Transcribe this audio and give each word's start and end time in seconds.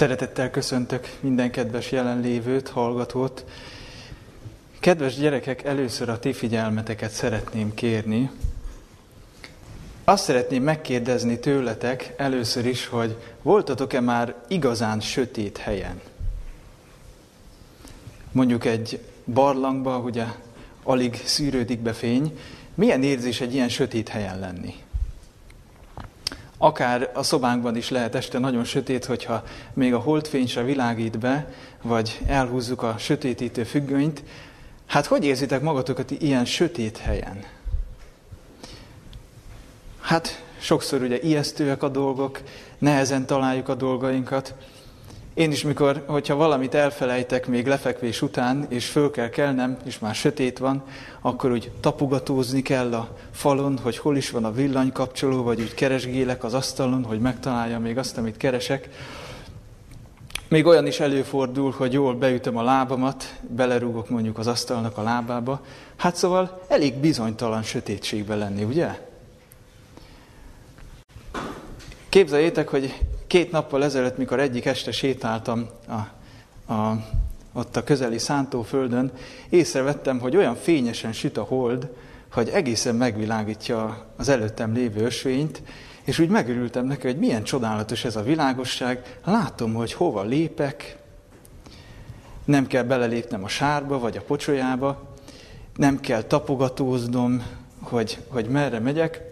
Szeretettel 0.00 0.50
köszöntök 0.50 1.16
minden 1.20 1.50
kedves 1.50 1.92
jelenlévőt, 1.92 2.68
hallgatót. 2.68 3.44
Kedves 4.78 5.14
gyerekek, 5.14 5.64
először 5.64 6.08
a 6.08 6.18
ti 6.18 6.32
figyelmeteket 6.32 7.10
szeretném 7.10 7.74
kérni. 7.74 8.30
Azt 10.04 10.24
szeretném 10.24 10.62
megkérdezni 10.62 11.38
tőletek 11.38 12.14
először 12.16 12.66
is, 12.66 12.86
hogy 12.86 13.16
voltatok-e 13.42 14.00
már 14.00 14.34
igazán 14.48 15.00
sötét 15.00 15.58
helyen? 15.58 16.00
Mondjuk 18.32 18.64
egy 18.64 19.00
barlangba, 19.24 19.98
ugye 19.98 20.24
alig 20.82 21.20
szűrődik 21.24 21.78
be 21.78 21.92
fény. 21.92 22.38
Milyen 22.74 23.02
érzés 23.02 23.40
egy 23.40 23.54
ilyen 23.54 23.68
sötét 23.68 24.08
helyen 24.08 24.38
lenni? 24.38 24.74
Akár 26.62 27.10
a 27.14 27.22
szobánkban 27.22 27.76
is 27.76 27.90
lehet 27.90 28.14
este 28.14 28.38
nagyon 28.38 28.64
sötét, 28.64 29.04
hogyha 29.04 29.42
még 29.72 29.94
a 29.94 29.98
holdfény 29.98 30.46
se 30.46 30.62
világít 30.62 31.18
be, 31.18 31.52
vagy 31.82 32.20
elhúzzuk 32.26 32.82
a 32.82 32.94
sötétítő 32.98 33.64
függönyt. 33.64 34.22
Hát 34.86 35.06
hogy 35.06 35.24
érzitek 35.24 35.60
magatokat 35.60 36.10
ilyen 36.10 36.44
sötét 36.44 36.98
helyen? 36.98 37.44
Hát 40.00 40.44
sokszor 40.58 41.02
ugye 41.02 41.20
ijesztőek 41.20 41.82
a 41.82 41.88
dolgok, 41.88 42.40
nehezen 42.78 43.26
találjuk 43.26 43.68
a 43.68 43.74
dolgainkat, 43.74 44.54
én 45.40 45.50
is, 45.50 45.62
mikor, 45.62 46.02
hogyha 46.06 46.34
valamit 46.34 46.74
elfelejtek 46.74 47.46
még 47.46 47.66
lefekvés 47.66 48.22
után, 48.22 48.66
és 48.68 48.86
föl 48.86 49.10
kell 49.10 49.28
kelnem, 49.28 49.76
és 49.84 49.98
már 49.98 50.14
sötét 50.14 50.58
van, 50.58 50.82
akkor 51.20 51.52
úgy 51.52 51.70
tapogatózni 51.80 52.62
kell 52.62 52.94
a 52.94 53.16
falon, 53.30 53.78
hogy 53.82 53.98
hol 53.98 54.16
is 54.16 54.30
van 54.30 54.44
a 54.44 54.52
villanykapcsoló, 54.52 55.42
vagy 55.42 55.60
úgy 55.60 55.74
keresgélek 55.74 56.44
az 56.44 56.54
asztalon, 56.54 57.04
hogy 57.04 57.20
megtaláljam 57.20 57.82
még 57.82 57.98
azt, 57.98 58.18
amit 58.18 58.36
keresek. 58.36 58.88
Még 60.48 60.66
olyan 60.66 60.86
is 60.86 61.00
előfordul, 61.00 61.74
hogy 61.76 61.92
jól 61.92 62.14
beütöm 62.14 62.56
a 62.56 62.62
lábamat, 62.62 63.34
belerúgok 63.40 64.08
mondjuk 64.08 64.38
az 64.38 64.46
asztalnak 64.46 64.98
a 64.98 65.02
lábába. 65.02 65.60
Hát 65.96 66.16
szóval 66.16 66.60
elég 66.68 66.94
bizonytalan 66.94 67.62
sötétségben 67.62 68.38
lenni, 68.38 68.64
ugye? 68.64 69.09
Képzeljétek, 72.10 72.68
hogy 72.68 72.94
Két 73.30 73.50
nappal 73.50 73.84
ezelőtt, 73.84 74.16
mikor 74.16 74.40
egyik 74.40 74.64
este 74.64 74.92
sétáltam 74.92 75.68
a, 75.88 75.92
a, 76.72 77.04
ott 77.52 77.76
a 77.76 77.84
közeli 77.84 78.18
szántóföldön, 78.18 79.12
észrevettem, 79.48 80.18
hogy 80.18 80.36
olyan 80.36 80.54
fényesen 80.54 81.12
süt 81.12 81.36
a 81.36 81.42
hold, 81.42 81.90
hogy 82.32 82.48
egészen 82.48 82.94
megvilágítja 82.94 84.06
az 84.16 84.28
előttem 84.28 84.72
lévő 84.72 85.04
ösvényt, 85.04 85.62
és 86.04 86.18
úgy 86.18 86.28
megörültem 86.28 86.86
neki, 86.86 87.06
hogy 87.06 87.18
milyen 87.18 87.42
csodálatos 87.42 88.04
ez 88.04 88.16
a 88.16 88.22
világosság. 88.22 89.18
Látom, 89.24 89.74
hogy 89.74 89.92
hova 89.92 90.22
lépek, 90.22 90.96
nem 92.44 92.66
kell 92.66 92.82
belelépnem 92.82 93.44
a 93.44 93.48
sárba 93.48 93.98
vagy 93.98 94.16
a 94.16 94.22
pocsolyába, 94.22 95.14
nem 95.76 96.00
kell 96.00 96.22
tapogatóznom, 96.22 97.42
hogy, 97.80 98.18
hogy 98.28 98.46
merre 98.46 98.78
megyek, 98.78 99.29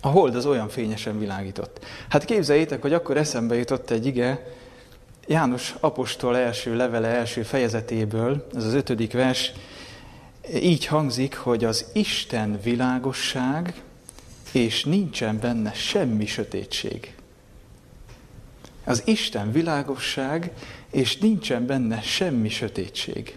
a 0.00 0.08
hold 0.08 0.34
az 0.34 0.46
olyan 0.46 0.68
fényesen 0.68 1.18
világított. 1.18 1.84
Hát 2.08 2.24
képzeljétek, 2.24 2.82
hogy 2.82 2.92
akkor 2.92 3.16
eszembe 3.16 3.54
jutott 3.54 3.90
egy 3.90 4.06
ige, 4.06 4.54
János 5.28 5.74
apostol 5.80 6.36
első 6.36 6.76
levele 6.76 7.08
első 7.08 7.42
fejezetéből, 7.42 8.46
ez 8.54 8.64
az 8.64 8.74
ötödik 8.74 9.12
vers, 9.12 9.52
így 10.54 10.86
hangzik, 10.86 11.36
hogy 11.36 11.64
az 11.64 11.86
Isten 11.92 12.60
világosság, 12.62 13.74
és 14.52 14.84
nincsen 14.84 15.38
benne 15.38 15.72
semmi 15.72 16.26
sötétség. 16.26 17.14
Az 18.84 19.02
Isten 19.04 19.52
világosság, 19.52 20.52
és 20.90 21.16
nincsen 21.16 21.66
benne 21.66 22.00
semmi 22.00 22.48
sötétség. 22.48 23.36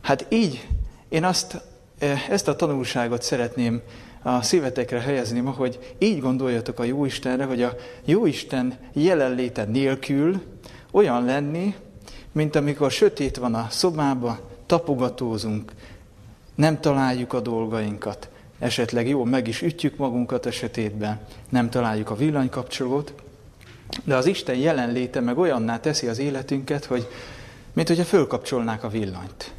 Hát 0.00 0.26
így 0.28 0.68
én 1.08 1.24
azt, 1.24 1.60
eh, 1.98 2.28
ezt 2.28 2.48
a 2.48 2.56
tanulságot 2.56 3.22
szeretném 3.22 3.82
a 4.22 4.42
szívetekre 4.42 5.00
helyezni 5.00 5.40
ma, 5.40 5.50
hogy 5.50 5.94
így 5.98 6.20
gondoljatok 6.20 6.78
a 6.78 6.84
Jóistenre, 6.84 7.44
hogy 7.44 7.62
a 7.62 7.74
Jóisten 8.04 8.78
jelenléte 8.92 9.64
nélkül 9.64 10.42
olyan 10.90 11.24
lenni, 11.24 11.74
mint 12.32 12.56
amikor 12.56 12.90
sötét 12.90 13.36
van 13.36 13.54
a 13.54 13.66
szobába, 13.70 14.38
tapogatózunk, 14.66 15.72
nem 16.54 16.80
találjuk 16.80 17.32
a 17.32 17.40
dolgainkat, 17.40 18.28
esetleg 18.58 19.08
jó, 19.08 19.24
meg 19.24 19.48
is 19.48 19.62
ütjük 19.62 19.96
magunkat 19.96 20.46
a 20.46 20.50
sötétben, 20.50 21.20
nem 21.48 21.70
találjuk 21.70 22.10
a 22.10 22.16
villanykapcsolót, 22.16 23.14
de 24.04 24.16
az 24.16 24.26
Isten 24.26 24.56
jelenléte 24.56 25.20
meg 25.20 25.38
olyanná 25.38 25.80
teszi 25.80 26.06
az 26.06 26.18
életünket, 26.18 26.84
hogy 26.84 27.08
mint 27.72 27.88
hogyha 27.88 28.04
fölkapcsolnák 28.04 28.84
a 28.84 28.88
villanyt. 28.88 29.52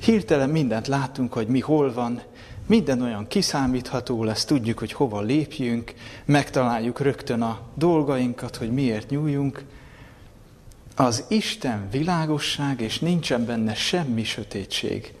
Hirtelen 0.00 0.50
mindent 0.50 0.86
látunk, 0.86 1.32
hogy 1.32 1.46
mi 1.46 1.60
hol 1.60 1.92
van, 1.92 2.22
minden 2.66 3.02
olyan 3.02 3.26
kiszámítható 3.26 4.24
lesz, 4.24 4.44
tudjuk, 4.44 4.78
hogy 4.78 4.92
hova 4.92 5.20
lépjünk, 5.20 5.94
megtaláljuk 6.24 7.00
rögtön 7.00 7.42
a 7.42 7.60
dolgainkat, 7.74 8.56
hogy 8.56 8.72
miért 8.72 9.10
nyúljunk. 9.10 9.64
Az 10.96 11.24
Isten 11.28 11.88
világosság, 11.90 12.80
és 12.80 12.98
nincsen 12.98 13.44
benne 13.44 13.74
semmi 13.74 14.24
sötétség. 14.24 15.14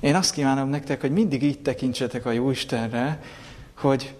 Én 0.00 0.14
azt 0.14 0.32
kívánom 0.32 0.68
nektek, 0.68 1.00
hogy 1.00 1.10
mindig 1.10 1.42
így 1.42 1.62
tekintsetek 1.62 2.26
a 2.26 2.32
Jóistenre, 2.32 3.22
hogy 3.74 4.14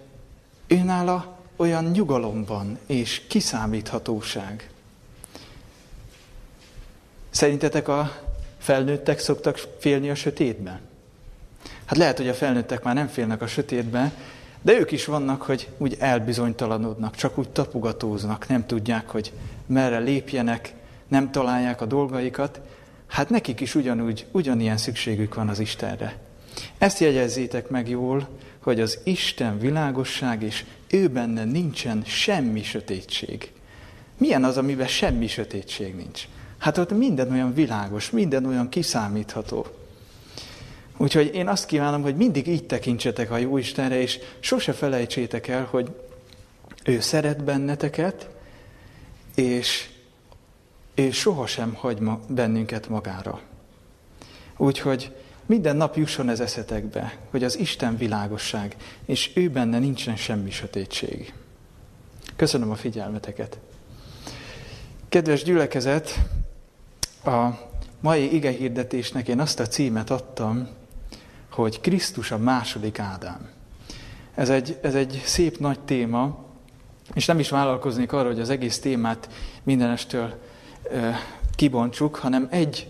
őnála 0.67 1.37
olyan 1.55 1.83
nyugalomban 1.83 2.77
és 2.85 3.21
kiszámíthatóság. 3.27 4.69
Szerintetek 7.29 7.87
a 7.87 8.21
felnőttek 8.57 9.19
szoktak 9.19 9.57
félni 9.79 10.09
a 10.09 10.15
sötétben? 10.15 10.88
Hát 11.89 11.97
lehet, 11.97 12.17
hogy 12.17 12.27
a 12.27 12.33
felnőttek 12.33 12.83
már 12.83 12.95
nem 12.95 13.07
félnek 13.07 13.41
a 13.41 13.47
sötétben, 13.47 14.11
de 14.61 14.79
ők 14.79 14.91
is 14.91 15.05
vannak, 15.05 15.41
hogy 15.41 15.69
úgy 15.77 15.95
elbizonytalanodnak, 15.99 17.15
csak 17.15 17.37
úgy 17.37 17.49
tapogatóznak, 17.49 18.47
nem 18.47 18.65
tudják, 18.65 19.09
hogy 19.09 19.31
merre 19.65 19.97
lépjenek, 19.97 20.73
nem 21.07 21.31
találják 21.31 21.81
a 21.81 21.85
dolgaikat. 21.85 22.61
Hát 23.07 23.29
nekik 23.29 23.59
is 23.59 23.75
ugyanúgy, 23.75 24.25
ugyanilyen 24.31 24.77
szükségük 24.77 25.35
van 25.35 25.49
az 25.49 25.59
Istenre. 25.59 26.15
Ezt 26.77 26.99
jegyezzétek 26.99 27.69
meg 27.69 27.89
jól, 27.89 28.27
hogy 28.59 28.79
az 28.79 28.99
Isten 29.03 29.59
világosság, 29.59 30.43
és 30.43 30.65
ő 30.89 31.07
benne 31.07 31.43
nincsen 31.43 32.03
semmi 32.05 32.63
sötétség. 32.63 33.51
Milyen 34.17 34.43
az, 34.43 34.57
amiben 34.57 34.87
semmi 34.87 35.27
sötétség 35.27 35.95
nincs? 35.95 36.27
Hát 36.57 36.77
ott 36.77 36.97
minden 36.97 37.31
olyan 37.31 37.53
világos, 37.53 38.09
minden 38.09 38.45
olyan 38.45 38.69
kiszámítható. 38.69 39.78
Úgyhogy 41.01 41.33
én 41.33 41.47
azt 41.47 41.65
kívánom, 41.65 42.01
hogy 42.01 42.15
mindig 42.15 42.47
így 42.47 42.65
tekintsetek 42.65 43.31
a 43.31 43.37
jó 43.37 43.57
Istenre, 43.57 44.01
és 44.01 44.19
sose 44.39 44.73
felejtsétek 44.73 45.47
el, 45.47 45.63
hogy 45.63 45.95
ő 46.83 46.99
szeret 46.99 47.43
benneteket, 47.43 48.29
és, 49.35 49.89
és 50.95 51.17
sohasem 51.17 51.73
hagy 51.73 51.99
ma, 51.99 52.19
bennünket 52.27 52.89
magára. 52.89 53.41
Úgyhogy 54.57 55.15
minden 55.45 55.75
nap 55.75 55.95
jusson 55.95 56.29
ez 56.29 56.39
eszetekbe, 56.39 57.17
hogy 57.29 57.43
az 57.43 57.57
Isten 57.59 57.97
világosság, 57.97 58.75
és 59.05 59.31
ő 59.35 59.49
benne 59.49 59.79
nincsen 59.79 60.15
semmi 60.15 60.51
sötétség. 60.51 61.33
Köszönöm 62.35 62.71
a 62.71 62.75
figyelmeteket. 62.75 63.59
Kedves 65.09 65.43
gyülekezet, 65.43 66.19
a 67.23 67.47
mai 67.99 68.33
igehirdetésnek 68.33 69.27
én 69.27 69.39
azt 69.39 69.59
a 69.59 69.67
címet 69.67 70.09
adtam, 70.09 70.77
hogy 71.51 71.81
Krisztus 71.81 72.31
a 72.31 72.37
második 72.37 72.99
Ádám. 72.99 73.49
Ez 74.35 74.49
egy, 74.49 74.77
ez 74.81 74.95
egy 74.95 75.21
szép 75.25 75.57
nagy 75.57 75.79
téma, 75.79 76.37
és 77.13 77.25
nem 77.25 77.39
is 77.39 77.49
vállalkoznék 77.49 78.11
arra, 78.11 78.27
hogy 78.27 78.39
az 78.39 78.49
egész 78.49 78.79
témát 78.79 79.29
mindenestől 79.63 80.33
e, 80.93 81.19
kibontsuk, 81.55 82.15
hanem 82.15 82.47
egy 82.51 82.87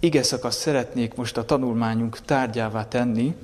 ige 0.00 0.22
szakaszt 0.22 0.58
szeretnék 0.58 1.14
most 1.14 1.36
a 1.36 1.44
tanulmányunk 1.44 2.20
tárgyává 2.20 2.88
tenni, 2.88 3.34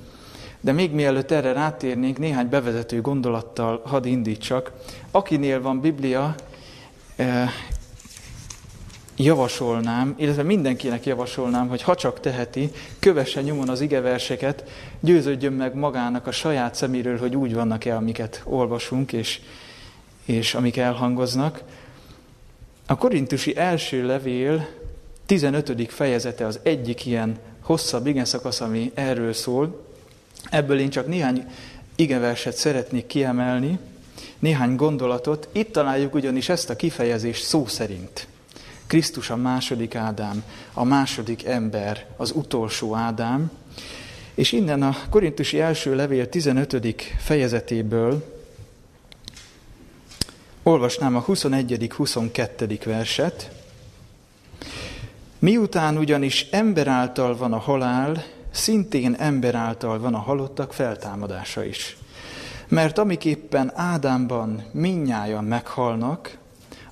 de 0.61 0.71
még 0.71 0.91
mielőtt 0.91 1.31
erre 1.31 1.51
rátérnénk, 1.51 2.17
néhány 2.17 2.49
bevezető 2.49 3.01
gondolattal 3.01 3.81
hadd 3.85 4.05
indítsak. 4.05 4.71
Akinél 5.11 5.61
van 5.61 5.79
Biblia, 5.79 6.35
javasolnám, 9.23 10.15
illetve 10.17 10.43
mindenkinek 10.43 11.05
javasolnám, 11.05 11.67
hogy 11.67 11.81
ha 11.81 11.95
csak 11.95 12.19
teheti, 12.19 12.71
kövesse 12.99 13.41
nyomon 13.41 13.69
az 13.69 13.81
igeverseket, 13.81 14.63
győződjön 14.99 15.53
meg 15.53 15.75
magának 15.75 16.27
a 16.27 16.31
saját 16.31 16.75
szeméről, 16.75 17.17
hogy 17.17 17.35
úgy 17.35 17.53
vannak-e, 17.53 17.95
amiket 17.95 18.41
olvasunk, 18.45 19.13
és, 19.13 19.39
és 20.25 20.53
amik 20.53 20.77
elhangoznak. 20.77 21.61
A 22.85 22.97
korintusi 22.97 23.57
első 23.57 24.05
levél 24.05 24.67
15. 25.25 25.91
fejezete 25.91 26.45
az 26.45 26.59
egyik 26.63 27.05
ilyen 27.05 27.37
hosszabb 27.61 28.07
igen 28.07 28.25
szakasz, 28.25 28.61
ami 28.61 28.91
erről 28.93 29.33
szól. 29.33 29.85
Ebből 30.49 30.79
én 30.79 30.89
csak 30.89 31.07
néhány 31.07 31.45
igeverset 31.95 32.55
szeretnék 32.55 33.07
kiemelni. 33.07 33.79
néhány 34.39 34.75
gondolatot. 34.75 35.47
Itt 35.51 35.71
találjuk 35.71 36.13
ugyanis 36.13 36.49
ezt 36.49 36.69
a 36.69 36.75
kifejezést 36.75 37.43
szó 37.43 37.65
szerint. 37.67 38.27
Krisztus 38.89 39.29
a 39.29 39.35
második 39.35 39.95
Ádám, 39.95 40.43
a 40.73 40.83
második 40.83 41.45
ember, 41.45 42.05
az 42.17 42.31
utolsó 42.31 42.95
Ádám. 42.95 43.51
És 44.33 44.51
innen 44.51 44.83
a 44.83 44.95
Korintusi 45.09 45.59
első 45.59 45.95
levél 45.95 46.29
15. 46.29 46.95
fejezetéből 47.17 48.41
olvasnám 50.63 51.15
a 51.15 51.25
21.-22. 51.25 52.79
verset. 52.85 53.51
Miután 55.39 55.97
ugyanis 55.97 56.47
ember 56.51 56.87
által 56.87 57.37
van 57.37 57.53
a 57.53 57.59
halál, 57.59 58.23
szintén 58.51 59.13
ember 59.13 59.55
által 59.55 59.99
van 59.99 60.13
a 60.13 60.19
halottak 60.19 60.73
feltámadása 60.73 61.63
is. 61.63 61.97
Mert 62.67 62.97
amiképpen 62.97 63.71
Ádámban 63.75 64.63
minnyájan 64.71 65.43
meghalnak, 65.43 66.38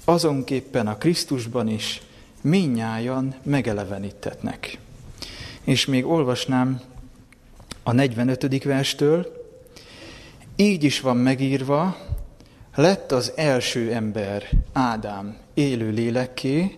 azonképpen 0.10 0.88
a 0.88 0.98
Krisztusban 0.98 1.68
is 1.68 2.02
minnyájan 2.42 3.36
megelevenítetnek. 3.44 4.78
És 5.64 5.86
még 5.86 6.06
olvasnám 6.06 6.82
a 7.84 7.92
45. 7.92 8.64
verstől, 8.64 9.46
így 10.56 10.84
is 10.84 11.00
van 11.00 11.18
megírva, 11.18 11.98
lett 12.76 13.12
az 13.12 13.32
első 13.36 13.94
ember, 13.94 14.50
Ádám, 14.74 15.38
élő 15.54 15.90
lélekké, 15.90 16.78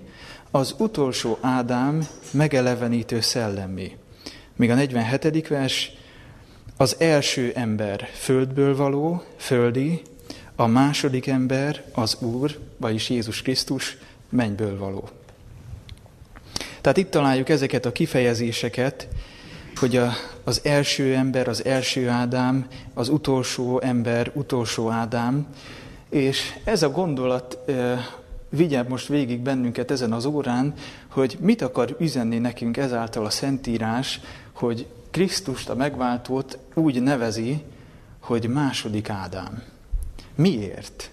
az 0.51 0.75
utolsó 0.77 1.37
Ádám 1.41 2.07
megelevenítő 2.31 3.19
szellemé. 3.19 3.97
Míg 4.55 4.69
a 4.69 4.75
47. 4.75 5.47
vers, 5.47 5.91
az 6.77 6.95
első 6.99 7.51
ember 7.55 8.09
földből 8.13 8.75
való, 8.75 9.23
földi, 9.37 10.01
a 10.59 10.67
második 10.67 11.27
ember 11.27 11.83
az 11.93 12.17
Úr, 12.21 12.59
vagyis 12.77 13.09
Jézus 13.09 13.41
Krisztus 13.41 13.97
mennyből 14.29 14.77
való. 14.77 15.09
Tehát 16.81 16.97
itt 16.97 17.09
találjuk 17.09 17.49
ezeket 17.49 17.85
a 17.85 17.91
kifejezéseket, 17.91 19.07
hogy 19.75 19.95
a, 19.95 20.11
az 20.43 20.61
első 20.63 21.15
ember, 21.15 21.47
az 21.47 21.65
első 21.65 22.09
Ádám, 22.09 22.67
az 22.93 23.09
utolsó 23.09 23.81
ember, 23.81 24.31
utolsó 24.33 24.89
Ádám, 24.89 25.47
és 26.09 26.53
ez 26.63 26.83
a 26.83 26.89
gondolat 26.89 27.69
e, 27.69 28.05
vigye 28.49 28.83
most 28.83 29.07
végig 29.07 29.39
bennünket 29.39 29.91
ezen 29.91 30.11
az 30.13 30.25
órán, 30.25 30.73
hogy 31.07 31.37
mit 31.41 31.61
akar 31.61 31.95
üzenni 31.99 32.37
nekünk 32.37 32.77
ezáltal 32.77 33.25
a 33.25 33.29
Szentírás, 33.29 34.19
hogy 34.51 34.87
Krisztust, 35.11 35.69
a 35.69 35.75
megváltót 35.75 36.57
úgy 36.73 37.01
nevezi, 37.01 37.63
hogy 38.19 38.49
második 38.49 39.09
Ádám. 39.09 39.77
Miért? 40.39 41.09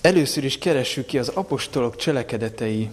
Először 0.00 0.44
is 0.44 0.58
keressük 0.58 1.06
ki 1.06 1.18
az 1.18 1.28
apostolok 1.28 1.96
cselekedetei 1.96 2.90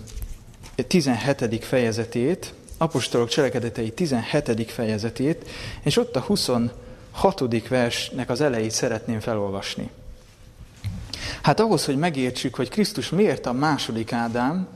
17. 0.88 1.66
fejezetét, 1.66 2.54
apostolok 2.78 3.30
cselekedetei 3.30 3.92
17. 3.92 4.72
fejezetét, 4.72 5.50
és 5.84 5.98
ott 5.98 6.16
a 6.16 6.20
26. 6.20 7.68
versnek 7.68 8.30
az 8.30 8.42
elejét 8.42 8.72
szeretném 8.72 9.20
felolvasni. 9.20 9.90
Hát 11.42 11.60
ahhoz, 11.60 11.86
hogy 11.86 11.98
megértsük, 11.98 12.56
hogy 12.56 12.70
Krisztus 12.70 13.10
miért 13.10 13.46
a 13.46 13.54
második 13.54 14.14
Ádám, 14.14 14.68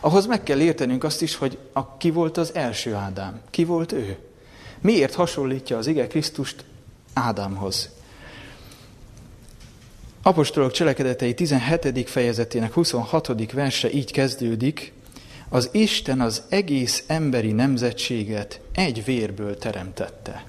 ahhoz 0.00 0.26
meg 0.26 0.42
kell 0.42 0.60
értenünk 0.60 1.04
azt 1.04 1.22
is, 1.22 1.34
hogy 1.34 1.58
a, 1.72 1.96
ki 1.96 2.10
volt 2.10 2.36
az 2.36 2.54
első 2.54 2.94
Ádám, 2.94 3.40
ki 3.50 3.64
volt 3.64 3.92
ő. 3.92 4.18
Miért 4.80 5.14
hasonlítja 5.14 5.76
az 5.76 5.86
ige 5.86 6.06
Krisztust 6.06 6.64
Ádámhoz? 7.20 7.88
Apostolok 10.22 10.72
cselekedetei 10.72 11.34
17. 11.34 12.10
fejezetének 12.10 12.72
26. 12.72 13.52
verse 13.52 13.92
így 13.92 14.12
kezdődik, 14.12 14.92
az 15.48 15.68
Isten 15.72 16.20
az 16.20 16.42
egész 16.48 17.04
emberi 17.06 17.52
nemzetséget 17.52 18.60
egy 18.72 19.04
vérből 19.04 19.58
teremtette. 19.58 20.44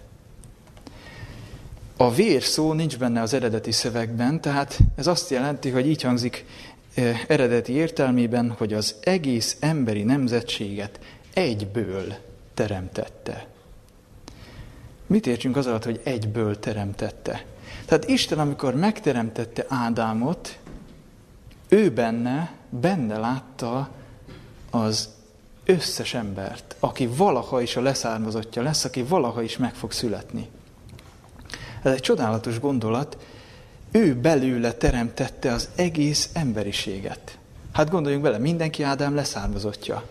A 1.98 2.14
vér 2.14 2.44
szó 2.44 2.74
nincs 2.74 2.98
benne 2.98 3.22
az 3.22 3.34
eredeti 3.34 3.72
szövegben, 3.72 4.42
tehát 4.42 4.80
ez 4.96 5.08
azt 5.08 5.30
jelenti, 5.30 5.70
hogy 5.70 5.88
így 5.88 6.02
hangzik 6.02 6.46
eh, 6.94 7.22
eredeti 7.28 7.74
értelmében, 7.74 8.56
hogy 8.58 8.74
az 8.74 8.96
egész 9.04 9.58
emberi 9.60 10.04
nemzetséget 10.04 11.00
egyből 11.34 12.14
teremtette. 12.54 13.51
Mit 15.12 15.28
értsünk 15.28 15.58
az 15.58 15.68
alatt, 15.68 15.84
hogy 15.84 16.02
egyből 16.04 16.60
teremtette? 16.60 17.46
Tehát 17.86 18.10
Isten, 18.10 18.40
amikor 18.40 18.76
megteremtette 18.76 19.66
Ádámot, 19.68 20.60
ő 21.70 21.90
benne, 21.90 22.52
benne 22.70 23.18
látta 23.18 23.90
az 24.70 25.10
összes 25.66 26.14
embert, 26.14 26.76
aki 26.80 27.08
valaha 27.08 27.62
is 27.62 27.76
a 27.76 27.82
leszármazottja 27.82 28.62
lesz, 28.62 28.84
aki 28.84 29.04
valaha 29.04 29.42
is 29.42 29.58
meg 29.58 29.74
fog 29.74 29.92
születni. 29.92 30.50
Ez 31.84 31.92
egy 31.92 32.02
csodálatos 32.02 32.60
gondolat. 32.60 33.18
Ő 33.92 34.16
belőle 34.16 34.72
teremtette 34.74 35.52
az 35.52 35.70
egész 35.76 36.30
emberiséget. 36.34 37.38
Hát 37.74 37.90
gondoljunk 37.90 38.24
bele, 38.24 38.38
mindenki 38.38 38.84
Ádám 38.84 39.16
leszármazottja. 39.16 40.04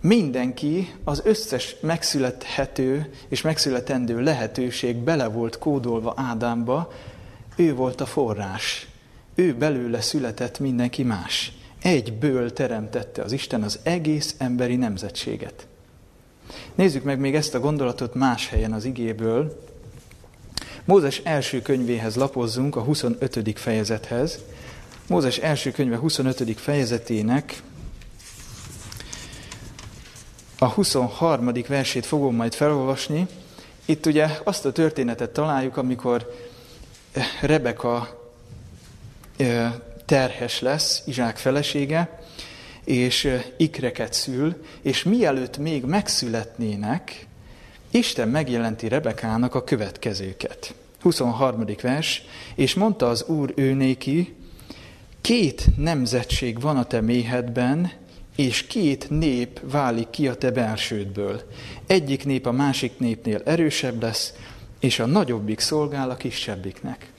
Mindenki, 0.00 0.94
az 1.04 1.22
összes 1.24 1.76
megszülethető 1.80 3.12
és 3.28 3.40
megszületendő 3.40 4.20
lehetőség 4.20 4.96
bele 4.96 5.26
volt 5.26 5.58
kódolva 5.58 6.14
Ádámba, 6.16 6.92
ő 7.56 7.74
volt 7.74 8.00
a 8.00 8.06
forrás. 8.06 8.88
Ő 9.34 9.54
belőle 9.54 10.00
született 10.00 10.58
mindenki 10.58 11.02
más. 11.02 11.52
Egyből 11.82 12.52
teremtette 12.52 13.22
az 13.22 13.32
Isten 13.32 13.62
az 13.62 13.78
egész 13.82 14.34
emberi 14.38 14.76
nemzetséget. 14.76 15.66
Nézzük 16.74 17.02
meg 17.02 17.18
még 17.18 17.34
ezt 17.34 17.54
a 17.54 17.60
gondolatot 17.60 18.14
más 18.14 18.48
helyen 18.48 18.72
az 18.72 18.84
igéből. 18.84 19.62
Mózes 20.84 21.20
első 21.24 21.62
könyvéhez 21.62 22.16
lapozzunk, 22.16 22.76
a 22.76 22.80
25. 22.80 23.58
fejezethez. 23.58 24.38
Mózes 25.06 25.38
első 25.38 25.70
könyve 25.70 25.96
25. 25.96 26.60
fejezetének 26.60 27.62
a 30.62 30.68
23. 30.68 31.52
versét 31.68 32.06
fogom 32.06 32.34
majd 32.34 32.54
felolvasni. 32.54 33.26
Itt 33.84 34.06
ugye 34.06 34.28
azt 34.44 34.64
a 34.64 34.72
történetet 34.72 35.30
találjuk, 35.30 35.76
amikor 35.76 36.34
Rebeka 37.40 38.20
terhes 40.04 40.60
lesz, 40.60 41.02
Izsák 41.06 41.36
felesége, 41.36 42.20
és 42.84 43.38
ikreket 43.56 44.12
szül, 44.12 44.64
és 44.82 45.02
mielőtt 45.02 45.58
még 45.58 45.84
megszületnének, 45.84 47.26
Isten 47.90 48.28
megjelenti 48.28 48.88
Rebekának 48.88 49.54
a 49.54 49.64
következőket. 49.64 50.74
23. 51.00 51.64
vers, 51.82 52.22
és 52.54 52.74
mondta 52.74 53.08
az 53.08 53.24
Úr 53.24 53.52
ő 53.56 53.72
néki, 53.72 54.34
két 55.20 55.76
nemzetség 55.76 56.60
van 56.60 56.76
a 56.76 56.84
te 56.84 57.00
méhedben, 57.00 57.90
és 58.40 58.66
két 58.66 59.10
nép 59.10 59.60
válik 59.70 60.10
ki 60.10 60.28
a 60.28 60.34
te 60.34 60.50
belsődből. 60.50 61.42
Egyik 61.86 62.24
nép 62.24 62.46
a 62.46 62.52
másik 62.52 62.98
népnél 62.98 63.42
erősebb 63.44 64.02
lesz, 64.02 64.34
és 64.78 64.98
a 64.98 65.06
nagyobbik 65.06 65.60
szolgál 65.60 66.10
a 66.10 66.16
kisebbiknek. 66.16 67.12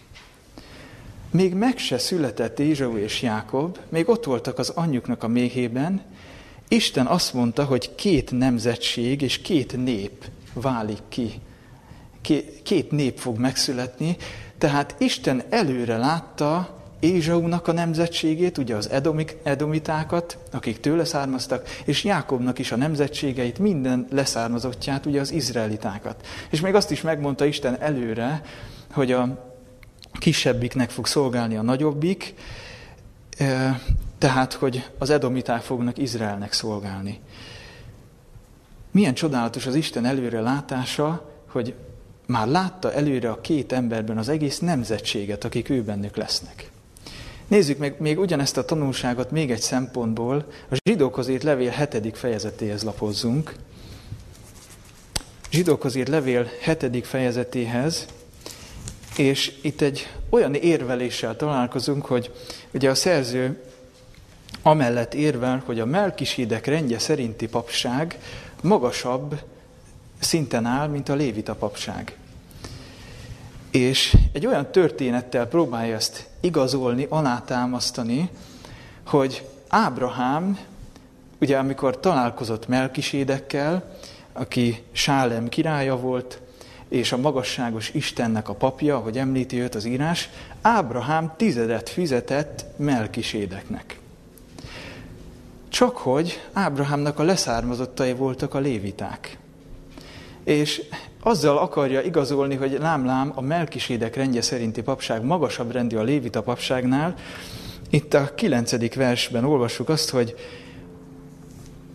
Még 1.31 1.53
meg 1.53 1.77
se 1.77 1.97
született 1.97 2.59
Ézsau 2.59 2.97
és 2.97 3.21
Jákob, 3.21 3.77
még 3.89 4.09
ott 4.09 4.23
voltak 4.23 4.59
az 4.59 4.69
anyjuknak 4.69 5.23
a 5.23 5.27
méhében, 5.27 6.01
Isten 6.67 7.05
azt 7.05 7.33
mondta, 7.33 7.63
hogy 7.63 7.95
két 7.95 8.31
nemzetség 8.31 9.21
és 9.21 9.41
két 9.41 9.83
nép 9.83 10.25
válik 10.53 11.01
ki. 11.09 11.31
Két 12.63 12.91
nép 12.91 13.17
fog 13.17 13.37
megszületni, 13.37 14.17
tehát 14.57 14.95
Isten 14.99 15.43
előre 15.49 15.97
látta 15.97 16.80
Ézsaunak 17.01 17.67
a 17.67 17.71
nemzetségét, 17.71 18.57
ugye 18.57 18.75
az 18.75 18.89
edomik, 18.89 19.37
edomitákat, 19.43 20.37
akik 20.51 20.79
tőle 20.79 21.05
származtak, 21.05 21.69
és 21.85 22.03
Jákobnak 22.03 22.59
is 22.59 22.71
a 22.71 22.75
nemzetségeit, 22.75 23.59
minden 23.59 24.07
leszármazottját, 24.11 25.05
ugye 25.05 25.19
az 25.19 25.31
izraelitákat. 25.31 26.25
És 26.49 26.61
még 26.61 26.75
azt 26.75 26.91
is 26.91 27.01
megmondta 27.01 27.45
Isten 27.45 27.79
előre, 27.79 28.41
hogy 28.91 29.11
a 29.11 29.53
kisebbiknek 30.19 30.89
fog 30.89 31.07
szolgálni 31.07 31.55
a 31.55 31.61
nagyobbik, 31.61 32.33
tehát, 34.17 34.53
hogy 34.53 34.89
az 34.97 35.09
edomiták 35.09 35.61
fognak 35.61 35.97
Izraelnek 35.97 36.53
szolgálni. 36.53 37.19
Milyen 38.91 39.13
csodálatos 39.13 39.65
az 39.65 39.75
Isten 39.75 40.05
előre 40.05 40.41
látása, 40.41 41.31
hogy 41.47 41.75
már 42.25 42.47
látta 42.47 42.93
előre 42.93 43.29
a 43.29 43.41
két 43.41 43.71
emberben 43.71 44.17
az 44.17 44.29
egész 44.29 44.59
nemzetséget, 44.59 45.43
akik 45.43 45.69
ő 45.69 45.83
bennük 45.83 46.15
lesznek. 46.15 46.71
Nézzük 47.51 47.77
meg 47.77 47.95
még 47.99 48.19
ugyanezt 48.19 48.57
a 48.57 48.65
tanulságot 48.65 49.31
még 49.31 49.51
egy 49.51 49.61
szempontból. 49.61 50.45
A 50.69 50.77
zsidókhoz 50.83 51.27
írt 51.27 51.43
levél 51.43 51.69
hetedik 51.69 52.15
fejezetéhez 52.15 52.83
lapozzunk. 52.83 53.55
Zsidókhoz 55.49 55.95
írt 55.95 56.07
levél 56.07 56.47
hetedik 56.61 57.05
fejezetéhez, 57.05 58.07
És 59.15 59.53
itt 59.61 59.81
egy 59.81 60.07
olyan 60.29 60.53
érveléssel 60.53 61.35
találkozunk, 61.35 62.05
hogy 62.05 62.31
ugye 62.73 62.89
a 62.89 62.95
szerző 62.95 63.61
amellett 64.61 65.13
érvel, 65.13 65.63
hogy 65.65 65.79
a 65.79 65.85
melkisidek 65.85 66.65
rendje 66.65 66.99
szerinti 66.99 67.47
papság 67.47 68.17
magasabb 68.61 69.39
szinten 70.19 70.65
áll, 70.65 70.87
mint 70.87 71.09
a 71.09 71.13
lévita 71.13 71.55
papság. 71.55 72.15
És 73.71 74.17
egy 74.33 74.45
olyan 74.45 74.71
történettel 74.71 75.47
próbálja 75.47 75.95
ezt 75.95 76.27
igazolni, 76.39 77.05
alátámasztani, 77.09 78.29
hogy 79.05 79.47
Ábrahám, 79.67 80.59
ugye 81.39 81.57
amikor 81.57 81.99
találkozott 81.99 82.67
Melkisédekkel, 82.67 83.97
aki 84.33 84.83
Sálem 84.91 85.49
királya 85.49 85.97
volt, 85.97 86.41
és 86.89 87.11
a 87.11 87.17
magasságos 87.17 87.89
Istennek 87.93 88.49
a 88.49 88.53
papja, 88.53 88.95
ahogy 88.95 89.17
említi 89.17 89.59
őt 89.61 89.75
az 89.75 89.85
írás, 89.85 90.29
Ábrahám 90.61 91.33
tizedet 91.37 91.89
fizetett 91.89 92.65
Melkisédeknek. 92.75 93.99
Csak 95.69 95.97
hogy 95.97 96.41
Ábrahámnak 96.53 97.19
a 97.19 97.23
leszármazottai 97.23 98.13
voltak 98.13 98.53
a 98.53 98.59
léviták. 98.59 99.37
És 100.43 100.81
azzal 101.23 101.57
akarja 101.57 102.01
igazolni, 102.01 102.55
hogy 102.55 102.77
lám-lám 102.79 103.31
a 103.35 103.41
Melkisédek 103.41 104.15
rendje 104.15 104.41
szerinti 104.41 104.81
papság 104.81 105.23
magasabb 105.23 105.71
rendi 105.71 105.95
a 105.95 106.03
lévita 106.03 106.41
papságnál. 106.41 107.13
Itt 107.89 108.13
a 108.13 108.35
kilencedik 108.35 108.95
versben 108.95 109.45
olvassuk 109.45 109.89
azt, 109.89 110.09
hogy 110.09 110.35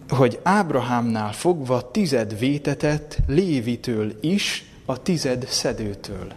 hogy 0.09 0.38
Ábrahámnál 0.42 1.33
fogva 1.33 1.90
tized 1.90 2.38
vétetett 2.38 3.18
Lévitől 3.26 4.12
is, 4.21 4.64
a 4.85 5.02
tized 5.02 5.47
szedőtől. 5.49 6.33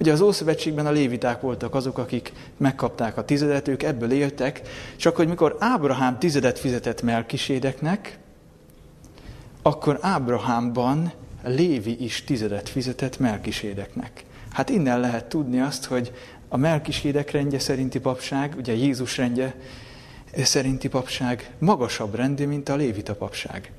Ugye 0.00 0.12
az 0.12 0.20
Ószövetségben 0.20 0.86
a 0.86 0.90
léviták 0.90 1.40
voltak 1.40 1.74
azok, 1.74 1.98
akik 1.98 2.32
megkapták 2.56 3.16
a 3.16 3.24
tizedet, 3.24 3.68
ők 3.68 3.82
ebből 3.82 4.10
éltek, 4.12 4.60
csak 4.96 5.16
hogy 5.16 5.28
mikor 5.28 5.56
Ábrahám 5.58 6.18
tizedet 6.18 6.58
fizetett 6.58 7.02
Melkisédeknek, 7.02 8.18
akkor 9.62 9.98
Ábrahámban 10.00 11.12
Lévi 11.48 12.04
is 12.04 12.24
tizedet 12.24 12.68
fizetett 12.68 13.18
Melkisédeknek. 13.18 14.24
Hát 14.52 14.68
innen 14.68 15.00
lehet 15.00 15.24
tudni 15.24 15.60
azt, 15.60 15.84
hogy 15.84 16.12
a 16.48 16.56
Melkisédek 16.56 17.30
rendje 17.30 17.58
szerinti 17.58 17.98
papság, 17.98 18.54
ugye 18.56 18.74
Jézus 18.74 19.16
rendje 19.16 19.54
szerinti 20.42 20.88
papság 20.88 21.50
magasabb 21.58 22.14
rendi, 22.14 22.44
mint 22.44 22.68
a 22.68 22.76
Lévita 22.76 23.14
papság. 23.14 23.72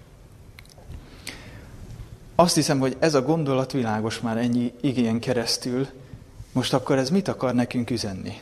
Azt 2.35 2.55
hiszem, 2.55 2.79
hogy 2.79 2.95
ez 2.99 3.13
a 3.13 3.21
gondolat 3.21 3.71
világos 3.71 4.19
már 4.19 4.37
ennyi 4.37 4.73
igény 4.81 5.19
keresztül. 5.19 5.87
Most 6.51 6.73
akkor 6.73 6.97
ez 6.97 7.09
mit 7.09 7.27
akar 7.27 7.53
nekünk 7.53 7.89
üzenni? 7.89 8.39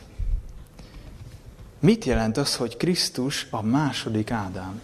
Mit 1.79 2.05
jelent 2.05 2.37
az, 2.37 2.55
hogy 2.55 2.77
Krisztus 2.77 3.47
a 3.49 3.61
második 3.61 4.31
Ádám? 4.31 4.81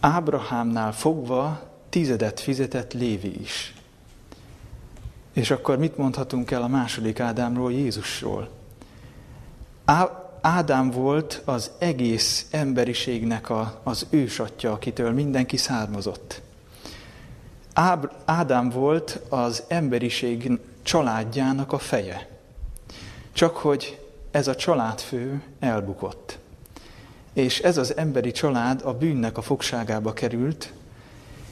Ábrahámnál 0.00 0.92
fogva 0.92 1.60
tizedet 1.88 2.40
fizetett 2.40 2.92
Lévi 2.92 3.40
is. 3.40 3.74
És 5.32 5.50
akkor 5.50 5.78
mit 5.78 5.96
mondhatunk 5.96 6.50
el 6.50 6.62
a 6.62 6.68
második 6.68 7.20
Ádámról, 7.20 7.72
Jézusról? 7.72 8.48
Ádám 10.40 10.90
volt 10.90 11.42
az 11.44 11.70
egész 11.78 12.46
emberiségnek 12.50 13.50
a, 13.50 13.80
az 13.82 14.06
ősatja, 14.10 14.72
akitől 14.72 15.12
mindenki 15.12 15.56
származott. 15.56 16.42
Áb, 17.72 18.10
Ádám 18.24 18.68
volt 18.68 19.20
az 19.28 19.62
emberiség 19.68 20.58
családjának 20.82 21.72
a 21.72 21.78
feje. 21.78 22.28
Csak 23.32 23.56
hogy 23.56 24.00
ez 24.30 24.48
a 24.48 24.56
családfő 24.56 25.42
elbukott. 25.58 26.38
És 27.32 27.60
ez 27.60 27.76
az 27.76 27.96
emberi 27.96 28.30
család 28.30 28.80
a 28.84 28.94
bűnnek 28.94 29.38
a 29.38 29.42
fogságába 29.42 30.12
került, 30.12 30.72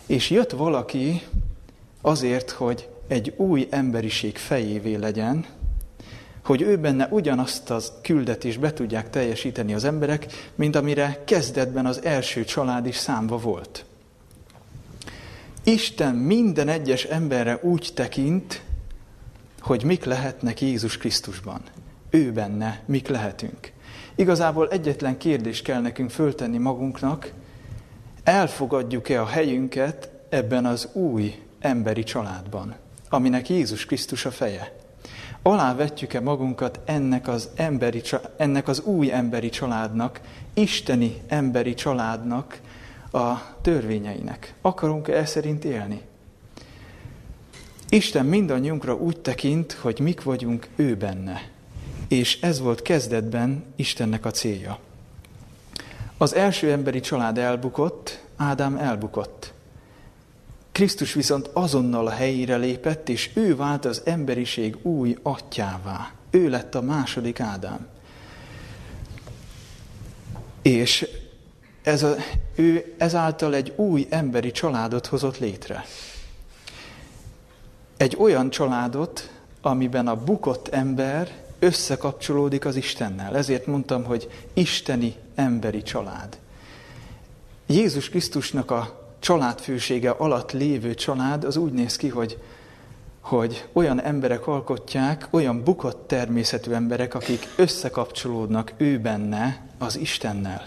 és 0.06 0.30
jött 0.30 0.50
valaki 0.50 1.22
azért, 2.00 2.50
hogy 2.50 2.88
egy 3.08 3.34
új 3.36 3.66
emberiség 3.70 4.36
fejévé 4.36 4.94
legyen, 4.94 5.46
hogy 6.44 6.62
ő 6.62 6.76
benne 6.76 7.08
ugyanazt 7.10 7.70
a 7.70 7.80
küldetést 8.02 8.60
be 8.60 8.72
tudják 8.72 9.10
teljesíteni 9.10 9.74
az 9.74 9.84
emberek, 9.84 10.26
mint 10.54 10.76
amire 10.76 11.22
kezdetben 11.24 11.86
az 11.86 12.04
első 12.04 12.44
család 12.44 12.86
is 12.86 12.96
számba 12.96 13.38
volt. 13.38 13.84
Isten 15.64 16.14
minden 16.14 16.68
egyes 16.68 17.04
emberre 17.04 17.58
úgy 17.62 17.90
tekint, 17.94 18.62
hogy 19.60 19.84
mik 19.84 20.04
lehetnek 20.04 20.60
Jézus 20.60 20.96
Krisztusban. 20.96 21.60
Ő 22.10 22.32
benne 22.32 22.82
mik 22.86 23.08
lehetünk. 23.08 23.72
Igazából 24.18 24.68
egyetlen 24.68 25.18
kérdést 25.18 25.64
kell 25.64 25.80
nekünk 25.80 26.10
föltenni 26.10 26.58
magunknak, 26.58 27.32
elfogadjuk-e 28.24 29.20
a 29.20 29.26
helyünket 29.26 30.10
ebben 30.28 30.66
az 30.66 30.88
új 30.92 31.42
emberi 31.60 32.02
családban, 32.02 32.74
aminek 33.08 33.48
Jézus 33.48 33.86
Krisztus 33.86 34.24
a 34.24 34.30
feje 34.30 34.72
alávetjük-e 35.42 36.20
magunkat 36.20 36.80
ennek 36.84 37.28
az, 37.28 37.48
emberi, 37.56 38.02
ennek 38.36 38.68
az 38.68 38.80
új 38.80 39.12
emberi 39.12 39.48
családnak, 39.48 40.20
isteni 40.54 41.22
emberi 41.26 41.74
családnak 41.74 42.60
a 43.12 43.34
törvényeinek? 43.62 44.54
Akarunk-e 44.60 45.16
e 45.16 45.24
szerint 45.24 45.64
élni? 45.64 46.00
Isten 47.88 48.26
mindannyiunkra 48.26 48.94
úgy 48.94 49.20
tekint, 49.20 49.72
hogy 49.72 50.00
mik 50.00 50.22
vagyunk 50.22 50.68
ő 50.76 50.96
benne. 50.96 51.56
És 52.08 52.40
ez 52.40 52.60
volt 52.60 52.82
kezdetben 52.82 53.64
Istennek 53.76 54.24
a 54.24 54.30
célja. 54.30 54.78
Az 56.18 56.34
első 56.34 56.72
emberi 56.72 57.00
család 57.00 57.38
elbukott, 57.38 58.26
Ádám 58.36 58.76
elbukott. 58.76 59.52
Krisztus 60.72 61.12
viszont 61.12 61.50
azonnal 61.52 62.06
a 62.06 62.10
helyére 62.10 62.56
lépett, 62.56 63.08
és 63.08 63.30
ő 63.34 63.56
vált 63.56 63.84
az 63.84 64.02
emberiség 64.04 64.76
új 64.82 65.16
atyává. 65.22 66.12
Ő 66.30 66.48
lett 66.48 66.74
a 66.74 66.80
második 66.80 67.40
Ádám. 67.40 67.86
És 70.62 71.08
ez 71.82 72.02
a, 72.02 72.14
ő 72.54 72.94
ezáltal 72.98 73.54
egy 73.54 73.72
új 73.76 74.06
emberi 74.10 74.50
családot 74.50 75.06
hozott 75.06 75.38
létre. 75.38 75.84
Egy 77.96 78.16
olyan 78.18 78.50
családot, 78.50 79.30
amiben 79.60 80.08
a 80.08 80.16
bukott 80.16 80.68
ember 80.68 81.47
összekapcsolódik 81.58 82.64
az 82.64 82.76
Istennel. 82.76 83.36
Ezért 83.36 83.66
mondtam, 83.66 84.04
hogy 84.04 84.28
isteni 84.52 85.14
emberi 85.34 85.82
család. 85.82 86.38
Jézus 87.66 88.08
Krisztusnak 88.08 88.70
a 88.70 89.08
családfősége 89.18 90.10
alatt 90.10 90.52
lévő 90.52 90.94
család 90.94 91.44
az 91.44 91.56
úgy 91.56 91.72
néz 91.72 91.96
ki, 91.96 92.08
hogy, 92.08 92.38
hogy 93.20 93.66
olyan 93.72 94.02
emberek 94.02 94.46
alkotják, 94.46 95.28
olyan 95.30 95.64
bukott 95.64 96.06
természetű 96.06 96.72
emberek, 96.72 97.14
akik 97.14 97.48
összekapcsolódnak 97.56 98.72
ő 98.76 98.98
benne 98.98 99.66
az 99.78 99.96
Istennel. 99.96 100.62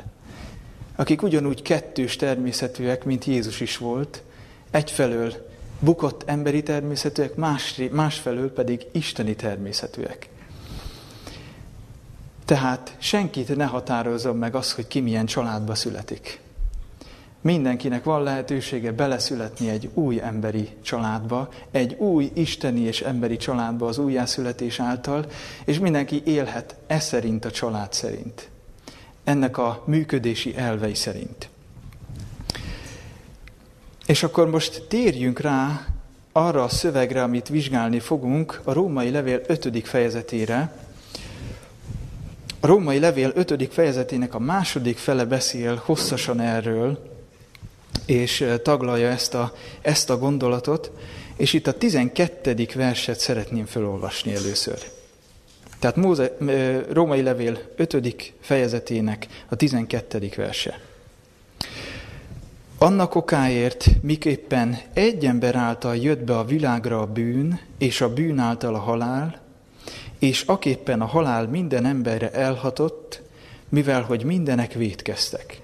Akik 0.96 1.22
ugyanúgy 1.22 1.62
kettős 1.62 2.16
természetűek, 2.16 3.06
mint 3.06 3.26
Jézus 3.26 3.60
is 3.60 3.78
volt, 3.78 4.24
egyfelől 4.72 5.34
bukott 5.80 6.24
emberi 6.26 6.64
természetűek, 6.64 7.36
más, 7.36 7.82
másfelől 7.92 8.54
pedig 8.54 8.86
isteni 8.92 9.36
természetűek. 9.36 10.30
Tehát 12.52 12.96
senkit 12.98 13.56
ne 13.56 13.66
határozom 13.66 14.38
meg 14.38 14.56
az, 14.56 14.74
hogy 14.74 14.88
ki 14.88 15.00
milyen 15.00 15.26
családba 15.26 15.76
születik. 15.76 16.40
Mindenkinek 17.42 18.04
van 18.04 18.24
lehetősége 18.24 18.92
beleszületni 18.92 19.70
egy 19.70 19.90
új 19.94 20.22
emberi 20.22 20.70
családba, 20.82 21.50
egy 21.72 21.94
új 21.94 22.32
isteni 22.34 22.80
és 22.80 23.02
emberi 23.02 23.38
családba 23.38 23.88
az 23.88 23.98
újjászületés 23.98 24.80
által, 24.80 25.26
és 25.66 25.80
mindenki 25.80 26.22
élhet 26.26 26.76
e 26.88 27.00
szerint 27.00 27.46
a 27.46 27.52
család 27.52 27.94
szerint. 27.94 28.50
Ennek 29.24 29.58
a 29.58 29.84
működési 29.86 30.58
elvei 30.58 30.96
szerint. 30.96 31.50
És 34.06 34.24
akkor 34.24 34.50
most 34.50 34.84
térjünk 34.88 35.40
rá 35.40 35.86
arra 36.32 36.64
a 36.64 36.70
szövegre, 36.70 37.24
amit 37.24 37.48
vizsgálni 37.48 38.00
fogunk, 38.00 38.62
a 38.64 38.74
római 38.74 39.10
levél 39.10 39.42
5. 39.48 39.88
fejezetére. 39.88 40.81
A 42.64 42.68
római 42.68 43.00
levél 43.00 43.32
5. 43.36 43.74
fejezetének 43.74 44.34
a 44.34 44.40
második 44.40 44.98
fele 44.98 45.26
beszél 45.26 45.82
hosszasan 45.86 46.40
erről, 46.40 47.00
és 48.06 48.46
taglalja 48.64 49.08
ezt 49.08 49.34
a, 49.34 49.54
ezt 49.82 50.10
a 50.10 50.18
gondolatot, 50.18 50.92
és 51.38 51.54
itt 51.54 51.68
a 51.68 51.78
12. 51.78 52.68
verset 52.76 53.20
szeretném 53.20 53.66
felolvasni 53.66 54.36
először. 54.36 54.80
Tehát 55.80 55.96
Móze, 55.96 56.38
Római 56.90 57.22
Levél 57.22 57.60
5. 57.76 58.34
fejezetének 58.40 59.28
a 59.50 59.56
12. 59.56 60.30
verse. 60.36 60.80
Annak 62.78 63.16
okáért, 63.16 63.86
miképpen 64.02 64.78
egy 64.94 65.26
ember 65.26 65.56
által 65.56 65.96
jött 65.96 66.24
be 66.24 66.38
a 66.38 66.46
világra 66.46 67.00
a 67.00 67.06
bűn, 67.06 67.60
és 67.78 68.02
a 68.02 68.14
bűn 68.14 68.40
által 68.40 68.76
a 68.76 68.80
halál, 68.80 69.42
és 70.22 70.42
aképpen 70.42 71.02
a 71.02 71.06
halál 71.06 71.48
minden 71.48 71.86
emberre 71.86 72.32
elhatott, 72.32 73.22
mivel 73.70 74.02
hogy 74.02 74.24
mindenek 74.24 74.74
vétkeztek. 74.74 75.62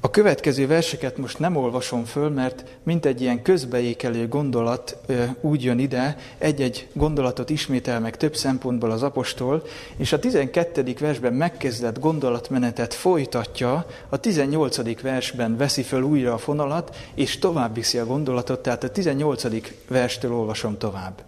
A 0.00 0.10
következő 0.10 0.66
verseket 0.66 1.16
most 1.16 1.38
nem 1.38 1.56
olvasom 1.56 2.04
föl, 2.04 2.28
mert 2.28 2.64
mint 2.82 3.06
egy 3.06 3.20
ilyen 3.20 3.42
közbeékelő 3.42 4.28
gondolat 4.28 4.96
úgy 5.40 5.64
jön 5.64 5.78
ide, 5.78 6.16
egy-egy 6.38 6.88
gondolatot 6.92 7.50
ismétel 7.50 8.00
meg 8.00 8.16
több 8.16 8.36
szempontból 8.36 8.90
az 8.90 9.02
apostol, 9.02 9.62
és 9.96 10.12
a 10.12 10.18
12. 10.18 10.94
versben 11.00 11.32
megkezdett 11.32 11.98
gondolatmenetet 11.98 12.94
folytatja, 12.94 13.86
a 14.08 14.16
18. 14.16 15.00
versben 15.00 15.56
veszi 15.56 15.82
föl 15.82 16.02
újra 16.02 16.32
a 16.32 16.38
fonalat, 16.38 16.96
és 17.14 17.38
tovább 17.38 17.74
viszi 17.74 17.98
a 17.98 18.06
gondolatot, 18.06 18.62
tehát 18.62 18.84
a 18.84 18.90
18. 18.90 19.44
verstől 19.88 20.32
olvasom 20.32 20.78
tovább. 20.78 21.27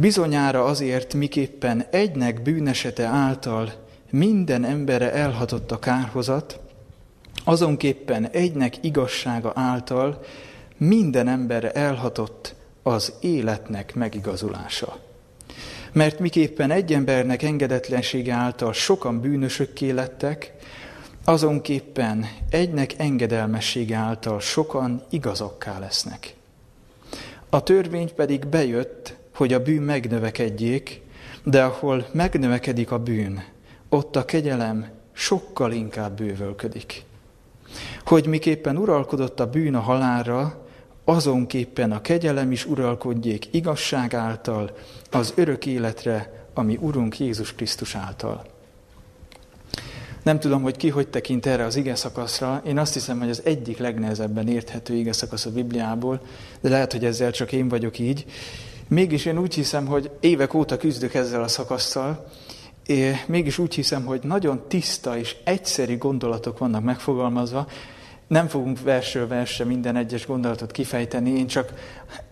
Bizonyára 0.00 0.64
azért, 0.64 1.14
miképpen 1.14 1.86
egynek 1.90 2.42
bűnesete 2.42 3.04
által 3.04 3.72
minden 4.10 4.64
embere 4.64 5.12
elhatott 5.12 5.70
a 5.70 5.78
kárhozat, 5.78 6.60
azonképpen 7.44 8.28
egynek 8.28 8.84
igazsága 8.84 9.52
által 9.54 10.24
minden 10.76 11.28
emberre 11.28 11.70
elhatott 11.72 12.54
az 12.82 13.12
életnek 13.20 13.94
megigazulása. 13.94 14.98
Mert 15.92 16.18
miképpen 16.18 16.70
egy 16.70 16.92
embernek 16.92 17.42
engedetlensége 17.42 18.32
által 18.32 18.72
sokan 18.72 19.20
bűnösökké 19.20 19.90
lettek, 19.90 20.54
azonképpen 21.24 22.26
egynek 22.50 22.94
engedelmessége 22.98 23.96
által 23.96 24.40
sokan 24.40 25.02
igazokká 25.10 25.78
lesznek. 25.78 26.34
A 27.50 27.62
törvény 27.62 28.14
pedig 28.14 28.46
bejött, 28.46 29.18
hogy 29.40 29.52
a 29.52 29.62
bűn 29.62 29.82
megnövekedjék, 29.82 31.00
de 31.44 31.62
ahol 31.62 32.06
megnövekedik 32.12 32.90
a 32.90 32.98
bűn, 32.98 33.44
ott 33.88 34.16
a 34.16 34.24
kegyelem 34.24 34.88
sokkal 35.12 35.72
inkább 35.72 36.16
bővölködik 36.16 37.04
hogy 38.04 38.26
miképpen 38.26 38.76
uralkodott 38.76 39.40
a 39.40 39.50
bűn 39.50 39.74
a 39.74 39.80
halálra, 39.80 40.66
azonképpen 41.04 41.92
a 41.92 42.00
kegyelem 42.00 42.52
is 42.52 42.66
uralkodjék 42.66 43.48
igazság 43.50 44.14
által, 44.14 44.76
az 45.10 45.32
örök 45.36 45.66
életre, 45.66 46.46
ami 46.54 46.78
Urunk 46.80 47.18
Jézus 47.18 47.54
Krisztus 47.54 47.94
által. 47.94 48.44
Nem 50.22 50.38
tudom, 50.38 50.62
hogy 50.62 50.76
ki 50.76 50.88
hogy 50.88 51.08
tekint 51.08 51.46
erre 51.46 51.64
az 51.64 51.76
ige 51.76 51.94
szakaszra. 51.94 52.62
Én 52.66 52.78
azt 52.78 52.92
hiszem, 52.92 53.18
hogy 53.18 53.30
az 53.30 53.42
egyik 53.44 53.78
legnehezebben 53.78 54.48
érthető 54.48 54.94
ige 54.94 55.12
szakasz 55.12 55.46
a 55.46 55.50
Bibliából, 55.50 56.20
de 56.60 56.68
lehet, 56.68 56.92
hogy 56.92 57.04
ezzel 57.04 57.30
csak 57.30 57.52
én 57.52 57.68
vagyok 57.68 57.98
így. 57.98 58.24
Mégis 58.90 59.24
én 59.24 59.38
úgy 59.38 59.54
hiszem, 59.54 59.86
hogy 59.86 60.10
évek 60.20 60.54
óta 60.54 60.76
küzdök 60.76 61.14
ezzel 61.14 61.42
a 61.42 61.48
szakasszal, 61.48 62.26
és 62.86 63.26
mégis 63.26 63.58
úgy 63.58 63.74
hiszem, 63.74 64.04
hogy 64.04 64.20
nagyon 64.22 64.62
tiszta 64.68 65.16
és 65.16 65.36
egyszerű 65.44 65.98
gondolatok 65.98 66.58
vannak 66.58 66.82
megfogalmazva, 66.82 67.66
nem 68.26 68.48
fogunk 68.48 68.82
versről 68.82 69.26
versre 69.26 69.64
minden 69.64 69.96
egyes 69.96 70.26
gondolatot 70.26 70.70
kifejteni, 70.70 71.30
én 71.30 71.46
csak, 71.46 71.72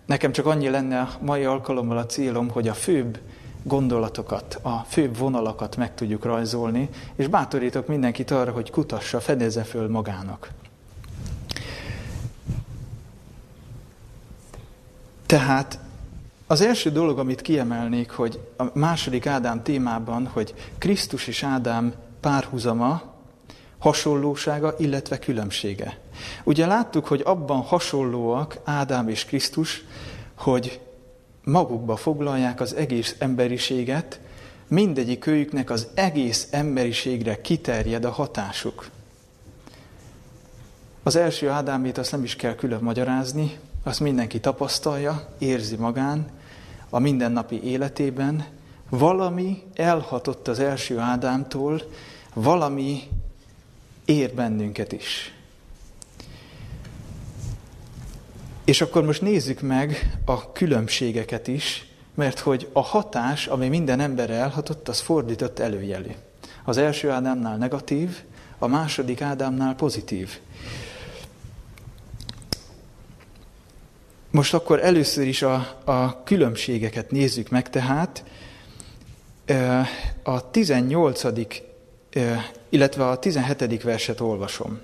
nekem 0.07 0.33
csak 0.33 0.47
annyi 0.47 0.69
lenne 0.69 1.01
a 1.01 1.11
mai 1.21 1.45
alkalommal 1.45 1.99
a 1.99 2.07
célom, 2.07 2.51
hogy 2.51 2.69
a 2.69 2.75
főbb 2.75 3.19
gondolatokat, 3.63 4.59
a 4.63 4.85
főbb 4.89 5.17
vonalakat 5.17 5.77
meg 5.77 5.95
tudjuk 5.95 6.25
rajzolni, 6.25 6.89
és 7.17 7.27
bátorítok 7.27 7.87
mindenkit 7.87 8.31
arra, 8.31 8.53
hogy 8.53 8.71
kutassa, 8.71 9.21
fedezze 9.21 9.63
föl 9.63 9.89
magának. 9.89 10.51
Tehát 15.27 15.87
az 16.51 16.61
első 16.61 16.91
dolog, 16.91 17.19
amit 17.19 17.41
kiemelnék, 17.41 18.11
hogy 18.11 18.41
a 18.57 18.65
második 18.79 19.27
Ádám 19.27 19.63
témában, 19.63 20.27
hogy 20.27 20.55
Krisztus 20.79 21.27
és 21.27 21.43
Ádám 21.43 21.93
párhuzama, 22.21 23.03
hasonlósága, 23.79 24.75
illetve 24.79 25.19
különbsége. 25.19 25.99
Ugye 26.45 26.67
láttuk, 26.67 27.07
hogy 27.07 27.23
abban 27.25 27.61
hasonlóak 27.61 28.59
Ádám 28.65 29.09
és 29.09 29.25
Krisztus, 29.25 29.85
hogy 30.35 30.81
magukba 31.45 31.97
foglalják 31.97 32.61
az 32.61 32.75
egész 32.75 33.17
emberiséget, 33.19 34.21
mindegyik 34.69 35.27
őjüknek 35.27 35.71
az 35.71 35.89
egész 35.95 36.49
emberiségre 36.51 37.41
kiterjed 37.41 38.05
a 38.05 38.11
hatásuk. 38.11 38.91
Az 41.03 41.17
első 41.17 41.49
Ádámét 41.49 41.99
azt 41.99 42.13
nem 42.13 42.23
is 42.23 42.37
kell 42.37 42.55
külön 42.55 42.83
magyarázni, 42.83 43.59
azt 43.83 44.01
mindenki 44.01 44.41
tapasztalja, 44.41 45.29
érzi 45.39 45.77
magán, 45.77 46.27
a 46.91 46.99
mindennapi 46.99 47.63
életében, 47.63 48.47
valami 48.89 49.63
elhatott 49.75 50.49
az 50.49 50.59
első 50.59 50.99
Ádámtól, 50.99 51.83
valami 52.35 53.03
ér 54.05 54.35
bennünket 54.35 54.93
is. 54.93 55.33
És 58.65 58.81
akkor 58.81 59.05
most 59.05 59.23
nézzük 59.23 59.61
meg 59.61 60.19
a 60.25 60.53
különbségeket 60.53 61.49
is, 61.49 61.87
mert 62.15 62.39
hogy 62.39 62.69
a 62.73 62.81
hatás, 62.81 63.47
ami 63.47 63.69
minden 63.69 64.01
emberre 64.01 64.35
elhatott, 64.35 64.89
az 64.89 65.01
fordított 65.01 65.59
előjelű. 65.59 66.11
Az 66.65 66.77
első 66.77 67.11
Ádámnál 67.11 67.57
negatív, 67.57 68.23
a 68.59 68.67
második 68.67 69.21
Ádámnál 69.21 69.75
pozitív. 69.75 70.39
Most 74.31 74.55
akkor 74.55 74.85
először 74.85 75.27
is 75.27 75.43
a, 75.43 75.81
a 75.85 76.23
különbségeket 76.23 77.11
nézzük 77.11 77.49
meg, 77.49 77.71
tehát 77.71 78.25
a 80.23 80.51
18 80.51 81.23
illetve 82.69 83.09
a 83.09 83.19
17. 83.19 83.83
verset 83.83 84.21
olvasom. 84.21 84.79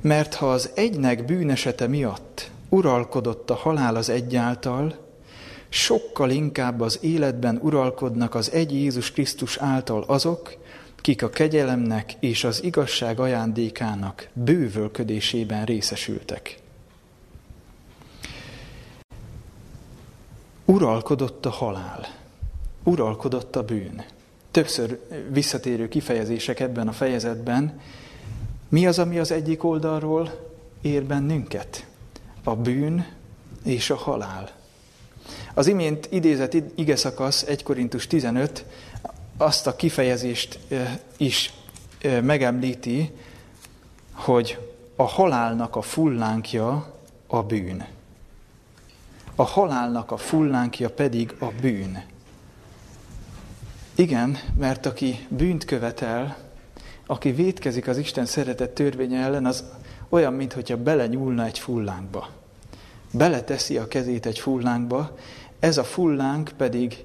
Mert 0.00 0.34
ha 0.34 0.50
az 0.50 0.70
egynek 0.74 1.24
bűnesete 1.24 1.86
miatt 1.86 2.50
uralkodott 2.68 3.50
a 3.50 3.54
halál 3.54 3.96
az 3.96 4.08
egyáltal, 4.08 4.96
sokkal 5.68 6.30
inkább 6.30 6.80
az 6.80 6.98
életben 7.00 7.58
uralkodnak 7.62 8.34
az 8.34 8.52
egy 8.52 8.72
Jézus 8.72 9.12
Krisztus 9.12 9.56
által 9.56 10.04
azok, 10.06 10.56
kik 10.96 11.22
a 11.22 11.30
kegyelemnek 11.30 12.12
és 12.20 12.44
az 12.44 12.62
igazság 12.62 13.20
ajándékának 13.20 14.28
bővölködésében 14.32 15.64
részesültek. 15.64 16.58
Uralkodott 20.70 21.46
a 21.46 21.50
halál, 21.50 22.06
uralkodott 22.84 23.56
a 23.56 23.62
bűn 23.62 24.04
többször 24.50 25.00
visszatérő 25.30 25.88
kifejezések 25.88 26.60
ebben 26.60 26.88
a 26.88 26.92
fejezetben. 26.92 27.80
Mi 28.68 28.86
az, 28.86 28.98
ami 28.98 29.18
az 29.18 29.30
egyik 29.30 29.64
oldalról 29.64 30.50
ér 30.80 31.04
bennünket? 31.04 31.86
A 32.44 32.56
bűn 32.56 33.06
és 33.64 33.90
a 33.90 33.96
halál. 33.96 34.50
Az 35.54 35.66
imént 35.66 36.08
idézett 36.10 36.54
ige 36.74 36.96
szakasz 36.96 37.42
1 37.42 37.62
Korintus 37.62 38.06
15 38.06 38.64
azt 39.36 39.66
a 39.66 39.76
kifejezést 39.76 40.58
is 41.16 41.52
megemlíti, 42.22 43.12
hogy 44.12 44.58
a 44.96 45.06
halálnak 45.06 45.76
a 45.76 45.82
fullánkja 45.82 46.94
a 47.26 47.42
bűn. 47.42 47.97
A 49.40 49.44
halálnak 49.44 50.10
a 50.10 50.16
fullánkja 50.16 50.90
pedig 50.90 51.34
a 51.38 51.46
bűn. 51.60 52.04
Igen, 53.94 54.38
mert 54.58 54.86
aki 54.86 55.26
bűnt 55.28 55.64
követel, 55.64 56.36
aki 57.06 57.32
vétkezik 57.32 57.88
az 57.88 57.98
Isten 57.98 58.26
szeretett 58.26 58.74
törvénye 58.74 59.20
ellen, 59.20 59.46
az 59.46 59.64
olyan, 60.08 60.32
mintha 60.32 60.76
belenyúlna 60.76 61.44
egy 61.44 61.58
fullánkba. 61.58 62.28
Beleteszi 63.12 63.78
a 63.78 63.88
kezét 63.88 64.26
egy 64.26 64.38
fullánkba, 64.38 65.16
ez 65.58 65.78
a 65.78 65.84
fullánk 65.84 66.50
pedig 66.56 67.04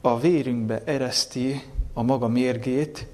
a 0.00 0.20
vérünkbe 0.20 0.82
ereszti 0.84 1.62
a 1.92 2.02
maga 2.02 2.28
mérgét. 2.28 3.06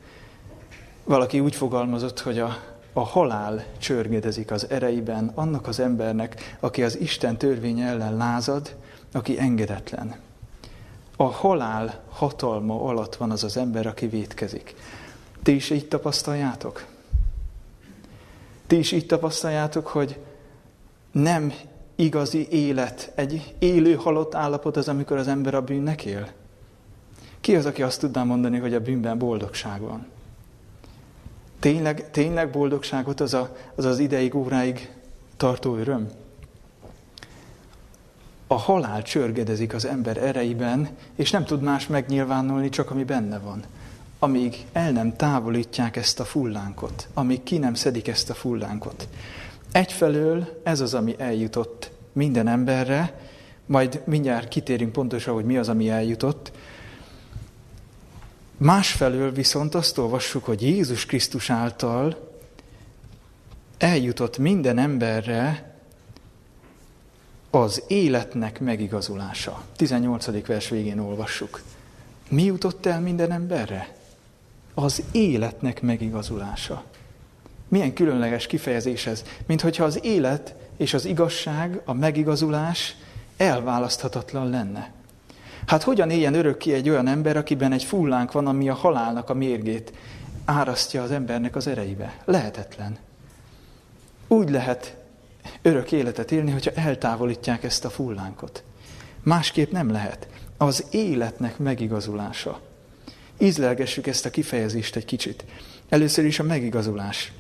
Valaki 1.04 1.40
úgy 1.40 1.54
fogalmazott, 1.54 2.20
hogy 2.20 2.38
a, 2.38 2.56
a 2.92 3.00
halál 3.00 3.64
csörgedezik 3.78 4.50
az 4.50 4.66
ereiben 4.70 5.32
annak 5.34 5.66
az 5.66 5.80
embernek, 5.80 6.56
aki 6.60 6.82
az 6.82 6.98
Isten 6.98 7.36
törvénye 7.36 7.86
ellen 7.86 8.16
lázad, 8.16 8.76
aki 9.12 9.38
engedetlen 9.38 10.16
a 11.22 11.30
halál 11.30 12.00
hatalma 12.08 12.84
alatt 12.84 13.16
van 13.16 13.30
az 13.30 13.44
az 13.44 13.56
ember, 13.56 13.86
aki 13.86 14.06
vétkezik. 14.06 14.74
Ti 15.42 15.54
is 15.54 15.70
így 15.70 15.88
tapasztaljátok? 15.88 16.86
Ti 18.66 18.78
is 18.78 18.92
így 18.92 19.06
tapasztaljátok, 19.06 19.86
hogy 19.86 20.18
nem 21.12 21.52
igazi 21.94 22.48
élet, 22.50 23.12
egy 23.14 23.54
élő 23.58 23.94
halott 23.94 24.34
állapot 24.34 24.76
az, 24.76 24.88
amikor 24.88 25.16
az 25.16 25.28
ember 25.28 25.54
a 25.54 25.62
bűnnek 25.62 26.04
él? 26.04 26.28
Ki 27.40 27.56
az, 27.56 27.66
aki 27.66 27.82
azt 27.82 28.00
tudná 28.00 28.22
mondani, 28.22 28.58
hogy 28.58 28.74
a 28.74 28.80
bűnben 28.80 29.18
boldogság 29.18 29.80
van? 29.80 30.06
Tényleg, 31.62 32.10
tényleg 32.10 32.50
boldogságot 32.50 33.20
az, 33.20 33.34
a, 33.34 33.56
az 33.74 33.84
az 33.84 33.98
ideig, 33.98 34.34
óráig 34.34 34.90
tartó 35.36 35.76
öröm? 35.76 36.08
A 38.46 38.54
halál 38.54 39.02
csörgedezik 39.02 39.74
az 39.74 39.84
ember 39.84 40.16
ereiben, 40.16 40.88
és 41.14 41.30
nem 41.30 41.44
tud 41.44 41.62
más 41.62 41.86
megnyilvánulni, 41.86 42.68
csak 42.68 42.90
ami 42.90 43.04
benne 43.04 43.38
van. 43.38 43.62
Amíg 44.18 44.64
el 44.72 44.90
nem 44.90 45.16
távolítják 45.16 45.96
ezt 45.96 46.20
a 46.20 46.24
fullánkot, 46.24 47.08
amíg 47.14 47.42
ki 47.42 47.58
nem 47.58 47.74
szedik 47.74 48.08
ezt 48.08 48.30
a 48.30 48.34
fullánkot. 48.34 49.08
Egyfelől 49.72 50.60
ez 50.62 50.80
az, 50.80 50.94
ami 50.94 51.14
eljutott 51.18 51.90
minden 52.12 52.48
emberre, 52.48 53.20
majd 53.66 54.02
mindjárt 54.04 54.48
kitérünk 54.48 54.92
pontosan, 54.92 55.34
hogy 55.34 55.44
mi 55.44 55.56
az, 55.56 55.68
ami 55.68 55.90
eljutott. 55.90 56.52
Másfelől 58.62 59.32
viszont 59.32 59.74
azt 59.74 59.98
olvassuk, 59.98 60.44
hogy 60.44 60.62
Jézus 60.62 61.06
Krisztus 61.06 61.50
által 61.50 62.30
eljutott 63.78 64.38
minden 64.38 64.78
emberre 64.78 65.74
az 67.50 67.82
életnek 67.86 68.60
megigazulása. 68.60 69.62
18. 69.76 70.46
vers 70.46 70.68
végén 70.68 70.98
olvassuk. 70.98 71.62
Mi 72.28 72.42
jutott 72.42 72.86
el 72.86 73.00
minden 73.00 73.32
emberre? 73.32 73.96
Az 74.74 75.02
életnek 75.12 75.80
megigazulása. 75.80 76.84
Milyen 77.68 77.94
különleges 77.94 78.46
kifejezés 78.46 79.06
ez, 79.06 79.24
mint 79.46 79.60
hogyha 79.60 79.84
az 79.84 80.04
élet 80.04 80.54
és 80.76 80.94
az 80.94 81.04
igazság, 81.04 81.80
a 81.84 81.92
megigazulás 81.92 82.96
elválaszthatatlan 83.36 84.50
lenne. 84.50 84.92
Hát 85.66 85.82
hogyan 85.82 86.10
éljen 86.10 86.34
örökké 86.34 86.72
egy 86.72 86.88
olyan 86.88 87.06
ember, 87.06 87.36
akiben 87.36 87.72
egy 87.72 87.84
fullánk 87.84 88.32
van, 88.32 88.46
ami 88.46 88.68
a 88.68 88.74
halálnak 88.74 89.30
a 89.30 89.34
mérgét 89.34 89.92
árasztja 90.44 91.02
az 91.02 91.10
embernek 91.10 91.56
az 91.56 91.66
ereibe? 91.66 92.16
Lehetetlen. 92.24 92.98
Úgy 94.28 94.50
lehet 94.50 94.96
örök 95.62 95.92
életet 95.92 96.32
élni, 96.32 96.50
hogyha 96.50 96.70
eltávolítják 96.74 97.64
ezt 97.64 97.84
a 97.84 97.90
fullánkot. 97.90 98.62
Másképp 99.22 99.72
nem 99.72 99.90
lehet. 99.90 100.28
Az 100.56 100.84
életnek 100.90 101.58
megigazulása. 101.58 102.60
Ízlelgessük 103.38 104.06
ezt 104.06 104.26
a 104.26 104.30
kifejezést 104.30 104.96
egy 104.96 105.04
kicsit. 105.04 105.44
Először 105.88 106.24
is 106.24 106.38
a 106.38 106.42
megigazulás. 106.42 107.32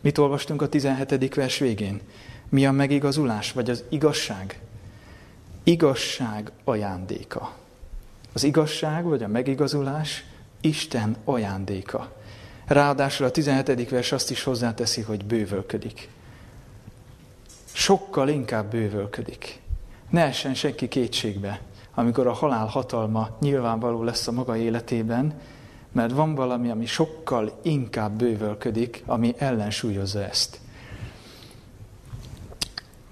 Mit 0.00 0.18
olvastunk 0.18 0.62
a 0.62 0.68
17. 0.68 1.34
vers 1.34 1.58
végén? 1.58 2.00
Mi 2.48 2.66
a 2.66 2.72
megigazulás, 2.72 3.52
vagy 3.52 3.70
az 3.70 3.84
igazság? 3.88 4.60
Igazság 5.68 6.50
ajándéka. 6.64 7.52
Az 8.32 8.44
igazság, 8.44 9.04
vagy 9.04 9.22
a 9.22 9.28
megigazulás 9.28 10.24
Isten 10.60 11.16
ajándéka. 11.24 12.12
Ráadásul 12.66 13.26
a 13.26 13.30
17. 13.30 13.88
vers 13.88 14.12
azt 14.12 14.30
is 14.30 14.42
hozzáteszi, 14.42 15.00
hogy 15.00 15.24
bővölködik. 15.24 16.08
Sokkal 17.72 18.28
inkább 18.28 18.70
bővölködik. 18.70 19.60
Ne 20.10 20.22
essen 20.22 20.54
senki 20.54 20.88
kétségbe, 20.88 21.60
amikor 21.94 22.26
a 22.26 22.32
halál 22.32 22.66
hatalma 22.66 23.36
nyilvánvaló 23.40 24.02
lesz 24.02 24.26
a 24.26 24.32
maga 24.32 24.56
életében, 24.56 25.40
mert 25.92 26.12
van 26.12 26.34
valami, 26.34 26.70
ami 26.70 26.86
sokkal 26.86 27.58
inkább 27.62 28.12
bővölködik, 28.12 29.02
ami 29.06 29.34
ellensúlyozza 29.38 30.24
ezt. 30.24 30.60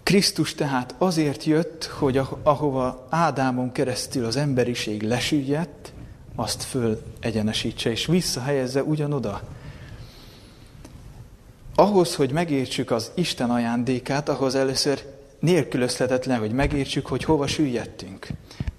Krisztus 0.07 0.55
tehát 0.55 0.95
azért 0.99 1.45
jött, 1.45 1.85
hogy 1.85 2.21
ahova 2.43 3.07
Ádámon 3.11 3.73
keresztül 3.73 4.25
az 4.25 4.37
emberiség 4.37 5.03
lesüllyedt, 5.03 5.93
azt 6.35 6.63
föl 6.63 7.03
egyenesítse 7.21 7.91
és 7.91 8.07
visszahelyezze 8.07 8.83
ugyanoda. 8.83 9.43
Ahhoz, 11.75 12.15
hogy 12.15 12.31
megértsük 12.31 12.91
az 12.91 13.11
Isten 13.15 13.51
ajándékát, 13.51 14.29
ahhoz 14.29 14.55
először 14.55 15.03
nélkülözhetetlen, 15.39 16.39
hogy 16.39 16.53
megértsük, 16.53 17.07
hogy 17.07 17.25
hova 17.25 17.47
süllyedtünk. 17.47 18.27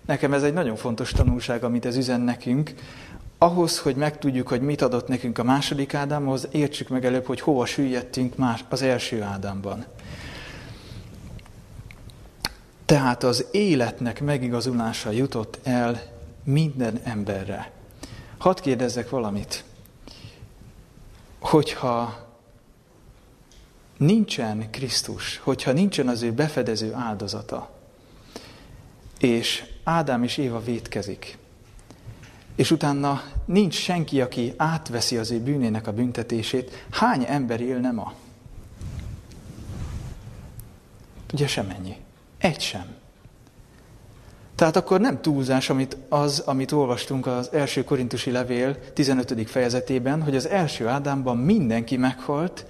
Nekem 0.06 0.34
ez 0.34 0.44
egy 0.44 0.54
nagyon 0.54 0.76
fontos 0.76 1.12
tanulság, 1.12 1.64
amit 1.64 1.86
ez 1.86 1.96
üzen 1.96 2.22
nekünk, 2.22 2.74
ahhoz, 3.38 3.80
hogy 3.80 3.96
megtudjuk, 3.96 4.48
hogy 4.48 4.62
mit 4.62 4.82
adott 4.82 5.08
nekünk 5.08 5.38
a 5.38 5.44
második 5.44 5.94
Ádámhoz, 5.94 6.48
értsük 6.52 6.90
meg 6.90 7.06
előbb, 7.06 7.26
hogy 7.26 7.42
hova 7.42 7.66
süllyedtünk 7.66 8.36
más 8.36 8.66
az 8.70 8.82
első 8.82 9.22
Ádámban. 9.22 9.86
Tehát 12.88 13.24
az 13.24 13.46
életnek 13.52 14.22
megigazulása 14.22 15.12
jutott 15.12 15.60
el 15.64 16.02
minden 16.44 17.00
emberre. 17.04 17.72
Hadd 18.38 18.62
kérdezzek 18.62 19.10
valamit. 19.10 19.64
Hogyha 21.40 22.28
nincsen 23.98 24.72
Krisztus, 24.72 25.38
hogyha 25.38 25.72
nincsen 25.72 26.08
az 26.08 26.22
ő 26.22 26.32
befedező 26.32 26.94
áldozata, 26.94 27.70
és 29.20 29.66
Ádám 29.84 30.24
és 30.24 30.38
Éva 30.38 30.64
vétkezik, 30.64 31.38
és 32.56 32.72
utána 32.72 33.24
nincs 33.46 33.76
senki, 33.76 34.22
aki 34.22 34.54
átveszi 34.58 35.18
az 35.18 35.32
ő 35.32 35.40
bűnének 35.40 35.88
a 35.88 35.94
büntetését, 35.94 36.86
hány 36.90 37.26
ember 37.28 37.62
élne 37.62 37.92
ma? 37.92 38.14
Ugye 41.34 41.48
semennyi. 41.48 42.06
Egy 42.48 42.62
sem. 42.62 42.86
Tehát 44.56 44.76
akkor 44.76 45.00
nem 45.00 45.22
túlzás 45.22 45.70
amit 45.70 45.98
az, 46.10 46.40
amit 46.40 46.72
olvastunk 46.72 47.26
az 47.26 47.50
első 47.54 47.84
korintusi 47.84 48.32
levél 48.32 48.94
15. 48.94 49.50
fejezetében, 49.50 50.24
hogy 50.24 50.36
az 50.36 50.48
első 50.48 50.88
Ádámban 50.88 51.38
mindenki 51.38 51.98
meghalt, 51.98 52.66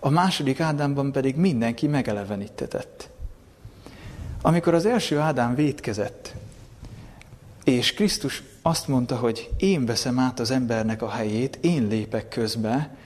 a 0.00 0.08
második 0.08 0.60
Ádámban 0.60 1.12
pedig 1.12 1.36
mindenki 1.36 1.86
megelevenítetett. 1.86 3.08
Amikor 4.42 4.74
az 4.74 4.86
első 4.86 5.18
Ádám 5.18 5.54
vétkezett, 5.54 6.34
és 7.64 7.94
Krisztus 7.94 8.42
azt 8.62 8.88
mondta, 8.88 9.16
hogy 9.16 9.50
én 9.56 9.86
veszem 9.86 10.18
át 10.18 10.40
az 10.40 10.50
embernek 10.50 11.02
a 11.02 11.10
helyét, 11.10 11.58
én 11.60 11.86
lépek 11.86 12.28
közbe, 12.28 12.96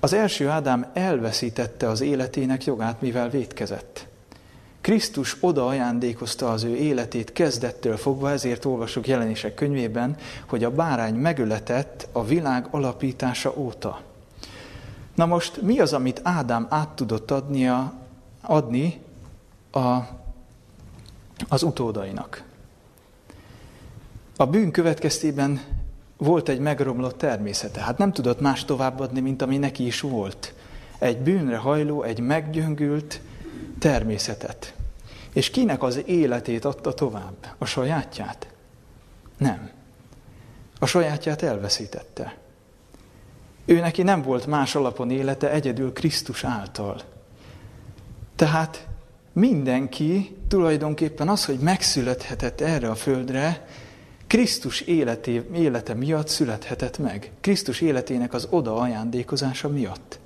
az 0.00 0.12
első 0.12 0.48
Ádám 0.48 0.90
elveszítette 0.94 1.88
az 1.88 2.00
életének 2.00 2.64
jogát, 2.64 3.00
mivel 3.00 3.28
vétkezett. 3.28 4.10
Krisztus 4.82 5.36
oda 5.40 5.66
ajándékozta 5.66 6.50
az 6.50 6.62
ő 6.62 6.76
életét 6.76 7.32
kezdettől 7.32 7.96
fogva, 7.96 8.30
ezért 8.30 8.64
olvasok 8.64 9.06
jelenések 9.06 9.54
könyvében, 9.54 10.16
hogy 10.46 10.64
a 10.64 10.70
bárány 10.70 11.14
megöletett 11.14 12.08
a 12.12 12.24
világ 12.24 12.66
alapítása 12.70 13.52
óta. 13.56 14.00
Na 15.14 15.26
most 15.26 15.62
mi 15.62 15.78
az, 15.78 15.92
amit 15.92 16.20
Ádám 16.22 16.66
át 16.70 16.88
tudott 16.88 17.30
adnia, 17.30 17.92
adni 18.40 19.00
a, 19.70 19.98
az 21.48 21.62
utódainak? 21.62 22.44
A 24.36 24.46
bűn 24.46 24.70
következtében 24.70 25.60
volt 26.16 26.48
egy 26.48 26.60
megromlott 26.60 27.18
természete. 27.18 27.80
Hát 27.80 27.98
nem 27.98 28.12
tudott 28.12 28.40
más 28.40 28.64
továbbadni, 28.64 29.20
mint 29.20 29.42
ami 29.42 29.58
neki 29.58 29.86
is 29.86 30.00
volt. 30.00 30.54
Egy 30.98 31.18
bűnre 31.18 31.56
hajló, 31.56 32.02
egy 32.02 32.20
meggyöngült 32.20 33.20
természetet. 33.82 34.74
És 35.32 35.50
kinek 35.50 35.82
az 35.82 36.02
életét 36.06 36.64
adta 36.64 36.94
tovább? 36.94 37.54
A 37.58 37.64
sajátját? 37.64 38.48
Nem. 39.38 39.70
A 40.78 40.86
sajátját 40.86 41.42
elveszítette. 41.42 42.36
Ő 43.64 43.80
neki 43.80 44.02
nem 44.02 44.22
volt 44.22 44.46
más 44.46 44.74
alapon 44.74 45.10
élete, 45.10 45.50
egyedül 45.50 45.92
Krisztus 45.92 46.44
által. 46.44 47.00
Tehát 48.36 48.88
mindenki 49.32 50.36
tulajdonképpen 50.48 51.28
az, 51.28 51.44
hogy 51.44 51.58
megszülethetett 51.58 52.60
erre 52.60 52.90
a 52.90 52.94
földre, 52.94 53.66
Krisztus 54.26 54.80
életé, 54.80 55.48
élete 55.54 55.94
miatt 55.94 56.28
születhetett 56.28 56.98
meg. 56.98 57.32
Krisztus 57.40 57.80
életének 57.80 58.34
az 58.34 58.46
oda 58.50 58.76
ajándékozása 58.76 59.68
miatt. 59.68 60.20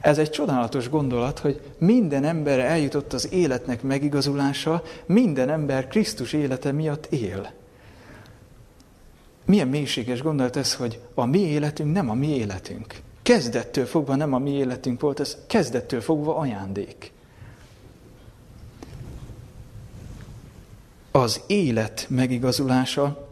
Ez 0.00 0.18
egy 0.18 0.30
csodálatos 0.30 0.90
gondolat, 0.90 1.38
hogy 1.38 1.60
minden 1.78 2.24
emberre 2.24 2.64
eljutott 2.64 3.12
az 3.12 3.32
életnek 3.32 3.82
megigazulása, 3.82 4.82
minden 5.06 5.50
ember 5.50 5.88
Krisztus 5.88 6.32
élete 6.32 6.72
miatt 6.72 7.06
él. 7.06 7.50
Milyen 9.44 9.68
mélységes 9.68 10.22
gondolat 10.22 10.56
ez, 10.56 10.74
hogy 10.74 11.00
a 11.14 11.24
mi 11.24 11.38
életünk 11.38 11.92
nem 11.92 12.10
a 12.10 12.14
mi 12.14 12.36
életünk. 12.36 12.94
Kezdettől 13.22 13.86
fogva 13.86 14.16
nem 14.16 14.34
a 14.34 14.38
mi 14.38 14.50
életünk 14.50 15.00
volt, 15.00 15.20
ez 15.20 15.36
kezdettől 15.46 16.00
fogva 16.00 16.36
ajándék. 16.36 17.12
Az 21.10 21.40
élet 21.46 22.06
megigazulása 22.08 23.28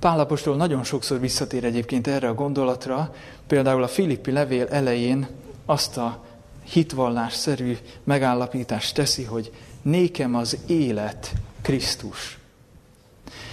Pálapostól 0.00 0.56
nagyon 0.56 0.84
sokszor 0.84 1.20
visszatér 1.20 1.64
egyébként 1.64 2.06
erre 2.06 2.28
a 2.28 2.34
gondolatra, 2.34 3.14
például 3.46 3.82
a 3.82 3.88
Filippi 3.88 4.30
levél 4.30 4.66
elején 4.66 5.28
azt 5.70 5.96
a 5.96 6.24
hitvallásszerű 6.64 7.76
megállapítást 8.04 8.94
teszi, 8.94 9.24
hogy 9.24 9.52
nékem 9.82 10.34
az 10.34 10.58
élet 10.66 11.32
Krisztus. 11.62 12.38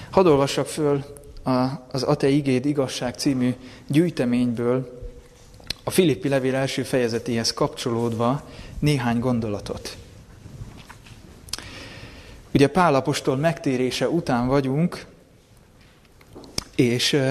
Hadd 0.09 0.25
olvassak 0.25 0.67
föl 0.67 1.03
az 1.91 2.03
Ate 2.03 2.27
Igéd 2.27 2.65
Igazság 2.65 3.15
című 3.15 3.55
gyűjteményből 3.87 4.99
a 5.83 5.89
Filippi 5.89 6.27
levél 6.27 6.55
első 6.55 6.83
fejezetéhez 6.83 7.53
kapcsolódva 7.53 8.43
néhány 8.79 9.19
gondolatot. 9.19 9.97
Ugye 12.53 12.67
Pálapostól 12.67 13.35
megtérése 13.35 14.09
után 14.09 14.47
vagyunk, 14.47 15.05
és 16.75 17.21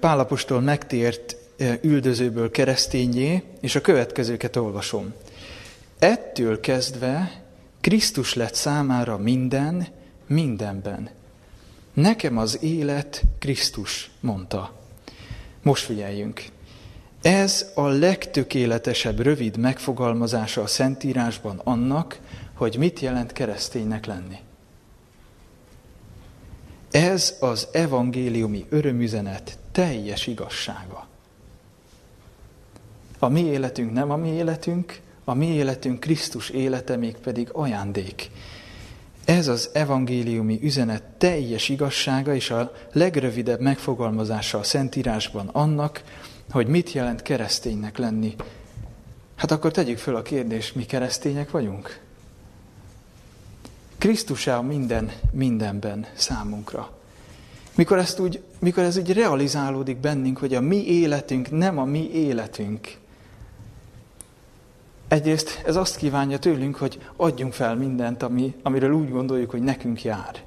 Pálapostól 0.00 0.60
megtért 0.60 1.36
üldözőből 1.80 2.50
keresztényé, 2.50 3.42
és 3.60 3.74
a 3.74 3.80
következőket 3.80 4.56
olvasom. 4.56 5.12
Ettől 5.98 6.60
kezdve 6.60 7.42
Krisztus 7.80 8.34
lett 8.34 8.54
számára 8.54 9.16
minden, 9.16 9.86
mindenben. 10.26 11.10
Nekem 11.92 12.38
az 12.38 12.62
élet 12.62 13.22
Krisztus, 13.38 14.10
mondta. 14.20 14.72
Most 15.62 15.84
figyeljünk. 15.84 16.44
Ez 17.22 17.70
a 17.74 17.86
legtökéletesebb 17.86 19.20
rövid 19.20 19.56
megfogalmazása 19.56 20.62
a 20.62 20.66
Szentírásban 20.66 21.60
annak, 21.64 22.20
hogy 22.54 22.76
mit 22.78 23.00
jelent 23.00 23.32
kereszténynek 23.32 24.06
lenni. 24.06 24.38
Ez 26.90 27.36
az 27.40 27.68
evangéliumi 27.72 28.66
örömüzenet 28.68 29.58
teljes 29.72 30.26
igazsága. 30.26 31.10
A 33.22 33.28
mi 33.28 33.40
életünk 33.40 33.92
nem 33.92 34.10
a 34.10 34.16
mi 34.16 34.28
életünk, 34.28 35.00
a 35.24 35.34
mi 35.34 35.46
életünk 35.46 36.00
Krisztus 36.00 36.48
élete 36.48 36.96
még 36.96 37.16
pedig 37.16 37.48
ajándék. 37.52 38.30
Ez 39.24 39.48
az 39.48 39.70
evangéliumi 39.72 40.58
üzenet 40.62 41.02
teljes 41.02 41.68
igazsága 41.68 42.34
és 42.34 42.50
a 42.50 42.72
legrövidebb 42.92 43.60
megfogalmazása 43.60 44.58
a 44.58 44.62
Szentírásban 44.62 45.48
annak, 45.48 46.02
hogy 46.50 46.66
mit 46.66 46.92
jelent 46.92 47.22
kereszténynek 47.22 47.98
lenni. 47.98 48.34
Hát 49.36 49.50
akkor 49.50 49.70
tegyük 49.70 49.98
föl 49.98 50.16
a 50.16 50.22
kérdést, 50.22 50.74
mi 50.74 50.84
keresztények 50.84 51.50
vagyunk? 51.50 52.00
Krisztus 53.98 54.46
a 54.46 54.62
minden, 54.62 55.12
mindenben 55.30 56.06
számunkra. 56.14 56.98
Mikor, 57.74 57.98
ezt 57.98 58.18
úgy, 58.18 58.42
mikor 58.58 58.82
ez 58.82 58.96
úgy 58.96 59.12
realizálódik 59.12 59.96
bennünk, 59.96 60.38
hogy 60.38 60.54
a 60.54 60.60
mi 60.60 60.86
életünk 60.86 61.50
nem 61.50 61.78
a 61.78 61.84
mi 61.84 62.10
életünk. 62.12 63.00
Egyrészt 65.12 65.62
ez 65.66 65.76
azt 65.76 65.96
kívánja 65.96 66.38
tőlünk, 66.38 66.76
hogy 66.76 67.00
adjunk 67.16 67.52
fel 67.52 67.76
mindent, 67.76 68.22
ami, 68.22 68.54
amiről 68.62 68.92
úgy 68.92 69.10
gondoljuk, 69.10 69.50
hogy 69.50 69.62
nekünk 69.62 70.02
jár. 70.02 70.42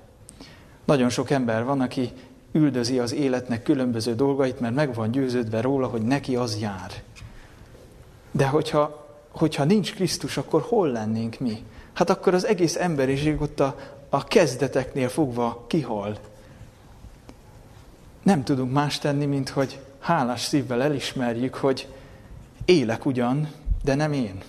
Nagyon 0.86 1.10
sok 1.10 1.30
ember 1.30 1.63
van, 1.63 1.82
aki 1.82 2.12
üldözi 2.51 2.99
az 2.99 3.13
életnek 3.13 3.63
különböző 3.63 4.15
dolgait, 4.15 4.60
mert 4.60 4.75
meg 4.75 4.93
van 4.93 5.12
győződve 5.12 5.62
róla, 5.62 5.88
hogy 5.88 6.01
neki 6.01 6.36
az 6.36 6.60
jár. 6.60 6.91
De 8.32 8.47
hogyha, 8.47 9.08
hogyha 9.32 9.63
nincs 9.63 9.93
Krisztus, 9.93 10.38
akkor 10.38 10.62
hol 10.62 10.88
lennénk 10.91 11.39
mi? 11.39 11.63
Hát 11.93 12.10
akkor 12.10 12.34
az 12.34 12.45
egész 12.45 12.75
emberiség 12.75 13.41
ott 13.41 13.60
a, 13.60 13.75
a 14.10 14.23
kezdeteknél 14.23 15.10
fogva 15.10 15.65
kihal. 15.67 16.17
Nem 18.23 18.43
tudunk 18.43 18.71
más 18.71 18.99
tenni, 18.99 19.25
mint 19.25 19.49
hogy 19.49 19.80
hálás 19.99 20.41
szívvel 20.41 20.84
elismerjük, 20.84 21.56
hogy 21.56 21.88
élek 22.65 23.06
ugyan, 23.06 23.49
de 23.86 23.95
nem 23.95 24.13
én. 24.13 24.43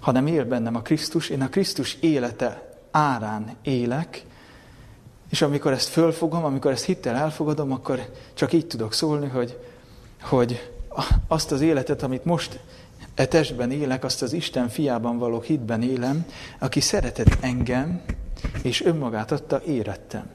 Hanem 0.00 0.26
él 0.26 0.44
bennem 0.44 0.76
a 0.76 0.82
Krisztus, 0.82 1.28
én 1.28 1.42
a 1.42 1.48
Krisztus 1.48 1.96
élete 2.00 2.76
árán 2.90 3.56
élek, 3.62 4.24
és 5.30 5.42
amikor 5.42 5.72
ezt 5.72 5.88
fölfogom, 5.88 6.44
amikor 6.44 6.70
ezt 6.70 6.84
hittel 6.84 7.14
elfogadom, 7.16 7.72
akkor 7.72 8.12
csak 8.34 8.52
így 8.52 8.66
tudok 8.66 8.92
szólni, 8.92 9.28
hogy, 9.28 9.58
hogy 10.22 10.70
azt 11.28 11.52
az 11.52 11.60
életet, 11.60 12.02
amit 12.02 12.24
most 12.24 12.60
e 13.14 13.26
testben 13.26 13.70
élek, 13.70 14.04
azt 14.04 14.22
az 14.22 14.32
Isten 14.32 14.68
fiában 14.68 15.18
való 15.18 15.40
hitben 15.40 15.82
élem, 15.82 16.26
aki 16.58 16.80
szeretett 16.80 17.36
engem, 17.40 18.02
és 18.62 18.84
önmagát 18.84 19.32
adta, 19.32 19.62
érettem. 19.62 20.30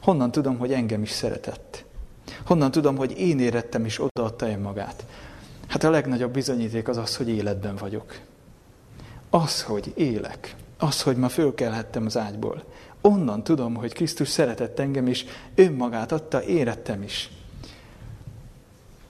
Honnan 0.00 0.30
tudom, 0.30 0.58
hogy 0.58 0.72
engem 0.72 1.02
is 1.02 1.10
szeretett? 1.10 1.84
Honnan 2.46 2.70
tudom, 2.70 2.96
hogy 2.96 3.18
én 3.18 3.38
érettem 3.38 3.84
és 3.84 4.00
odaadta 4.00 4.48
önmagát? 4.48 5.04
Hát 5.76 5.84
a 5.84 5.90
legnagyobb 5.90 6.32
bizonyíték 6.32 6.88
az 6.88 6.96
az, 6.96 7.16
hogy 7.16 7.28
életben 7.28 7.76
vagyok. 7.76 8.18
Az, 9.30 9.62
hogy 9.62 9.92
élek. 9.94 10.54
Az, 10.78 11.02
hogy 11.02 11.16
ma 11.16 11.28
fölkelhettem 11.28 12.06
az 12.06 12.16
ágyból. 12.16 12.64
Onnan 13.00 13.44
tudom, 13.44 13.74
hogy 13.74 13.92
Krisztus 13.92 14.28
szeretett 14.28 14.78
engem, 14.78 15.06
és 15.06 15.24
önmagát 15.54 16.12
adta, 16.12 16.42
érettem 16.42 17.02
is. 17.02 17.30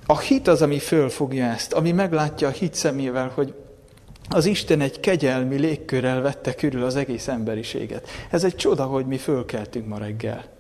A 0.06 0.18
hit 0.18 0.48
az, 0.48 0.62
ami 0.62 0.78
fölfogja 0.78 1.44
ezt, 1.44 1.72
ami 1.72 1.92
meglátja 1.92 2.48
a 2.48 2.50
hit 2.50 2.74
szemével, 2.74 3.30
hogy 3.34 3.54
az 4.28 4.44
Isten 4.44 4.80
egy 4.80 5.00
kegyelmi 5.00 5.56
légkörrel 5.56 6.20
vette 6.20 6.54
körül 6.54 6.84
az 6.84 6.96
egész 6.96 7.28
emberiséget. 7.28 8.08
Ez 8.30 8.44
egy 8.44 8.56
csoda, 8.56 8.84
hogy 8.84 9.06
mi 9.06 9.16
fölkeltünk 9.18 9.86
ma 9.86 9.98
reggel. 9.98 10.55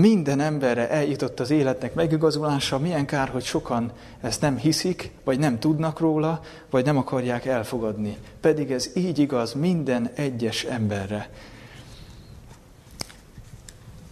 Minden 0.00 0.40
emberre 0.40 0.90
eljutott 0.90 1.40
az 1.40 1.50
életnek 1.50 1.94
megigazulása, 1.94 2.78
milyen 2.78 3.06
kár, 3.06 3.28
hogy 3.28 3.44
sokan 3.44 3.92
ezt 4.20 4.40
nem 4.40 4.56
hiszik, 4.56 5.10
vagy 5.24 5.38
nem 5.38 5.58
tudnak 5.58 5.98
róla, 5.98 6.40
vagy 6.70 6.84
nem 6.84 6.96
akarják 6.96 7.46
elfogadni. 7.46 8.16
Pedig 8.40 8.70
ez 8.70 8.90
így 8.94 9.18
igaz 9.18 9.52
minden 9.52 10.10
egyes 10.14 10.64
emberre. 10.64 11.30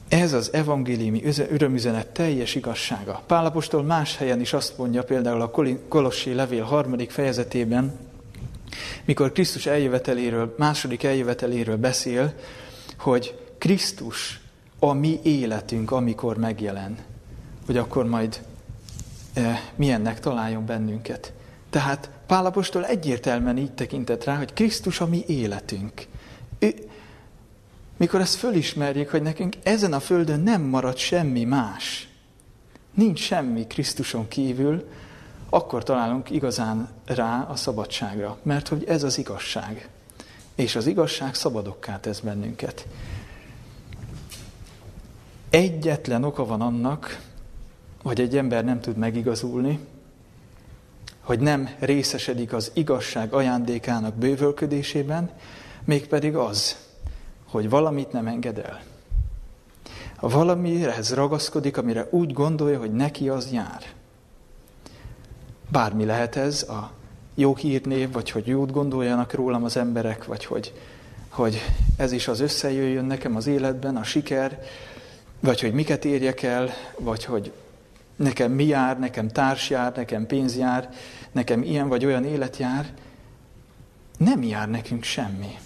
Ez 0.08 0.32
az 0.32 0.52
evangéliumi 0.52 1.22
örömüzenet 1.50 2.06
teljes 2.06 2.54
igazsága. 2.54 3.22
Pálapostól 3.26 3.82
más 3.82 4.16
helyen 4.16 4.40
is 4.40 4.52
azt 4.52 4.78
mondja, 4.78 5.04
például 5.04 5.40
a 5.40 5.78
Kolossi 5.88 6.34
levél 6.34 6.64
harmadik 6.64 7.10
fejezetében, 7.10 7.98
mikor 9.04 9.32
Krisztus 9.32 9.66
eljöveteléről, 9.66 10.54
második 10.58 11.02
eljöveteléről 11.02 11.76
beszél, 11.76 12.32
hogy 12.98 13.38
Krisztus 13.58 14.40
a 14.78 14.92
mi 14.92 15.20
életünk, 15.22 15.90
amikor 15.90 16.36
megjelen, 16.36 16.98
hogy 17.66 17.76
akkor 17.76 18.06
majd 18.06 18.42
e, 19.34 19.60
milyennek 19.74 20.20
találjon 20.20 20.66
bennünket. 20.66 21.32
Tehát 21.70 22.10
Pálapostól 22.26 22.86
egyértelműen 22.86 23.58
így 23.58 23.72
tekintett 23.72 24.24
rá, 24.24 24.36
hogy 24.36 24.52
Krisztus 24.52 25.00
a 25.00 25.06
mi 25.06 25.24
életünk. 25.26 26.06
Ő, 26.58 26.74
mikor 27.96 28.20
ezt 28.20 28.34
fölismerjük, 28.34 29.08
hogy 29.08 29.22
nekünk 29.22 29.54
ezen 29.62 29.92
a 29.92 30.00
földön 30.00 30.40
nem 30.40 30.62
marad 30.62 30.96
semmi 30.96 31.44
más, 31.44 32.08
nincs 32.94 33.20
semmi 33.20 33.66
Krisztuson 33.66 34.28
kívül, 34.28 34.88
akkor 35.48 35.82
találunk 35.82 36.30
igazán 36.30 36.88
rá 37.04 37.46
a 37.50 37.56
szabadságra, 37.56 38.38
mert 38.42 38.68
hogy 38.68 38.84
ez 38.84 39.02
az 39.02 39.18
igazság. 39.18 39.88
És 40.54 40.76
az 40.76 40.86
igazság 40.86 41.34
szabadokká 41.34 42.00
tesz 42.00 42.20
bennünket. 42.20 42.86
Egyetlen 45.50 46.24
oka 46.24 46.46
van 46.46 46.60
annak, 46.60 47.20
hogy 48.02 48.20
egy 48.20 48.36
ember 48.36 48.64
nem 48.64 48.80
tud 48.80 48.96
megigazulni, 48.96 49.78
hogy 51.20 51.40
nem 51.40 51.68
részesedik 51.78 52.52
az 52.52 52.70
igazság 52.74 53.32
ajándékának 53.32 54.14
bővölködésében, 54.14 55.30
mégpedig 55.84 56.36
az, 56.36 56.76
hogy 57.48 57.70
valamit 57.70 58.12
nem 58.12 58.26
enged 58.26 58.58
el. 58.58 58.82
Ha 60.16 60.28
valamihez 60.28 61.14
ragaszkodik, 61.14 61.76
amire 61.76 62.06
úgy 62.10 62.32
gondolja, 62.32 62.78
hogy 62.78 62.92
neki 62.92 63.28
az 63.28 63.52
jár. 63.52 63.82
Bármi 65.70 66.04
lehet 66.04 66.36
ez, 66.36 66.62
a 66.62 66.90
jó 67.34 67.56
hírnév, 67.56 68.12
vagy 68.12 68.30
hogy 68.30 68.46
jót 68.46 68.72
gondoljanak 68.72 69.32
rólam 69.32 69.64
az 69.64 69.76
emberek, 69.76 70.24
vagy 70.24 70.44
hogy, 70.44 70.72
hogy 71.28 71.62
ez 71.96 72.12
is 72.12 72.28
az 72.28 72.40
összejöjjön 72.40 73.04
nekem 73.04 73.36
az 73.36 73.46
életben, 73.46 73.96
a 73.96 74.04
siker, 74.04 74.60
vagy 75.40 75.60
hogy 75.60 75.72
miket 75.72 76.04
érjek 76.04 76.42
el, 76.42 76.70
vagy 76.98 77.24
hogy 77.24 77.52
nekem 78.16 78.52
mi 78.52 78.64
jár, 78.64 78.98
nekem 78.98 79.28
társ 79.28 79.70
jár, 79.70 79.92
nekem 79.96 80.26
pénz 80.26 80.56
jár, 80.56 80.90
nekem 81.32 81.62
ilyen 81.62 81.88
vagy 81.88 82.04
olyan 82.04 82.24
élet 82.24 82.56
jár, 82.56 82.92
nem 84.18 84.42
jár 84.42 84.70
nekünk 84.70 85.02
semmi. 85.02 85.58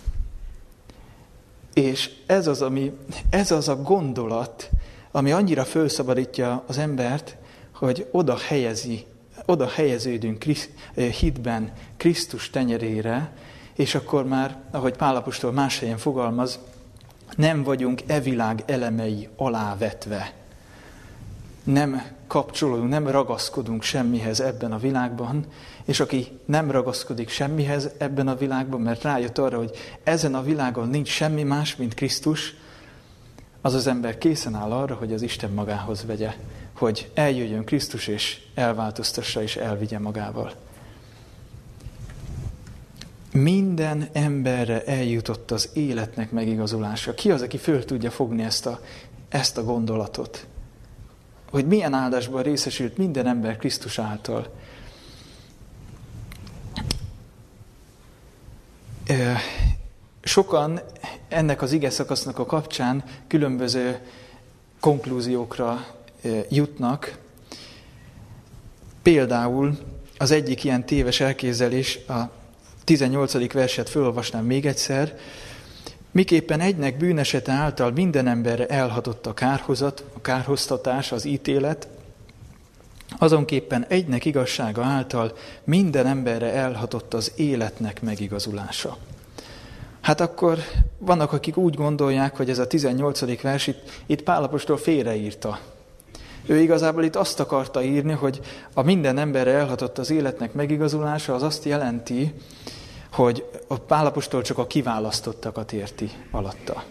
És 1.74 2.10
ez 2.26 2.46
az, 2.46 2.62
ami, 2.62 2.92
ez 3.30 3.50
az 3.50 3.68
a 3.68 3.82
gondolat, 3.82 4.70
ami 5.10 5.32
annyira 5.32 5.64
felszabadítja 5.64 6.64
az 6.66 6.78
embert, 6.78 7.36
hogy 7.74 8.08
oda 8.10 8.36
helyezi, 8.36 9.04
oda 9.46 9.68
helyeződünk 9.68 10.44
eh, 10.46 10.54
hitben 10.94 11.72
Krisztus 11.96 12.50
tenyerére, 12.50 13.32
és 13.74 13.94
akkor 13.94 14.26
már, 14.26 14.56
ahogy 14.70 14.96
Pálapostól 14.96 15.52
más 15.52 15.78
helyen 15.78 15.98
fogalmaz, 15.98 16.58
nem 17.36 17.62
vagyunk 17.62 18.00
e 18.06 18.20
világ 18.20 18.62
elemei 18.66 19.28
alávetve. 19.36 20.32
Nem 21.64 22.02
kapcsolódunk, 22.26 22.88
nem 22.88 23.08
ragaszkodunk 23.08 23.82
semmihez 23.82 24.40
ebben 24.40 24.72
a 24.72 24.78
világban, 24.78 25.46
és 25.84 26.00
aki 26.00 26.38
nem 26.44 26.70
ragaszkodik 26.70 27.28
semmihez 27.28 27.90
ebben 27.98 28.28
a 28.28 28.36
világban, 28.36 28.80
mert 28.80 29.02
rájött 29.02 29.38
arra, 29.38 29.56
hogy 29.56 29.70
ezen 30.02 30.34
a 30.34 30.42
világon 30.42 30.88
nincs 30.88 31.08
semmi 31.08 31.42
más, 31.42 31.76
mint 31.76 31.94
Krisztus, 31.94 32.54
az 33.60 33.74
az 33.74 33.86
ember 33.86 34.18
készen 34.18 34.54
áll 34.54 34.70
arra, 34.70 34.94
hogy 34.94 35.12
az 35.12 35.22
Isten 35.22 35.50
magához 35.50 36.04
vegye, 36.06 36.34
hogy 36.72 37.10
eljöjjön 37.14 37.64
Krisztus 37.64 38.06
és 38.06 38.40
elváltoztassa 38.54 39.42
és 39.42 39.56
elvigye 39.56 39.98
magával. 39.98 40.52
Minden 43.32 44.08
emberre 44.12 44.84
eljutott 44.84 45.50
az 45.50 45.70
életnek 45.72 46.30
megigazulása. 46.30 47.14
Ki 47.14 47.30
az, 47.30 47.42
aki 47.42 47.58
föl 47.58 47.84
tudja 47.84 48.10
fogni 48.10 48.42
ezt 48.42 48.66
a, 48.66 48.80
ezt 49.28 49.58
a 49.58 49.64
gondolatot? 49.64 50.46
Hogy 51.50 51.66
milyen 51.66 51.92
áldásban 51.92 52.42
részesült 52.42 52.96
minden 52.96 53.26
ember 53.26 53.56
Krisztus 53.56 53.98
által. 53.98 54.52
Sokan 60.22 60.80
ennek 61.28 61.62
az 61.62 61.72
ige 61.72 61.90
a 62.34 62.46
kapcsán 62.46 63.04
különböző 63.26 63.98
konklúziókra 64.80 65.86
jutnak. 66.48 67.18
Például 69.02 69.78
az 70.18 70.30
egyik 70.30 70.64
ilyen 70.64 70.86
téves 70.86 71.20
elképzelés, 71.20 71.98
a 72.08 72.39
18. 72.90 73.52
verset 73.52 73.88
felolvasnám 73.88 74.44
még 74.44 74.66
egyszer, 74.66 75.18
Miképpen 76.10 76.60
egynek 76.60 76.96
bűnesete 76.96 77.52
által 77.52 77.90
minden 77.90 78.26
emberre 78.26 78.66
elhatott 78.66 79.26
a 79.26 79.34
kárhozat, 79.34 80.04
a 80.12 80.20
kárhoztatás, 80.20 81.12
az 81.12 81.24
ítélet, 81.24 81.88
azonképpen 83.18 83.84
egynek 83.88 84.24
igazsága 84.24 84.84
által 84.84 85.36
minden 85.64 86.06
emberre 86.06 86.52
elhatott 86.52 87.14
az 87.14 87.32
életnek 87.36 88.02
megigazulása. 88.02 88.96
Hát 90.00 90.20
akkor 90.20 90.58
vannak, 90.98 91.32
akik 91.32 91.56
úgy 91.56 91.74
gondolják, 91.74 92.36
hogy 92.36 92.50
ez 92.50 92.58
a 92.58 92.66
18. 92.66 93.42
vers 93.42 93.66
itt, 93.66 94.02
itt 94.06 94.22
Pálapostól 94.22 94.76
félreírta. 94.76 95.58
Ő 96.46 96.60
igazából 96.60 97.04
itt 97.04 97.16
azt 97.16 97.40
akarta 97.40 97.82
írni, 97.82 98.12
hogy 98.12 98.40
a 98.74 98.82
minden 98.82 99.18
emberre 99.18 99.50
elhatott 99.50 99.98
az 99.98 100.10
életnek 100.10 100.52
megigazulása, 100.52 101.34
az 101.34 101.42
azt 101.42 101.64
jelenti, 101.64 102.34
hogy 103.12 103.44
a 103.66 103.78
Pálapostól 103.78 104.42
csak 104.42 104.58
a 104.58 104.66
kiválasztottakat 104.66 105.72
érti 105.72 106.10
alatta. 106.30 106.84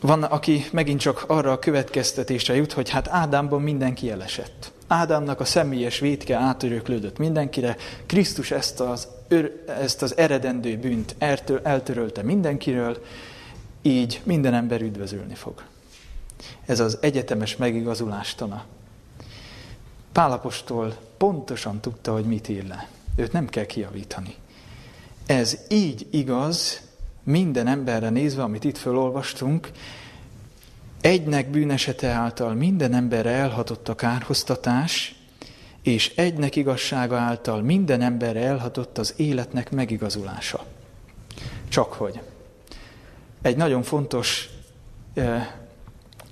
Van, 0.00 0.22
aki 0.22 0.64
megint 0.72 1.00
csak 1.00 1.24
arra 1.26 1.52
a 1.52 1.58
következtetésre 1.58 2.54
jut, 2.54 2.72
hogy 2.72 2.90
hát 2.90 3.08
Ádámban 3.08 3.62
mindenki 3.62 4.10
elesett. 4.10 4.72
Ádámnak 4.86 5.40
a 5.40 5.44
személyes 5.44 5.98
vétke 5.98 6.36
átöröklődött 6.36 7.18
mindenkire, 7.18 7.76
Krisztus 8.06 8.50
ezt 8.50 8.80
az, 8.80 9.08
ezt 9.66 10.02
az 10.02 10.16
eredendő 10.16 10.76
bűnt 10.76 11.14
eltörölte 11.62 12.22
mindenkiről, 12.22 13.02
így 13.82 14.20
minden 14.24 14.54
ember 14.54 14.80
üdvözölni 14.80 15.34
fog. 15.34 15.62
Ez 16.66 16.80
az 16.80 16.98
egyetemes 17.00 17.56
megigazulástana. 17.56 18.64
Pálapostól 20.12 20.96
pontosan 21.22 21.80
tudta, 21.80 22.12
hogy 22.12 22.24
mit 22.24 22.48
ír 22.48 22.66
le. 22.66 22.88
Őt 23.16 23.32
nem 23.32 23.48
kell 23.48 23.64
kiavítani. 23.64 24.34
Ez 25.26 25.58
így 25.68 26.06
igaz 26.10 26.80
minden 27.22 27.66
emberre 27.66 28.10
nézve, 28.10 28.42
amit 28.42 28.64
itt 28.64 28.78
felolvastunk, 28.78 29.70
egynek 31.00 31.50
bűnesete 31.50 32.08
által 32.08 32.54
minden 32.54 32.94
emberre 32.94 33.30
elhatott 33.30 33.88
a 33.88 33.94
kárhoztatás, 33.94 35.14
és 35.82 36.12
egynek 36.16 36.56
igazsága 36.56 37.18
által 37.18 37.62
minden 37.62 38.00
emberre 38.00 38.40
elhatott 38.40 38.98
az 38.98 39.14
életnek 39.16 39.70
megigazulása. 39.70 40.64
Csak 41.68 41.92
hogy. 41.92 42.20
Egy 43.42 43.56
nagyon 43.56 43.82
fontos 43.82 44.48
eh, 45.14 45.48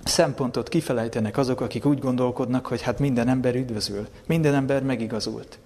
szempontot 0.03 0.69
kifelejtenek 0.69 1.37
azok, 1.37 1.61
akik 1.61 1.85
úgy 1.85 1.99
gondolkodnak, 1.99 2.65
hogy 2.65 2.81
hát 2.81 2.99
minden 2.99 3.27
ember 3.27 3.55
üdvözül, 3.55 4.07
minden 4.27 4.53
ember 4.53 4.83
megigazult. 4.83 5.59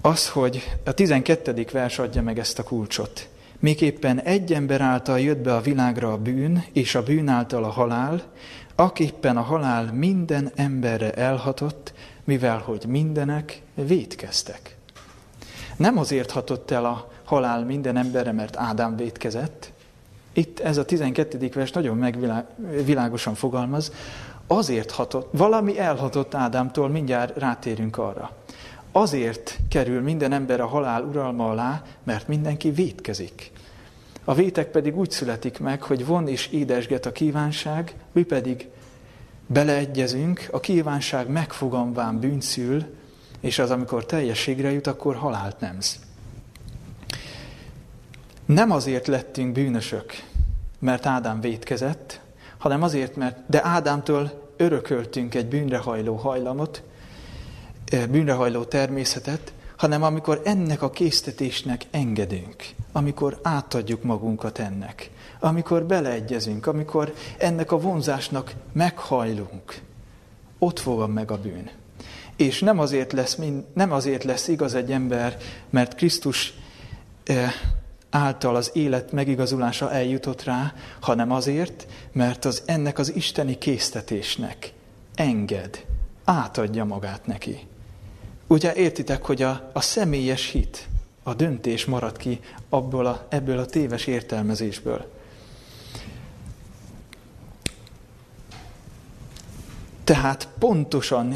Az, 0.00 0.28
hogy 0.28 0.76
a 0.84 0.92
12. 0.92 1.66
vers 1.72 1.98
adja 1.98 2.22
meg 2.22 2.38
ezt 2.38 2.58
a 2.58 2.62
kulcsot. 2.62 3.28
Miképpen 3.58 4.20
egy 4.20 4.52
ember 4.52 4.80
által 4.80 5.20
jött 5.20 5.38
be 5.38 5.54
a 5.54 5.60
világra 5.60 6.12
a 6.12 6.18
bűn, 6.18 6.64
és 6.72 6.94
a 6.94 7.02
bűn 7.02 7.28
által 7.28 7.64
a 7.64 7.70
halál, 7.70 8.22
aképpen 8.74 9.36
a 9.36 9.42
halál 9.42 9.92
minden 9.92 10.50
emberre 10.54 11.12
elhatott, 11.12 11.92
mivel 12.24 12.58
hogy 12.58 12.84
mindenek 12.86 13.62
vétkeztek. 13.74 14.76
Nem 15.76 15.98
azért 15.98 16.30
hatott 16.30 16.70
el 16.70 16.84
a 16.84 17.10
halál 17.24 17.64
minden 17.64 17.96
emberre, 17.96 18.32
mert 18.32 18.56
Ádám 18.56 18.96
vétkezett, 18.96 19.72
itt 20.34 20.60
ez 20.60 20.76
a 20.76 20.84
12. 20.84 21.48
vers 21.54 21.70
nagyon 21.70 21.96
megvilágosan 21.96 23.34
fogalmaz, 23.34 23.92
azért 24.46 24.90
hatott, 24.90 25.28
valami 25.32 25.78
elhatott 25.78 26.34
Ádámtól, 26.34 26.88
mindjárt 26.88 27.38
rátérünk 27.38 27.98
arra. 27.98 28.30
Azért 28.92 29.58
kerül 29.68 30.02
minden 30.02 30.32
ember 30.32 30.60
a 30.60 30.66
halál 30.66 31.02
uralma 31.02 31.50
alá, 31.50 31.82
mert 32.02 32.28
mindenki 32.28 32.70
vétkezik. 32.70 33.50
A 34.24 34.34
vétek 34.34 34.70
pedig 34.70 34.96
úgy 34.96 35.10
születik 35.10 35.58
meg, 35.58 35.82
hogy 35.82 36.06
von 36.06 36.28
és 36.28 36.46
édesget 36.46 37.06
a 37.06 37.12
kívánság, 37.12 37.94
mi 38.12 38.22
pedig 38.22 38.68
beleegyezünk, 39.46 40.48
a 40.50 40.60
kívánság 40.60 41.28
megfogamván 41.28 42.18
bűnszül, 42.18 42.84
és 43.40 43.58
az, 43.58 43.70
amikor 43.70 44.06
teljességre 44.06 44.72
jut, 44.72 44.86
akkor 44.86 45.16
halált 45.16 45.60
nemz. 45.60 46.00
Nem 48.46 48.70
azért 48.70 49.06
lettünk 49.06 49.52
bűnösök, 49.52 50.12
mert 50.78 51.06
Ádám 51.06 51.40
vétkezett, 51.40 52.20
hanem 52.58 52.82
azért, 52.82 53.16
mert 53.16 53.38
de 53.46 53.64
Ádámtól 53.64 54.50
örököltünk 54.56 55.34
egy 55.34 55.46
bűnrehajló 55.46 56.14
hajlamot, 56.14 56.82
eh, 57.84 58.06
bűnrehajló 58.06 58.64
természetet, 58.64 59.52
hanem 59.76 60.02
amikor 60.02 60.40
ennek 60.44 60.82
a 60.82 60.90
késztetésnek 60.90 61.82
engedünk, 61.90 62.64
amikor 62.92 63.38
átadjuk 63.42 64.02
magunkat 64.02 64.58
ennek, 64.58 65.10
amikor 65.40 65.84
beleegyezünk, 65.84 66.66
amikor 66.66 67.14
ennek 67.38 67.72
a 67.72 67.78
vonzásnak 67.78 68.54
meghajlunk, 68.72 69.80
ott 70.58 70.78
fogom 70.78 71.12
meg 71.12 71.30
a 71.30 71.40
bűn. 71.40 71.70
És 72.36 72.60
nem 72.60 72.78
azért 72.78 73.12
lesz, 73.12 73.38
nem 73.74 73.92
azért 73.92 74.24
lesz 74.24 74.48
igaz 74.48 74.74
egy 74.74 74.92
ember, 74.92 75.36
mert 75.70 75.94
Krisztus 75.94 76.54
eh, 77.24 77.52
által 78.14 78.56
az 78.56 78.70
élet 78.72 79.12
megigazulása 79.12 79.92
eljutott 79.92 80.42
rá, 80.42 80.74
hanem 81.00 81.30
azért, 81.30 81.86
mert 82.12 82.44
az 82.44 82.62
ennek 82.66 82.98
az 82.98 83.14
isteni 83.14 83.58
késztetésnek 83.58 84.72
enged, 85.14 85.84
átadja 86.24 86.84
magát 86.84 87.26
neki. 87.26 87.66
Ugye 88.46 88.74
értitek, 88.74 89.24
hogy 89.24 89.42
a, 89.42 89.70
a 89.72 89.80
személyes 89.80 90.50
hit, 90.50 90.88
a 91.22 91.34
döntés 91.34 91.84
marad 91.84 92.16
ki 92.16 92.40
abból 92.68 93.06
a, 93.06 93.26
ebből 93.28 93.58
a 93.58 93.66
téves 93.66 94.06
értelmezésből. 94.06 95.10
Tehát 100.04 100.48
pontosan, 100.58 101.34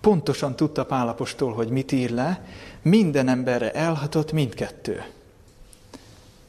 pontosan 0.00 0.56
tudta 0.56 0.84
Pálapostól, 0.84 1.52
hogy 1.52 1.68
mit 1.68 1.92
ír 1.92 2.10
le, 2.10 2.44
minden 2.88 3.28
emberre 3.28 3.72
elhatott 3.72 4.32
mindkettő. 4.32 5.04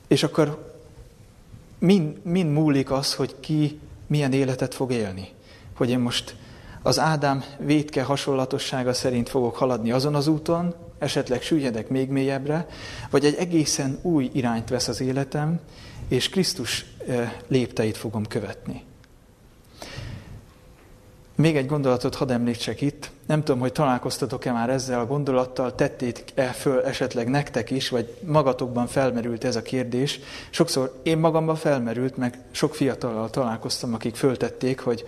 És 0.07 0.23
akkor 0.23 0.75
mind, 1.79 2.25
mind 2.25 2.51
múlik 2.51 2.91
az, 2.91 3.13
hogy 3.13 3.35
ki 3.39 3.79
milyen 4.07 4.33
életet 4.33 4.73
fog 4.73 4.91
élni. 4.91 5.29
Hogy 5.73 5.89
én 5.89 5.99
most 5.99 6.35
az 6.81 6.99
Ádám 6.99 7.43
védke 7.59 8.03
hasonlatossága 8.03 8.93
szerint 8.93 9.29
fogok 9.29 9.55
haladni 9.55 9.91
azon 9.91 10.15
az 10.15 10.27
úton, 10.27 10.75
esetleg 10.99 11.41
süllyedek 11.41 11.89
még 11.89 12.09
mélyebbre, 12.09 12.67
vagy 13.09 13.25
egy 13.25 13.35
egészen 13.35 13.99
új 14.01 14.29
irányt 14.33 14.69
vesz 14.69 14.87
az 14.87 15.01
életem, 15.01 15.59
és 16.07 16.29
Krisztus 16.29 16.85
eh, 17.07 17.33
lépteit 17.47 17.97
fogom 17.97 18.25
követni. 18.25 18.83
Még 21.37 21.55
egy 21.55 21.65
gondolatot 21.65 22.15
hadd 22.15 22.31
említsek 22.31 22.81
itt. 22.81 23.11
Nem 23.25 23.43
tudom, 23.43 23.59
hogy 23.59 23.71
találkoztatok-e 23.71 24.51
már 24.51 24.69
ezzel 24.69 24.99
a 24.99 25.05
gondolattal, 25.05 25.75
tették-e 25.75 26.43
föl 26.43 26.81
esetleg 26.81 27.29
nektek 27.29 27.71
is, 27.71 27.89
vagy 27.89 28.17
magatokban 28.25 28.87
felmerült 28.87 29.43
ez 29.43 29.55
a 29.55 29.61
kérdés. 29.61 30.19
Sokszor 30.49 30.99
én 31.03 31.17
magamban 31.17 31.55
felmerült, 31.55 32.17
meg 32.17 32.37
sok 32.51 32.75
fiatallal 32.75 33.29
találkoztam, 33.29 33.93
akik 33.93 34.15
föltették, 34.15 34.79
hogy 34.79 35.05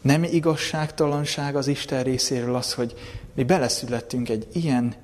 nem 0.00 0.24
igazságtalanság 0.24 1.56
az 1.56 1.66
Isten 1.66 2.02
részéről 2.02 2.54
az, 2.54 2.72
hogy 2.72 2.94
mi 3.34 3.44
beleszülettünk 3.44 4.28
egy 4.28 4.46
ilyen, 4.52 4.94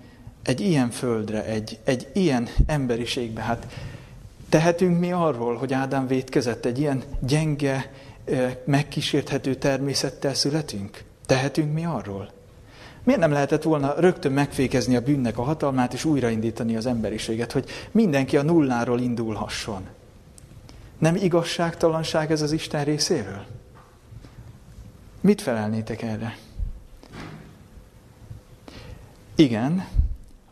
egy 0.42 0.60
ilyen 0.60 0.90
földre, 0.90 1.44
egy, 1.44 1.78
egy 1.84 2.06
ilyen 2.12 2.48
emberiségbe. 2.66 3.40
Hát 3.40 3.66
tehetünk 4.48 4.98
mi 4.98 5.12
arról, 5.12 5.54
hogy 5.54 5.72
Ádám 5.72 6.06
vétkezett 6.06 6.64
egy 6.64 6.78
ilyen 6.78 7.02
gyenge, 7.20 7.90
megkísérthető 8.64 9.54
természettel 9.54 10.34
születünk? 10.34 11.04
Tehetünk 11.26 11.72
mi 11.72 11.84
arról? 11.84 12.30
Miért 13.04 13.20
nem 13.20 13.32
lehetett 13.32 13.62
volna 13.62 13.94
rögtön 14.00 14.32
megfékezni 14.32 14.96
a 14.96 15.00
bűnnek 15.00 15.38
a 15.38 15.42
hatalmát 15.42 15.92
és 15.92 16.04
újraindítani 16.04 16.76
az 16.76 16.86
emberiséget, 16.86 17.52
hogy 17.52 17.68
mindenki 17.90 18.36
a 18.36 18.42
nulláról 18.42 19.00
indulhasson? 19.00 19.86
Nem 20.98 21.16
igazságtalanság 21.16 22.30
ez 22.30 22.42
az 22.42 22.52
Isten 22.52 22.84
részéről? 22.84 23.44
Mit 25.20 25.40
felelnétek 25.40 26.02
erre? 26.02 26.36
Igen, 29.34 29.88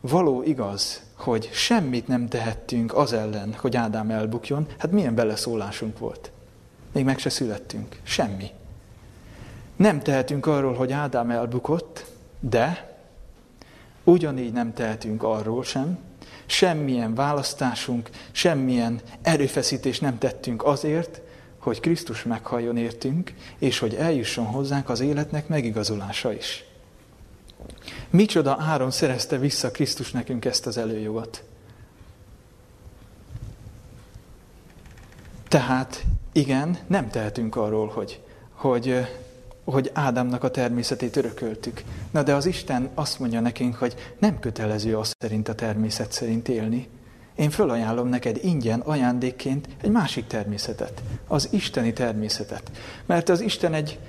való 0.01 0.43
igaz, 0.43 1.03
hogy 1.15 1.49
semmit 1.53 2.07
nem 2.07 2.27
tehettünk 2.27 2.93
az 2.93 3.13
ellen, 3.13 3.53
hogy 3.53 3.75
Ádám 3.75 4.09
elbukjon. 4.09 4.67
Hát 4.77 4.91
milyen 4.91 5.15
beleszólásunk 5.15 5.99
volt? 5.99 6.31
Még 6.95 7.03
meg 7.05 7.19
se 7.19 7.29
születtünk. 7.29 7.99
Semmi. 8.03 8.49
Nem 9.75 9.99
tehetünk 9.99 10.45
arról, 10.45 10.73
hogy 10.73 10.91
Ádám 10.91 11.29
elbukott, 11.29 12.05
de 12.39 12.95
ugyanígy 14.03 14.51
nem 14.51 14.73
tehetünk 14.73 15.23
arról 15.23 15.63
sem, 15.63 15.97
semmilyen 16.45 17.15
választásunk, 17.15 18.09
semmilyen 18.31 19.01
erőfeszítés 19.21 19.99
nem 19.99 20.17
tettünk 20.17 20.65
azért, 20.65 21.21
hogy 21.57 21.79
Krisztus 21.79 22.23
meghalljon 22.23 22.77
értünk, 22.77 23.33
és 23.57 23.79
hogy 23.79 23.93
eljusson 23.95 24.45
hozzánk 24.45 24.89
az 24.89 24.99
életnek 24.99 25.47
megigazulása 25.47 26.33
is. 26.33 26.65
Micsoda 28.09 28.57
áron 28.59 28.91
szerezte 28.91 29.37
vissza 29.37 29.71
Krisztus 29.71 30.11
nekünk 30.11 30.45
ezt 30.45 30.65
az 30.65 30.77
előjogot. 30.77 31.43
Tehát 35.47 36.05
igen, 36.35 36.77
nem 36.87 37.09
tehetünk 37.09 37.55
arról, 37.55 37.87
hogy, 37.87 38.21
hogy, 38.51 39.07
hogy 39.63 39.91
Ádámnak 39.93 40.43
a 40.43 40.51
természetét 40.51 41.15
örököltük. 41.15 41.83
Na 42.11 42.23
de 42.23 42.33
az 42.33 42.45
Isten 42.45 42.89
azt 42.93 43.19
mondja 43.19 43.39
nekünk, 43.39 43.75
hogy 43.75 43.95
nem 44.19 44.39
kötelező 44.39 44.97
az 44.97 45.15
szerint 45.19 45.47
a 45.47 45.55
természet 45.55 46.11
szerint 46.11 46.47
élni. 46.47 46.87
Én 47.35 47.49
fölajánlom 47.49 48.07
neked 48.07 48.39
ingyen, 48.41 48.79
ajándékként 48.79 49.67
egy 49.81 49.89
másik 49.89 50.27
természetet, 50.27 51.01
az 51.27 51.47
isteni 51.51 51.93
természetet. 51.93 52.71
Mert 53.05 53.29
az 53.29 53.41
Isten 53.41 53.73
egy, 53.73 53.99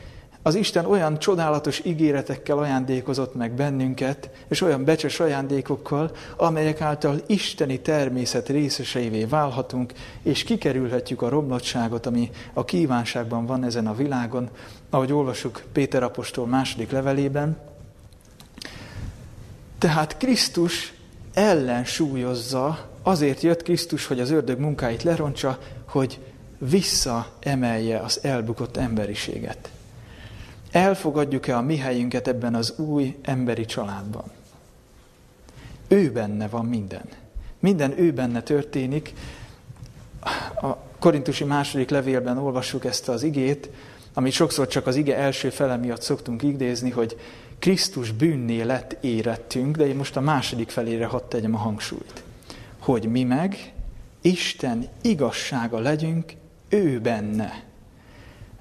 az 0.47 0.55
Isten 0.55 0.85
olyan 0.85 1.19
csodálatos 1.19 1.81
ígéretekkel 1.85 2.59
ajándékozott 2.59 3.35
meg 3.35 3.53
bennünket, 3.53 4.31
és 4.49 4.61
olyan 4.61 4.85
becses 4.85 5.21
ajándékokkal, 5.21 6.11
amelyek 6.37 6.81
által 6.81 7.21
isteni 7.27 7.81
természet 7.81 8.49
részeseivé 8.49 9.25
válhatunk, 9.25 9.93
és 10.23 10.45
kikerülhetjük 10.45 11.23
a 11.23 11.29
romlottságot, 11.29 12.07
ami 12.07 12.31
a 12.53 12.65
kívánságban 12.65 13.47
van 13.47 13.65
ezen 13.65 13.87
a 13.87 13.95
világon, 13.95 14.49
ahogy 14.91 15.13
olvasjuk 15.13 15.63
Péter 15.73 16.03
apostol 16.03 16.47
második 16.47 16.91
levelében. 16.91 17.57
Tehát 19.79 20.17
Krisztus 20.17 20.93
ellensúlyozza, 21.35 22.91
azért 23.03 23.41
jött 23.41 23.63
Krisztus, 23.63 24.07
hogy 24.07 24.21
az 24.21 24.31
ördög 24.31 24.59
munkáit 24.59 25.03
lerontsa, 25.03 25.59
hogy 25.89 26.19
visszaemelje 26.59 27.99
az 27.99 28.21
elbukott 28.23 28.77
emberiséget. 28.77 29.71
Elfogadjuk-e 30.77 31.57
a 31.57 31.61
mi 31.61 31.77
helyünket 31.77 32.29
ebben 32.29 32.55
az 32.55 32.79
új 32.79 33.17
emberi 33.23 33.65
családban? 33.65 34.25
Ő 35.89 36.13
benne 36.13 36.49
van 36.49 36.65
minden. 36.65 37.05
Minden 37.59 37.99
ő 37.99 38.13
benne 38.13 38.43
történik. 38.43 39.13
A 40.61 40.77
korintusi 40.99 41.45
második 41.45 41.91
levélben 41.91 42.39
olvassuk 42.39 42.85
ezt 42.85 43.09
az 43.09 43.23
igét, 43.23 43.71
amit 44.15 44.33
sokszor 44.33 44.67
csak 44.67 44.87
az 44.87 44.97
ige 44.97 45.17
első 45.17 45.51
fele 45.51 45.77
miatt 45.77 46.03
szoktunk 46.03 46.43
idézni, 46.43 46.91
hogy 46.91 47.17
Krisztus 47.59 48.13
bűnné 48.13 48.63
lett 48.63 48.97
érettünk, 49.01 49.77
de 49.77 49.87
én 49.87 49.97
most 49.97 50.17
a 50.17 50.21
második 50.21 50.71
felére 50.71 51.07
hadd 51.07 51.29
tegyem 51.29 51.55
a 51.55 51.59
hangsúlyt. 51.59 52.23
Hogy 52.79 53.09
mi 53.09 53.23
meg 53.23 53.73
Isten 54.21 54.89
igazsága 55.03 55.79
legyünk 55.79 56.33
ő 56.69 57.01
benne. 57.01 57.66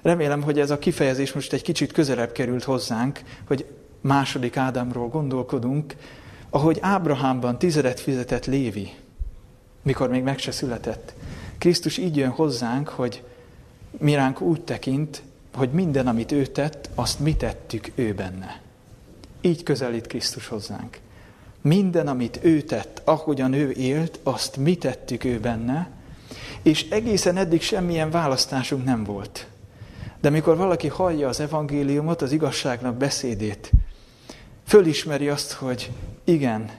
Remélem, 0.06 0.42
hogy 0.42 0.58
ez 0.58 0.70
a 0.70 0.78
kifejezés 0.78 1.32
most 1.32 1.52
egy 1.52 1.62
kicsit 1.62 1.92
közelebb 1.92 2.32
került 2.32 2.64
hozzánk, 2.64 3.20
hogy 3.46 3.66
második 4.00 4.56
Ádámról 4.56 5.08
gondolkodunk, 5.08 5.96
ahogy 6.50 6.78
Ábrahámban 6.80 7.58
tizedet 7.58 8.00
fizetett 8.00 8.46
Lévi, 8.46 8.90
mikor 9.82 10.08
még 10.08 10.22
meg 10.22 10.38
se 10.38 10.50
született. 10.50 11.14
Krisztus 11.58 11.96
így 11.96 12.16
jön 12.16 12.28
hozzánk, 12.28 12.88
hogy 12.88 13.22
miránk 13.98 14.40
úgy 14.40 14.60
tekint, 14.60 15.22
hogy 15.54 15.70
minden, 15.70 16.06
amit 16.06 16.32
ő 16.32 16.46
tett, 16.46 16.90
azt 16.94 17.20
mi 17.20 17.36
tettük 17.36 17.90
ő 17.94 18.14
benne. 18.14 18.60
Így 19.40 19.62
közelít 19.62 20.06
Krisztus 20.06 20.46
hozzánk. 20.48 20.98
Minden, 21.60 22.08
amit 22.08 22.38
ő 22.42 22.60
tett, 22.60 23.02
ahogyan 23.04 23.52
ő 23.52 23.70
élt, 23.70 24.18
azt 24.22 24.56
mi 24.56 24.76
tettük 24.76 25.24
ő 25.24 25.40
benne, 25.40 25.90
és 26.62 26.88
egészen 26.90 27.36
eddig 27.36 27.62
semmilyen 27.62 28.10
választásunk 28.10 28.84
nem 28.84 29.04
volt. 29.04 29.46
De 30.20 30.30
mikor 30.30 30.56
valaki 30.56 30.88
hallja 30.88 31.28
az 31.28 31.40
evangéliumot, 31.40 32.22
az 32.22 32.32
igazságnak 32.32 32.94
beszédét, 32.94 33.70
fölismeri 34.66 35.28
azt, 35.28 35.52
hogy 35.52 35.90
igen, 36.24 36.70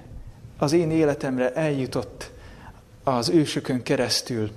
az 0.58 0.74
én 0.74 0.92
életemre 0.92 1.54
eljutott 1.54 2.32
az 3.04 3.30
ősökön 3.30 3.84
keresztül, 3.84 4.52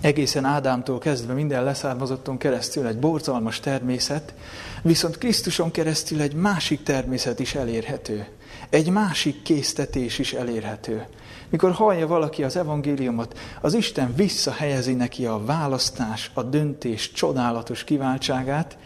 egészen 0.00 0.44
Ádámtól 0.44 0.98
kezdve 0.98 1.32
minden 1.32 1.64
leszármazotton 1.64 2.38
keresztül 2.38 2.86
egy 2.86 2.98
borzalmas 2.98 3.60
természet, 3.60 4.34
viszont 4.82 5.18
Krisztuson 5.18 5.70
keresztül 5.70 6.20
egy 6.20 6.34
másik 6.34 6.82
természet 6.82 7.38
is 7.38 7.54
elérhető. 7.54 8.26
Egy 8.70 8.90
másik 8.90 9.42
késztetés 9.42 10.18
is 10.18 10.32
elérhető. 10.32 11.06
Mikor 11.50 11.72
hallja 11.72 12.06
valaki 12.06 12.44
az 12.44 12.56
evangéliumot, 12.56 13.38
az 13.60 13.74
Isten 13.74 14.14
visszahelyezi 14.14 14.94
neki 14.94 15.26
a 15.26 15.44
választás, 15.44 16.30
a 16.34 16.42
döntés 16.42 17.12
csodálatos 17.12 17.84
kiváltságát, 17.84 18.78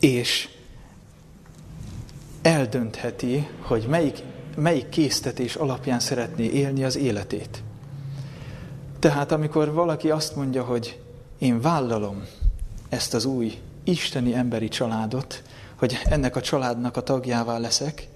és 0.00 0.48
eldöntheti, 2.42 3.48
hogy 3.60 3.86
melyik, 3.88 4.22
melyik 4.56 4.88
késztetés 4.88 5.54
alapján 5.54 6.00
szeretné 6.00 6.44
élni 6.44 6.84
az 6.84 6.96
életét. 6.96 7.62
Tehát 8.98 9.32
amikor 9.32 9.72
valaki 9.72 10.10
azt 10.10 10.36
mondja, 10.36 10.64
hogy 10.64 11.00
én 11.38 11.60
vállalom 11.60 12.24
ezt 12.88 13.14
az 13.14 13.24
új 13.24 13.58
isteni 13.84 14.34
emberi 14.34 14.68
családot, 14.68 15.42
hogy 15.74 15.98
ennek 16.04 16.36
a 16.36 16.40
családnak 16.40 16.96
a 16.96 17.02
tagjává 17.02 17.58
leszek, 17.58 18.08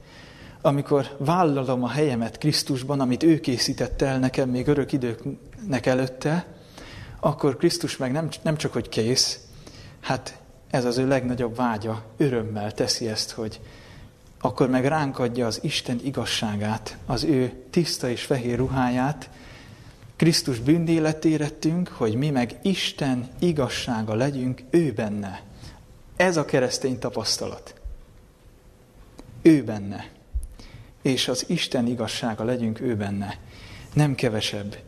amikor 0.63 1.17
vállalom 1.19 1.83
a 1.83 1.89
helyemet 1.89 2.39
Krisztusban, 2.39 3.01
amit 3.01 3.23
ő 3.23 3.41
készített 3.41 4.03
el 4.03 4.19
nekem 4.19 4.49
még 4.49 4.67
örök 4.67 4.93
időknek 4.93 5.87
előtte, 5.87 6.47
akkor 7.21 7.57
Krisztus 7.57 7.97
meg 7.97 8.13
nem, 8.13 8.29
nem 8.43 8.57
csak, 8.57 8.73
hogy 8.73 8.89
kész, 8.89 9.41
hát 10.01 10.39
ez 10.71 10.85
az 10.85 10.99
ő 10.99 11.09
legnagyobb 11.09 11.57
vágya, 11.57 12.03
örömmel 12.17 12.73
teszi 12.73 13.09
ezt, 13.09 13.31
hogy 13.31 13.61
akkor 14.41 14.69
meg 14.69 14.87
ránk 14.87 15.19
adja 15.19 15.47
az 15.47 15.59
Isten 15.63 16.01
igazságát, 16.05 16.97
az 17.07 17.25
ő 17.25 17.53
tiszta 17.71 18.11
és 18.11 18.23
fehér 18.23 18.59
ruháját, 18.59 19.31
Krisztus 20.17 20.59
bűndéletérettünk, 20.59 21.89
hogy 21.89 22.15
mi 22.15 22.31
meg 22.31 22.59
Isten 22.63 23.29
igazsága 23.39 24.15
legyünk 24.15 24.63
ő 24.71 24.93
benne. 24.93 25.43
Ez 26.17 26.37
a 26.37 26.45
keresztény 26.45 26.99
tapasztalat. 26.99 27.75
Ő 29.43 29.65
benne. 29.65 30.09
És 31.03 31.29
az 31.29 31.45
Isten 31.49 31.87
igazsága 31.87 32.45
legyünk 32.45 32.81
ő 32.81 32.97
benne. 32.97 33.39
Nem 33.93 34.15
kevesebb. 34.15 34.79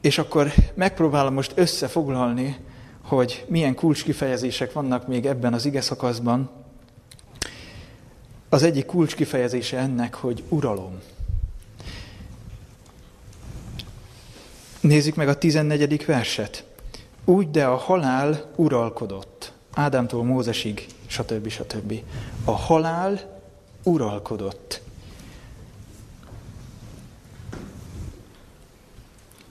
És 0.00 0.18
akkor 0.18 0.52
megpróbálom 0.74 1.34
most 1.34 1.52
összefoglalni, 1.54 2.56
hogy 3.02 3.44
milyen 3.48 3.74
kulcskifejezések 3.74 4.72
vannak 4.72 5.06
még 5.06 5.26
ebben 5.26 5.52
az 5.52 5.64
ige 5.64 5.80
szakaszban. 5.80 6.50
Az 8.48 8.62
egyik 8.62 8.86
kulcskifejezése 8.86 9.78
ennek, 9.78 10.14
hogy 10.14 10.42
uralom. 10.48 11.00
Nézzük 14.80 15.14
meg 15.14 15.28
a 15.28 15.38
14. 15.38 16.04
verset. 16.04 16.64
Úgy, 17.24 17.50
de 17.50 17.66
a 17.66 17.76
halál 17.76 18.50
uralkodott. 18.56 19.52
Ádámtól 19.72 20.24
Mózesig, 20.24 20.86
stb. 21.14 21.48
stb. 21.48 22.02
A 22.44 22.50
halál 22.50 23.40
uralkodott. 23.82 24.80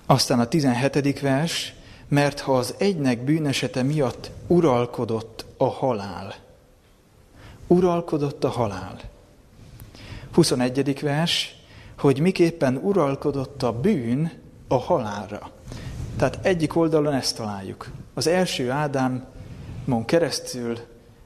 Aztán 0.06 0.40
a 0.40 0.48
17. 0.48 1.20
vers, 1.20 1.74
mert 2.08 2.40
ha 2.40 2.58
az 2.58 2.76
egynek 2.78 3.24
bűnesete 3.24 3.84
miatt 3.84 4.32
uralkodott 4.48 5.46
a 5.58 5.70
halál. 5.70 6.36
Uralkodott 7.68 8.44
a 8.44 8.50
halál. 8.50 9.00
21. 10.34 11.00
vers, 11.02 11.56
hogy 11.98 12.20
miképpen 12.20 12.78
uralkodott 12.78 13.64
a 13.64 13.72
bűn 13.72 14.32
a 14.68 14.78
halálra. 14.78 15.52
Tehát 16.18 16.46
egyik 16.46 16.76
oldalon 16.76 17.14
ezt 17.14 17.36
találjuk. 17.36 17.92
Az 18.14 18.28
első 18.28 18.72
Ádámon 18.72 20.06
keresztül 20.06 20.78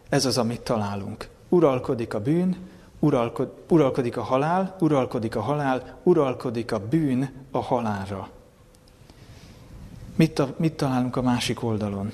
Ez 0.10 0.26
az, 0.26 0.38
amit 0.38 0.62
találunk. 0.62 1.30
Uralkodik 1.49 2.14
a 2.14 2.20
bűn, 2.20 2.58
uralkod, 2.99 3.53
uralkodik 3.70 4.18
a 4.18 4.22
halál, 4.22 4.76
uralkodik 4.80 5.36
a 5.36 5.41
halál, 5.41 5.99
uralkodik 6.03 6.72
a 6.72 6.80
bűn 6.80 7.45
a 7.51 7.60
halálra. 7.60 8.30
Mit, 10.16 10.60
mit 10.60 10.74
találunk 10.74 11.16
a 11.16 11.22
másik 11.22 11.64
oldalon? 11.64 12.12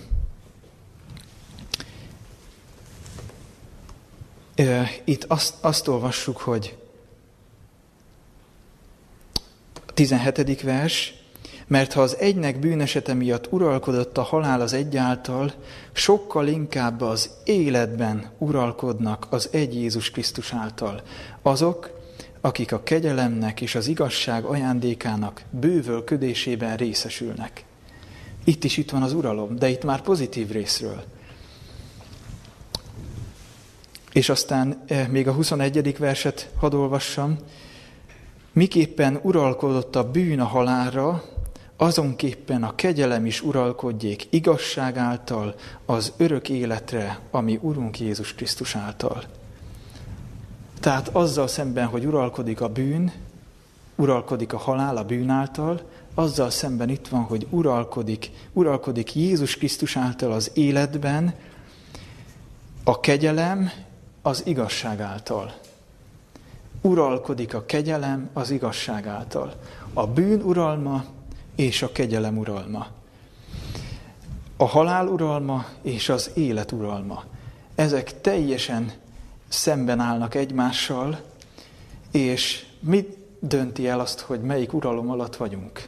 Itt 5.03 5.23
azt, 5.23 5.55
azt 5.61 5.87
olvassuk, 5.87 6.37
hogy 6.37 6.77
a 9.87 9.93
17. 9.93 10.61
vers, 10.61 11.22
mert 11.67 11.93
ha 11.93 12.01
az 12.01 12.17
egynek 12.19 12.59
bűnesete 12.59 13.13
miatt 13.13 13.51
uralkodott 13.51 14.17
a 14.17 14.21
halál 14.21 14.61
az 14.61 14.73
egyáltal, 14.73 15.51
sokkal 15.91 16.47
inkább 16.47 17.01
az 17.01 17.29
életben 17.43 18.29
uralkodnak 18.37 19.27
az 19.29 19.49
egy 19.51 19.75
Jézus 19.75 20.11
Krisztus 20.11 20.53
által. 20.53 21.01
Azok, 21.41 22.01
akik 22.41 22.71
a 22.71 22.83
kegyelemnek 22.83 23.61
és 23.61 23.75
az 23.75 23.87
igazság 23.87 24.43
ajándékának 24.43 25.41
bővölködésében 25.49 26.77
részesülnek. 26.77 27.65
Itt 28.43 28.63
is 28.63 28.77
itt 28.77 28.91
van 28.91 29.01
az 29.01 29.13
uralom, 29.13 29.55
de 29.55 29.69
itt 29.69 29.83
már 29.83 30.01
pozitív 30.01 30.51
részről. 30.51 31.03
És 34.13 34.29
aztán 34.29 34.83
eh, 34.85 35.07
még 35.07 35.27
a 35.27 35.33
21. 35.33 35.97
verset 35.97 36.49
hadd 36.57 36.73
olvassam. 36.73 37.37
Miképpen 38.53 39.19
uralkodott 39.21 39.95
a 39.95 40.11
bűn 40.11 40.39
a 40.39 40.45
halálra, 40.45 41.23
azonképpen 41.77 42.63
a 42.63 42.75
kegyelem 42.75 43.25
is 43.25 43.41
uralkodjék 43.41 44.27
igazság 44.29 44.97
által 44.97 45.55
az 45.85 46.13
örök 46.17 46.49
életre, 46.49 47.19
ami 47.31 47.59
Urunk 47.61 47.99
Jézus 47.99 48.33
Krisztus 48.33 48.75
által. 48.75 49.23
Tehát 50.79 51.07
azzal 51.07 51.47
szemben, 51.47 51.87
hogy 51.87 52.05
uralkodik 52.05 52.61
a 52.61 52.67
bűn, 52.67 53.11
uralkodik 53.95 54.53
a 54.53 54.57
halál 54.57 54.97
a 54.97 55.03
bűn 55.03 55.29
által, 55.29 55.81
azzal 56.13 56.49
szemben 56.49 56.89
itt 56.89 57.07
van, 57.07 57.21
hogy 57.21 57.47
uralkodik, 57.49 58.31
uralkodik 58.53 59.15
Jézus 59.15 59.57
Krisztus 59.57 59.97
által 59.97 60.31
az 60.31 60.51
életben, 60.53 61.33
a 62.83 62.99
kegyelem 62.99 63.71
az 64.21 64.41
igazság 64.45 64.99
által. 64.99 65.53
Uralkodik 66.81 67.53
a 67.53 67.65
kegyelem 67.65 68.29
az 68.33 68.51
igazság 68.51 69.07
által. 69.07 69.53
A 69.93 70.07
bűn 70.07 70.41
uralma 70.41 71.03
és 71.55 71.81
a 71.81 71.91
kegyelem 71.91 72.37
uralma. 72.37 72.87
A 74.57 74.65
halál 74.65 75.07
uralma 75.07 75.65
és 75.81 76.09
az 76.09 76.31
élet 76.33 76.71
uralma. 76.71 77.23
Ezek 77.75 78.21
teljesen 78.21 78.91
szemben 79.47 79.99
állnak 79.99 80.35
egymással, 80.35 81.21
és 82.11 82.65
mit 82.79 83.17
dönti 83.39 83.87
el 83.87 83.99
azt, 83.99 84.19
hogy 84.19 84.41
melyik 84.41 84.73
uralom 84.73 85.09
alatt 85.09 85.35
vagyunk? 85.35 85.87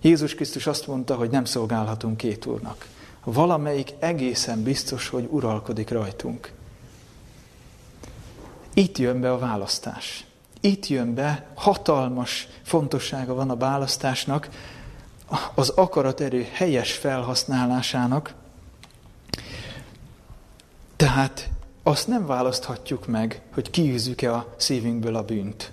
Jézus 0.00 0.34
Krisztus 0.34 0.66
azt 0.66 0.86
mondta, 0.86 1.14
hogy 1.14 1.30
nem 1.30 1.44
szolgálhatunk 1.44 2.16
két 2.16 2.46
úrnak. 2.46 2.88
Valamelyik 3.24 3.92
egészen 3.98 4.62
biztos, 4.62 5.08
hogy 5.08 5.28
uralkodik 5.30 5.90
rajtunk. 5.90 6.52
Itt 8.74 8.98
jön 8.98 9.20
be 9.20 9.32
a 9.32 9.38
választás. 9.38 10.26
Itt 10.60 10.86
jön 10.86 11.14
be, 11.14 11.46
hatalmas 11.54 12.48
fontossága 12.62 13.34
van 13.34 13.50
a 13.50 13.56
választásnak, 13.56 14.48
az 15.54 15.68
akaraterő 15.68 16.46
helyes 16.52 16.92
felhasználásának. 16.92 18.34
Tehát 20.96 21.50
azt 21.82 22.08
nem 22.08 22.26
választhatjuk 22.26 23.06
meg, 23.06 23.40
hogy 23.54 23.70
kiűzzük-e 23.70 24.34
a 24.34 24.54
szívünkből 24.56 25.16
a 25.16 25.22
bűnt, 25.22 25.72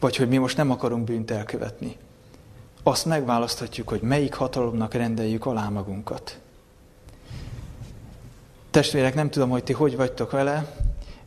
vagy 0.00 0.16
hogy 0.16 0.28
mi 0.28 0.36
most 0.36 0.56
nem 0.56 0.70
akarunk 0.70 1.04
bűnt 1.04 1.30
elkövetni. 1.30 1.96
Azt 2.82 3.06
megválaszthatjuk, 3.06 3.88
hogy 3.88 4.00
melyik 4.00 4.34
hatalomnak 4.34 4.94
rendeljük 4.94 5.46
alá 5.46 5.68
magunkat. 5.68 6.38
Testvérek, 8.70 9.14
nem 9.14 9.30
tudom, 9.30 9.50
hogy 9.50 9.64
ti 9.64 9.72
hogy 9.72 9.96
vagytok 9.96 10.30
vele, 10.30 10.76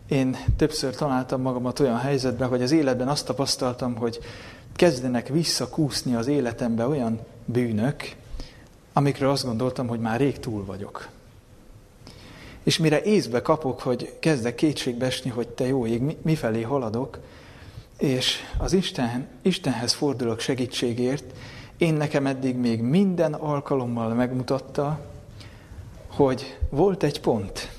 én 0.08 0.38
többször 0.58 0.96
találtam 0.96 1.42
magamat 1.42 1.80
olyan 1.80 1.98
helyzetben, 1.98 2.50
hogy 2.50 2.62
az 2.62 2.72
életben 2.72 3.08
azt 3.08 3.26
tapasztaltam, 3.26 3.96
hogy 3.96 4.20
kezdenek 4.76 5.28
visszakúszni 5.28 6.16
az 6.16 6.28
életembe 6.28 6.88
olyan 6.88 7.20
bűnök, 7.46 8.16
amikről 8.94 9.30
azt 9.30 9.46
gondoltam, 9.46 9.88
hogy 9.88 10.00
már 10.00 10.20
rég 10.20 10.40
túl 10.40 10.66
vagyok. 10.66 11.10
És 12.64 12.78
mire 12.78 13.02
észbe 13.02 13.42
kapok, 13.42 13.80
hogy 13.80 14.16
kezdek 14.20 14.56
kétségbe 14.56 15.06
esni, 15.06 15.30
hogy 15.30 15.48
te 15.48 15.68
jó 15.68 15.86
ég, 15.86 16.18
mifelé 16.22 16.62
haladok, 16.62 17.20
és 17.98 18.38
az 18.58 18.74
Isten, 18.74 19.28
Istenhez 19.42 19.94
fordulok 19.94 20.40
segítségért, 20.40 21.24
én 21.78 21.94
nekem 21.94 22.28
eddig 22.28 22.56
még 22.56 22.82
minden 22.82 23.34
alkalommal 23.34 24.14
megmutatta, 24.14 25.00
hogy 26.08 26.58
volt 26.70 27.04
egy 27.04 27.22
pont, 27.22 27.72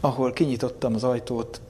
ahol 0.00 0.32
kinyitottam 0.32 0.94
az 0.94 1.04
ajtót 1.04 1.60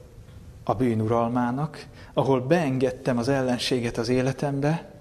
a 0.63 0.73
bűnuralmának, 0.73 1.85
ahol 2.13 2.41
beengedtem 2.41 3.17
az 3.17 3.27
ellenséget 3.27 3.97
az 3.97 4.09
életembe, 4.09 4.91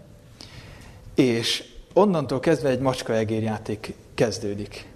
és 1.15 1.65
onnantól 1.99 2.41
kezdve 2.41 2.69
egy 2.69 2.81
macska-egérjáték 2.81 3.95
kezdődik. 4.15 4.89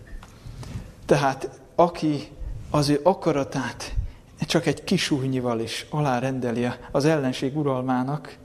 Tehát 1.06 1.60
aki 1.74 2.28
az 2.70 2.88
ő 2.88 3.00
akaratát 3.02 3.94
csak 4.38 4.66
egy 4.66 4.84
kisújnyival 4.84 5.60
is 5.60 5.86
alárendeli 5.90 6.68
az 6.90 7.04
ellenség 7.04 7.56
uralmának, 7.56 8.36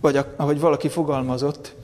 vagy 0.00 0.24
ahogy 0.36 0.60
valaki 0.60 0.88
fogalmazott, 0.88 1.74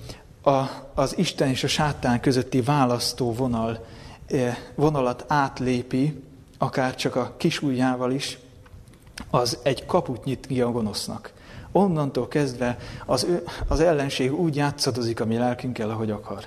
a, 0.43 0.65
az 0.95 1.19
Isten 1.19 1.49
és 1.49 1.65
a 1.65 1.69
sátán 1.69 2.21
közötti 2.21 2.61
választó 2.61 3.33
vonal, 3.33 3.85
eh, 4.27 4.57
vonalat 4.75 5.25
átlépi, 5.29 6.23
akár 6.59 6.95
csak 6.95 7.17
a 7.17 7.35
kisújjával 7.37 8.13
is, 8.13 8.39
az 9.31 9.59
egy 9.63 9.87
kaput 9.87 10.25
nyit 10.25 10.47
ki 10.47 10.61
a 10.61 10.71
gonosznak. 10.71 11.34
Onnantól 11.77 12.29
kezdve 12.29 12.79
az, 13.07 13.25
ő, 13.25 13.45
az 13.69 13.81
ellenség 13.81 14.33
úgy 14.33 14.57
játszadozik 14.57 15.21
a 15.21 15.25
mi 15.25 15.37
lelkünkkel, 15.37 15.91
ahogy 15.91 16.11
akar. 16.11 16.45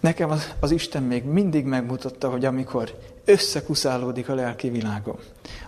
Nekem 0.00 0.30
az, 0.30 0.54
az 0.60 0.70
Isten 0.70 1.02
még 1.02 1.24
mindig 1.24 1.64
megmutatta, 1.64 2.30
hogy 2.30 2.44
amikor 2.44 2.98
összekuszálódik 3.24 4.28
a 4.28 4.34
lelki 4.34 4.68
világom, 4.68 5.16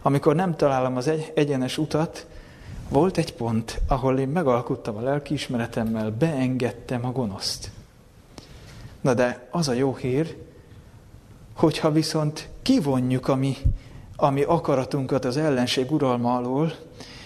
amikor 0.03 0.35
nem 0.35 0.57
találom 0.57 0.97
az 0.97 1.09
egy, 1.09 1.33
egyenes 1.35 1.79
utat, 1.79 2.27
volt 2.89 3.19
egy 3.19 3.35
pont, 3.35 3.81
ahol 3.89 4.19
én 4.19 4.29
megalkottam 4.29 4.97
a 4.97 5.01
lelkiismeretemmel, 5.01 6.11
beengedtem 6.11 7.05
a 7.05 7.13
gonoszt. 7.13 7.71
Na 9.01 9.15
de 9.15 9.49
az 9.51 9.69
a 9.69 9.73
jó 9.73 9.95
hír, 9.95 10.37
hogyha 11.55 11.93
viszont 11.93 12.49
kivonjuk 12.63 13.29
a 13.29 13.35
mi, 13.35 13.57
a 14.21 14.31
mi 14.31 14.43
akaratunkat 14.43 15.25
az 15.25 15.37
ellenség 15.37 15.93
uralma 15.93 16.37
alól, 16.37 16.73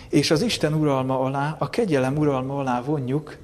és 0.09 0.31
az 0.31 0.43
Isten 0.43 0.75
uralma 0.75 1.21
alá, 1.21 1.57
a 1.59 1.71
kegyelem 1.71 2.17
uralma 2.17 2.59
alá 2.59 2.83
vonjuk, 2.83 3.37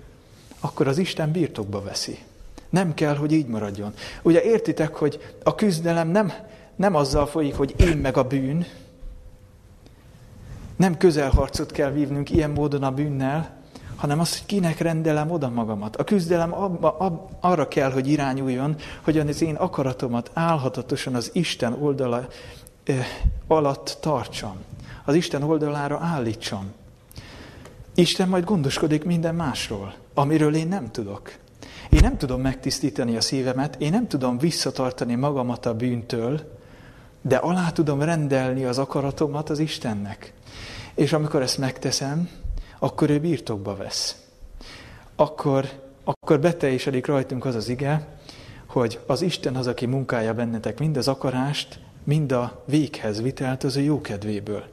akkor 0.60 0.88
az 0.88 0.98
Isten 0.98 1.30
birtokba 1.30 1.82
veszi. 1.82 2.18
Nem 2.70 2.94
kell, 2.94 3.16
hogy 3.16 3.32
így 3.32 3.46
maradjon. 3.46 3.92
Ugye 4.22 4.42
értitek, 4.42 4.94
hogy 4.94 5.20
a 5.42 5.54
küzdelem 5.54 6.08
nem, 6.08 6.32
nem 6.76 6.94
azzal 6.94 7.26
folyik, 7.26 7.54
hogy 7.54 7.74
én 7.76 7.96
meg 7.96 8.16
a 8.16 8.24
bűn, 8.24 8.66
nem 10.76 10.96
közelharcot 10.96 11.72
kell 11.72 11.90
vívnunk 11.90 12.30
ilyen 12.30 12.50
módon 12.50 12.82
a 12.82 12.90
bűnnel, 12.90 13.58
hanem 13.96 14.20
az, 14.20 14.38
hogy 14.38 14.46
kinek 14.46 14.78
rendelem 14.78 15.30
oda 15.30 15.48
magamat. 15.48 15.96
A 15.96 16.04
küzdelem 16.04 16.54
abba, 16.54 16.96
ab, 16.98 17.30
arra 17.40 17.68
kell, 17.68 17.90
hogy 17.90 18.08
irányuljon, 18.08 18.76
hogy 19.02 19.18
az 19.18 19.42
én 19.42 19.54
akaratomat 19.54 20.30
álhatatosan 20.34 21.14
az 21.14 21.30
Isten 21.32 21.72
oldala 21.72 22.26
alatt 23.46 23.98
tartsam. 24.00 24.56
Az 25.04 25.14
Isten 25.14 25.42
oldalára 25.42 25.98
állítsam. 26.02 26.72
Isten 27.94 28.28
majd 28.28 28.44
gondoskodik 28.44 29.04
minden 29.04 29.34
másról, 29.34 29.94
amiről 30.14 30.54
én 30.54 30.68
nem 30.68 30.90
tudok. 30.90 31.32
Én 31.90 32.00
nem 32.02 32.16
tudom 32.16 32.40
megtisztítani 32.40 33.16
a 33.16 33.20
szívemet, 33.20 33.76
én 33.78 33.90
nem 33.90 34.08
tudom 34.08 34.38
visszatartani 34.38 35.14
magamat 35.14 35.66
a 35.66 35.74
bűntől, 35.74 36.58
de 37.22 37.36
alá 37.36 37.70
tudom 37.70 38.02
rendelni 38.02 38.64
az 38.64 38.78
akaratomat 38.78 39.50
az 39.50 39.58
Istennek. 39.58 40.32
És 40.94 41.12
amikor 41.12 41.42
ezt 41.42 41.58
megteszem, 41.58 42.28
akkor 42.78 43.10
ő 43.10 43.20
birtokba 43.20 43.76
vesz. 43.76 44.22
Akkor, 45.16 45.68
akkor 46.04 46.40
beteljesedik 46.40 47.06
rajtunk 47.06 47.44
az 47.44 47.54
az 47.54 47.68
ige, 47.68 48.06
hogy 48.66 49.00
az 49.06 49.22
Isten 49.22 49.56
az, 49.56 49.66
aki 49.66 49.86
munkálja 49.86 50.34
bennetek 50.34 50.78
mind 50.78 50.96
az 50.96 51.08
akarást, 51.08 51.80
mind 52.04 52.32
a 52.32 52.62
véghez 52.64 53.22
vitelt 53.22 53.64
az 53.64 53.76
ő 53.76 53.80
jókedvéből. 53.80 54.64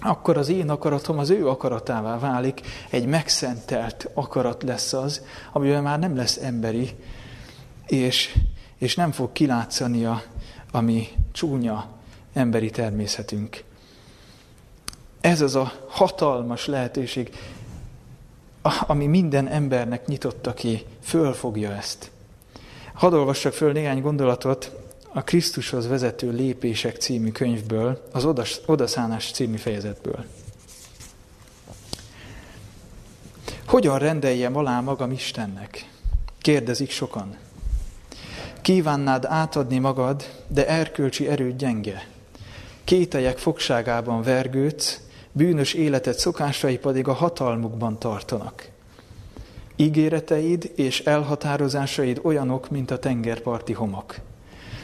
Akkor 0.00 0.36
az 0.36 0.48
én 0.48 0.70
akaratom 0.70 1.18
az 1.18 1.30
ő 1.30 1.48
akaratává 1.48 2.18
válik, 2.18 2.60
egy 2.90 3.06
megszentelt 3.06 4.08
akarat 4.14 4.62
lesz 4.62 4.92
az, 4.92 5.24
amiben 5.52 5.82
már 5.82 5.98
nem 5.98 6.16
lesz 6.16 6.36
emberi, 6.36 6.90
és, 7.86 8.38
és 8.78 8.94
nem 8.94 9.12
fog 9.12 9.32
kilátszani 9.32 10.04
a, 10.04 10.22
ami 10.70 11.08
csúnya 11.32 11.86
emberi 12.32 12.70
természetünk. 12.70 13.64
Ez 15.20 15.40
az 15.40 15.54
a 15.54 15.72
hatalmas 15.88 16.66
lehetőség, 16.66 17.30
ami 18.86 19.06
minden 19.06 19.48
embernek 19.48 20.06
nyitotta 20.06 20.54
ki, 20.54 20.84
fölfogja 21.02 21.72
ezt. 21.72 22.10
Hadd 22.94 23.12
olvassak 23.12 23.52
föl 23.52 23.72
néhány 23.72 24.00
gondolatot 24.00 24.79
a 25.12 25.22
Krisztushoz 25.22 25.88
vezető 25.88 26.30
lépések 26.30 26.96
című 26.96 27.30
könyvből, 27.30 28.08
az 28.12 28.26
Odaszánás 28.66 29.30
című 29.30 29.56
fejezetből. 29.56 30.24
Hogyan 33.66 33.98
rendeljem 33.98 34.56
alá 34.56 34.80
magam 34.80 35.12
Istennek? 35.12 35.88
Kérdezik 36.40 36.90
sokan. 36.90 37.36
Kívánnád 38.60 39.24
átadni 39.24 39.78
magad, 39.78 40.24
de 40.48 40.68
erkölcsi 40.68 41.28
erőd 41.28 41.56
gyenge. 41.56 42.06
Kételyek 42.84 43.38
fogságában 43.38 44.22
vergődsz, 44.22 45.00
bűnös 45.32 45.74
életed 45.74 46.14
szokásai 46.14 46.78
pedig 46.78 47.08
a 47.08 47.12
hatalmukban 47.12 47.98
tartanak. 47.98 48.68
Ígéreteid 49.76 50.72
és 50.74 51.00
elhatározásaid 51.00 52.20
olyanok, 52.22 52.70
mint 52.70 52.90
a 52.90 52.98
tengerparti 52.98 53.72
homok. 53.72 54.14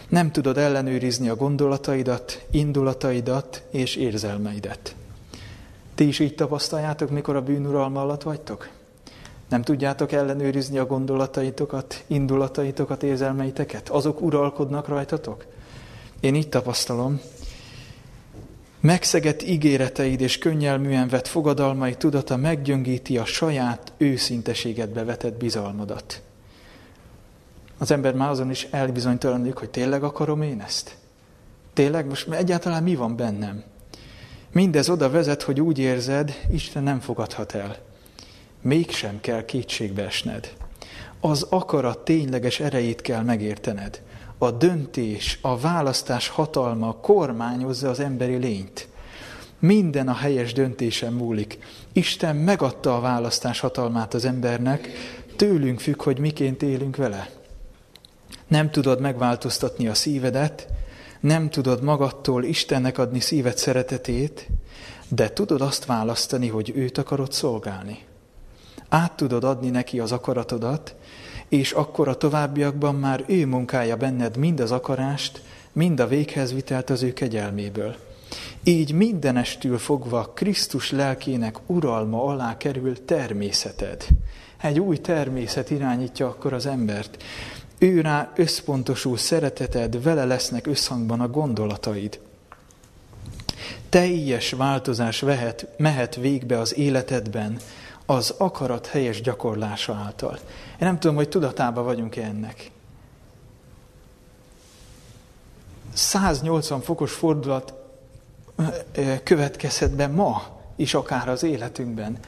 Nem 0.09 0.31
tudod 0.31 0.59
ellenőrizni 0.59 1.29
a 1.29 1.37
gondolataidat, 1.37 2.47
indulataidat 2.51 3.63
és 3.71 3.97
érzelmeidet. 3.97 4.95
Ti 5.95 6.07
is 6.07 6.19
így 6.19 6.35
tapasztaljátok, 6.35 7.11
mikor 7.11 7.37
a 7.37 7.43
bűnuralma 7.43 8.01
alatt 8.01 8.23
vagytok? 8.23 8.69
Nem 9.49 9.63
tudjátok 9.63 10.13
ellenőrizni 10.13 10.79
a 10.79 10.87
gondolataitokat, 10.87 12.05
indulataitokat, 12.07 13.03
érzelmeiteket? 13.03 13.89
Azok 13.89 14.21
uralkodnak 14.21 14.89
rajtatok? 14.89 15.45
Én 16.21 16.35
így 16.35 16.49
tapasztalom. 16.49 17.21
Megszegett 18.81 19.43
ígéreteid 19.43 20.21
és 20.21 20.39
könnyelműen 20.39 21.09
vett 21.09 21.27
fogadalmai 21.27 21.95
tudata 21.95 22.37
meggyöngíti 22.37 23.19
a 23.19 23.25
saját 23.25 23.93
őszinteségedbe 23.97 25.05
vetett 25.05 25.37
bizalmadat. 25.39 26.23
Az 27.79 27.91
ember 27.91 28.15
már 28.15 28.31
azon 28.31 28.51
is 28.51 28.67
elbizonytalanodik, 28.71 29.55
hogy 29.55 29.71
tényleg 29.71 30.03
akarom 30.05 30.43
én 30.43 30.61
ezt? 30.61 30.97
Tényleg? 31.73 32.07
Most 32.07 32.29
egyáltalán 32.29 32.83
mi 32.83 32.95
van 32.95 33.17
bennem? 33.17 33.63
Mindez 34.53 34.89
oda 34.89 35.11
vezet, 35.11 35.43
hogy 35.43 35.61
úgy 35.61 35.79
érzed, 35.79 36.33
Isten 36.51 36.83
nem 36.83 37.01
fogadhat 37.01 37.55
el 37.55 37.77
mégsem 38.67 39.21
kell 39.21 39.45
kétségbe 39.45 40.05
esned. 40.05 40.53
Az 41.21 41.47
akarat 41.51 42.05
tényleges 42.05 42.61
erejét 42.61 43.01
kell 43.01 43.23
megértened. 43.23 44.03
A 44.39 44.51
döntés, 44.51 45.39
a 45.43 45.59
választás 45.59 46.29
hatalma 46.29 46.93
kormányozza 46.93 47.89
az 47.89 48.01
emberi 48.01 48.37
lényt. 48.37 48.89
Minden 49.59 50.09
a 50.09 50.15
helyes 50.15 50.53
döntésen 50.53 51.13
múlik. 51.13 51.59
Isten 51.93 52.37
megadta 52.37 52.97
a 52.97 53.01
választás 53.01 53.61
hatalmát 53.61 54.15
az 54.15 54.25
embernek, 54.25 54.89
tőlünk 55.37 55.81
függ, 55.81 56.03
hogy 56.03 56.19
miként 56.19 56.63
élünk 56.63 56.97
vele. 56.97 57.36
Nem 58.49 58.71
tudod 58.71 59.01
megváltoztatni 59.01 59.89
a 59.89 59.95
szívedet, 59.95 60.69
nem 61.21 61.51
tudod 61.51 61.83
magadtól 61.83 62.45
Istennek 62.45 62.99
adni 62.99 63.21
szíved 63.21 63.57
szeretetét, 63.57 64.49
de 65.09 65.33
tudod 65.33 65.61
azt 65.61 65.85
választani, 65.85 66.49
hogy 66.49 66.73
őt 66.75 66.99
akarod 66.99 67.33
szolgálni 67.33 67.99
át 68.89 69.13
tudod 69.13 69.45
adni 69.45 69.71
neki 69.71 70.01
az 70.01 70.13
akaratodat, 70.13 70.95
és 71.49 71.73
akkor 71.73 72.09
a 72.09 72.17
továbbiakban 72.17 72.95
már 72.95 73.25
ő 73.27 73.47
munkálja 73.47 73.97
benned 73.97 74.37
mind 74.37 74.61
az 74.61 74.73
akarást, 74.73 75.43
mind 75.73 76.01
a 76.01 76.07
véghez 76.07 76.53
vitelt 76.53 76.91
az 76.91 77.03
ő 77.03 77.13
kegyelméből. 77.13 77.95
Így 78.65 78.93
mindenestül 78.93 79.79
fogva 79.79 80.33
Krisztus 80.35 80.91
lelkének 80.91 81.57
uralma 81.67 82.25
alá 82.25 82.57
kerül 82.57 83.05
természeted. 83.05 84.07
Egy 84.61 84.81
új 84.81 84.97
természet 84.97 85.71
irányítja 85.71 86.27
akkor 86.27 86.53
az 86.53 86.67
embert. 86.67 87.23
Ő 87.79 88.01
rá 88.01 88.33
összpontosul 88.35 89.17
szereteted, 89.17 90.03
vele 90.03 90.25
lesznek 90.25 90.67
összhangban 90.67 91.21
a 91.21 91.29
gondolataid. 91.29 92.21
Teljes 93.89 94.51
változás 94.51 95.21
vehet, 95.21 95.67
mehet 95.77 96.15
végbe 96.15 96.59
az 96.59 96.77
életedben, 96.77 97.59
az 98.07 98.35
akarat 98.39 98.87
helyes 98.87 99.21
gyakorlása 99.21 99.95
által. 99.95 100.39
Én 100.71 100.77
nem 100.79 100.99
tudom, 100.99 101.17
hogy 101.17 101.29
tudatában 101.29 101.85
vagyunk-e 101.85 102.23
ennek. 102.23 102.71
180 105.93 106.81
fokos 106.81 107.13
fordulat 107.13 107.75
következhet 109.23 109.91
be 109.91 110.07
ma 110.07 110.43
is 110.77 110.95
akár 110.95 111.29
az 111.29 111.43
életünkben. 111.43 112.19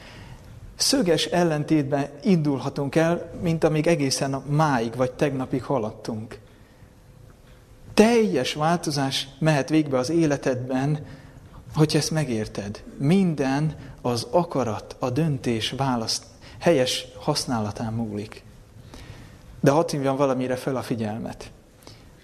Szöges 0.79 1.25
ellentétben 1.25 2.07
indulhatunk 2.23 2.95
el, 2.95 3.31
mint 3.41 3.63
amíg 3.63 3.87
egészen 3.87 4.31
máig 4.31 4.95
vagy 4.95 5.11
tegnapig 5.11 5.63
haladtunk. 5.63 6.39
Teljes 7.93 8.53
változás 8.53 9.27
mehet 9.39 9.69
végbe 9.69 9.97
az 9.97 10.09
életedben, 10.09 11.05
hogy 11.75 11.95
ezt 11.95 12.11
megérted. 12.11 12.83
Minden 12.97 13.75
az 14.01 14.27
akarat, 14.31 14.95
a 14.99 15.09
döntés 15.09 15.71
választ, 15.71 16.23
helyes 16.59 17.07
használatán 17.19 17.93
múlik. 17.93 18.43
De 19.59 19.71
hadd 19.71 19.91
hívjam 19.91 20.15
valamire 20.15 20.55
fel 20.55 20.75
a 20.75 20.81
figyelmet. 20.81 21.51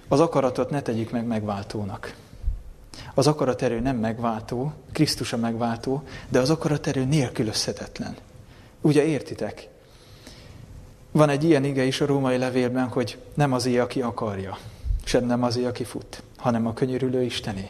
Az 0.08 0.20
akaratot 0.20 0.70
ne 0.70 0.82
tegyük 0.82 1.12
meg 1.12 1.26
megváltónak. 1.26 2.16
Az 3.14 3.28
akaraterő 3.28 3.80
nem 3.80 3.98
megváltó, 3.98 4.74
Krisztus 4.92 5.34
a 5.34 5.38
megváltó, 5.38 6.04
de 6.30 6.40
az 6.40 6.50
akaraterő 6.50 7.06
nélkülözhetetlen. 7.06 8.16
Ugye 8.86 9.06
értitek? 9.06 9.68
Van 11.12 11.30
egy 11.30 11.44
ilyen 11.44 11.64
ige 11.64 11.84
is 11.84 12.02
a 12.02 12.06
római 12.06 12.38
levélben, 12.38 12.88
hogy 12.88 13.18
nem 13.34 13.54
azért, 13.54 13.84
aki 13.84 14.02
akarja, 14.02 14.58
sem 15.04 15.26
nem 15.26 15.44
azért, 15.44 15.68
aki 15.68 15.84
fut, 15.84 16.24
hanem 16.38 16.68
a 16.68 16.74
könyörülő 16.74 17.24
Istené. 17.24 17.70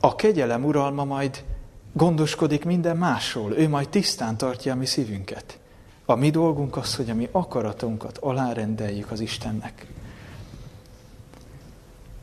A 0.00 0.14
kegyelem 0.14 0.64
uralma 0.64 1.04
majd 1.04 1.44
gondoskodik 1.92 2.64
minden 2.64 2.96
másról. 2.96 3.52
Ő 3.52 3.68
majd 3.68 3.88
tisztán 3.88 4.36
tartja 4.36 4.72
a 4.72 4.76
mi 4.76 4.86
szívünket. 4.86 5.58
A 6.04 6.14
mi 6.14 6.30
dolgunk 6.30 6.76
az, 6.76 6.94
hogy 6.94 7.10
a 7.10 7.14
mi 7.14 7.28
akaratunkat 7.32 8.18
alárendeljük 8.18 9.10
az 9.10 9.20
Istennek. 9.20 9.86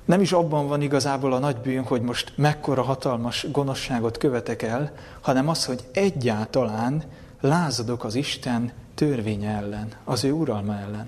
Nem 0.06 0.22
is 0.22 0.32
abban 0.32 0.68
van 0.68 0.82
igazából 0.82 1.34
a 1.34 1.40
nagy 1.40 1.58
bűn, 1.58 1.84
hogy 1.84 2.02
most 2.02 2.34
mekkora 2.36 2.82
hatalmas 2.82 3.46
gonoszságot 3.52 4.18
követek 4.18 4.62
el, 4.62 4.92
hanem 5.22 5.48
az, 5.48 5.66
hogy 5.66 5.84
egyáltalán 5.94 7.04
lázadok 7.42 8.04
az 8.04 8.16
Isten 8.16 8.72
törvénye 8.96 9.50
ellen, 9.50 9.88
az 10.04 10.24
ő 10.24 10.32
uralma 10.32 10.78
ellen. 10.80 11.08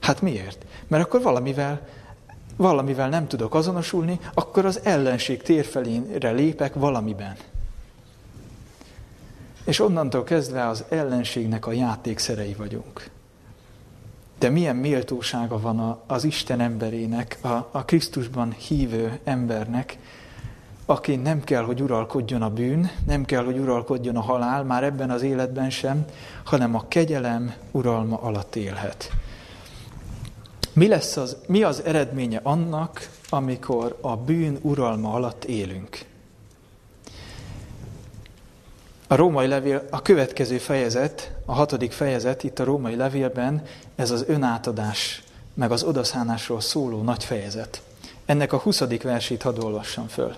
Hát 0.00 0.20
miért? 0.22 0.64
Mert 0.86 1.04
akkor 1.04 1.22
valamivel 1.22 1.80
valamivel 2.58 3.08
nem 3.08 3.28
tudok 3.28 3.54
azonosulni, 3.54 4.20
akkor 4.34 4.64
az 4.64 4.80
ellenség 4.82 5.42
térfelére 5.42 6.30
lépek 6.30 6.74
valamiben. 6.74 7.36
És 9.64 9.80
onnantól 9.80 10.24
kezdve 10.24 10.66
az 10.66 10.84
ellenségnek 10.88 11.66
a 11.66 11.72
játékszerei 11.72 12.54
vagyunk. 12.54 13.10
De 14.38 14.48
milyen 14.48 14.76
méltósága 14.76 15.60
van 15.60 16.00
az 16.06 16.24
Isten 16.24 16.60
emberének, 16.60 17.38
a, 17.42 17.48
a 17.70 17.84
Krisztusban 17.84 18.52
hívő 18.52 19.18
embernek, 19.24 19.98
aki 20.86 21.16
nem 21.16 21.44
kell, 21.44 21.62
hogy 21.62 21.82
uralkodjon 21.82 22.42
a 22.42 22.50
bűn, 22.50 22.90
nem 23.06 23.24
kell, 23.24 23.44
hogy 23.44 23.58
uralkodjon 23.58 24.16
a 24.16 24.20
halál, 24.20 24.64
már 24.64 24.84
ebben 24.84 25.10
az 25.10 25.22
életben 25.22 25.70
sem, 25.70 26.04
hanem 26.44 26.74
a 26.74 26.84
kegyelem 26.88 27.54
uralma 27.70 28.16
alatt 28.20 28.56
élhet. 28.56 29.10
Mi, 30.72 30.88
lesz 30.88 31.16
az, 31.16 31.36
mi 31.46 31.62
az 31.62 31.82
eredménye 31.82 32.40
annak, 32.42 33.10
amikor 33.28 33.98
a 34.00 34.16
bűn 34.16 34.58
uralma 34.62 35.12
alatt 35.12 35.44
élünk? 35.44 36.06
A 39.10 39.14
római 39.14 39.46
levél, 39.46 39.82
a 39.90 40.02
következő 40.02 40.58
fejezet, 40.58 41.32
a 41.44 41.52
hatodik 41.52 41.92
fejezet 41.92 42.44
itt 42.44 42.58
a 42.58 42.64
római 42.64 42.96
levélben, 42.96 43.62
ez 43.96 44.10
az 44.10 44.24
önátadás, 44.26 45.22
meg 45.54 45.70
az 45.70 45.82
odaszánásról 45.82 46.60
szóló 46.60 47.02
nagy 47.02 47.24
fejezet. 47.24 47.82
Ennek 48.26 48.52
a 48.52 48.58
huszadik 48.58 49.02
versét 49.02 49.42
hadd 49.42 49.60
olvassam 49.60 50.06
föl. 50.06 50.34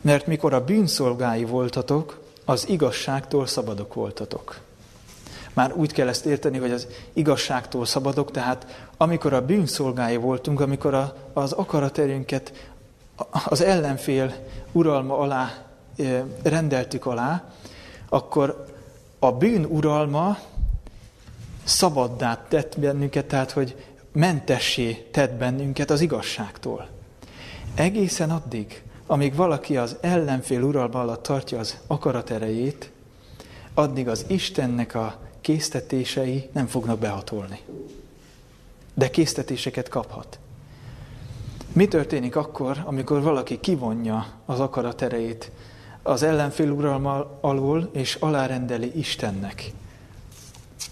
Mert 0.00 0.26
mikor 0.26 0.54
a 0.54 0.64
bűnszolgái 0.64 1.44
voltatok, 1.44 2.20
az 2.44 2.68
igazságtól 2.68 3.46
szabadok 3.46 3.94
voltatok. 3.94 4.60
Már 5.52 5.72
úgy 5.74 5.92
kell 5.92 6.08
ezt 6.08 6.26
érteni, 6.26 6.58
hogy 6.58 6.70
az 6.70 6.86
igazságtól 7.12 7.86
szabadok, 7.86 8.30
tehát 8.30 8.88
amikor 8.96 9.32
a 9.32 9.46
bűnszolgái 9.46 10.16
voltunk, 10.16 10.60
amikor 10.60 10.94
a, 10.94 11.16
az 11.32 11.52
akaraterünket 11.52 12.52
az 13.44 13.60
ellenfél 13.60 14.34
uralma 14.72 15.18
alá 15.18 15.64
rendeltük 16.42 17.06
alá, 17.06 17.44
akkor 18.08 18.66
a 19.18 19.32
bűn 19.32 19.64
uralma 19.64 20.38
szabaddá 21.64 22.46
tett 22.48 22.80
bennünket, 22.80 23.26
tehát 23.26 23.50
hogy 23.50 23.76
mentessé 24.12 24.92
tett 24.92 25.32
bennünket 25.32 25.90
az 25.90 26.00
igazságtól. 26.00 26.88
Egészen 27.74 28.30
addig, 28.30 28.82
amíg 29.06 29.34
valaki 29.34 29.76
az 29.76 29.96
ellenfél 30.00 30.62
uralma 30.62 31.00
alatt 31.00 31.22
tartja 31.22 31.58
az 31.58 31.78
akarat 31.86 32.30
erejét, 32.30 32.90
addig 33.74 34.08
az 34.08 34.24
Istennek 34.28 34.94
a 34.94 35.18
késztetései 35.40 36.48
nem 36.52 36.66
fognak 36.66 36.98
behatolni. 36.98 37.60
De 38.94 39.10
késztetéseket 39.10 39.88
kaphat. 39.88 40.38
Mi 41.72 41.88
történik 41.88 42.36
akkor, 42.36 42.82
amikor 42.84 43.22
valaki 43.22 43.60
kivonja 43.60 44.26
az 44.46 44.60
akarat 44.60 45.02
erejét 45.02 45.50
az 46.06 46.22
ellenfél 46.22 46.70
uralma 46.70 47.38
alól, 47.40 47.90
és 47.92 48.14
alárendeli 48.14 48.92
Istennek? 48.94 49.72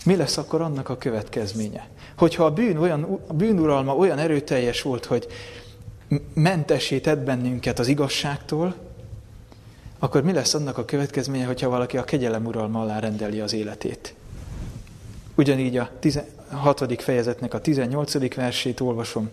Mi 0.04 0.16
lesz 0.16 0.36
akkor 0.36 0.60
annak 0.60 0.88
a 0.88 0.96
következménye? 0.96 1.88
Hogyha 2.16 2.44
a, 2.44 2.50
bűn 2.50 2.76
olyan, 2.76 3.20
a 3.26 3.32
bűnuralma 3.32 3.96
olyan 3.96 4.18
erőteljes 4.18 4.82
volt, 4.82 5.04
hogy 5.04 5.26
mentessé 6.34 7.00
tett 7.00 7.18
bennünket 7.18 7.78
az 7.78 7.88
igazságtól, 7.88 8.74
akkor 9.98 10.22
mi 10.22 10.32
lesz 10.32 10.54
annak 10.54 10.78
a 10.78 10.84
következménye, 10.84 11.46
hogyha 11.46 11.68
valaki 11.68 11.96
a 11.98 12.04
kegyelem 12.04 12.46
uralma 12.46 12.80
alá 12.80 12.98
rendeli 12.98 13.40
az 13.40 13.52
életét? 13.52 14.14
Ugyanígy 15.34 15.76
a 15.76 15.90
16. 16.00 17.02
fejezetnek 17.02 17.54
a 17.54 17.60
18. 17.60 18.34
versét 18.34 18.80
olvasom. 18.80 19.30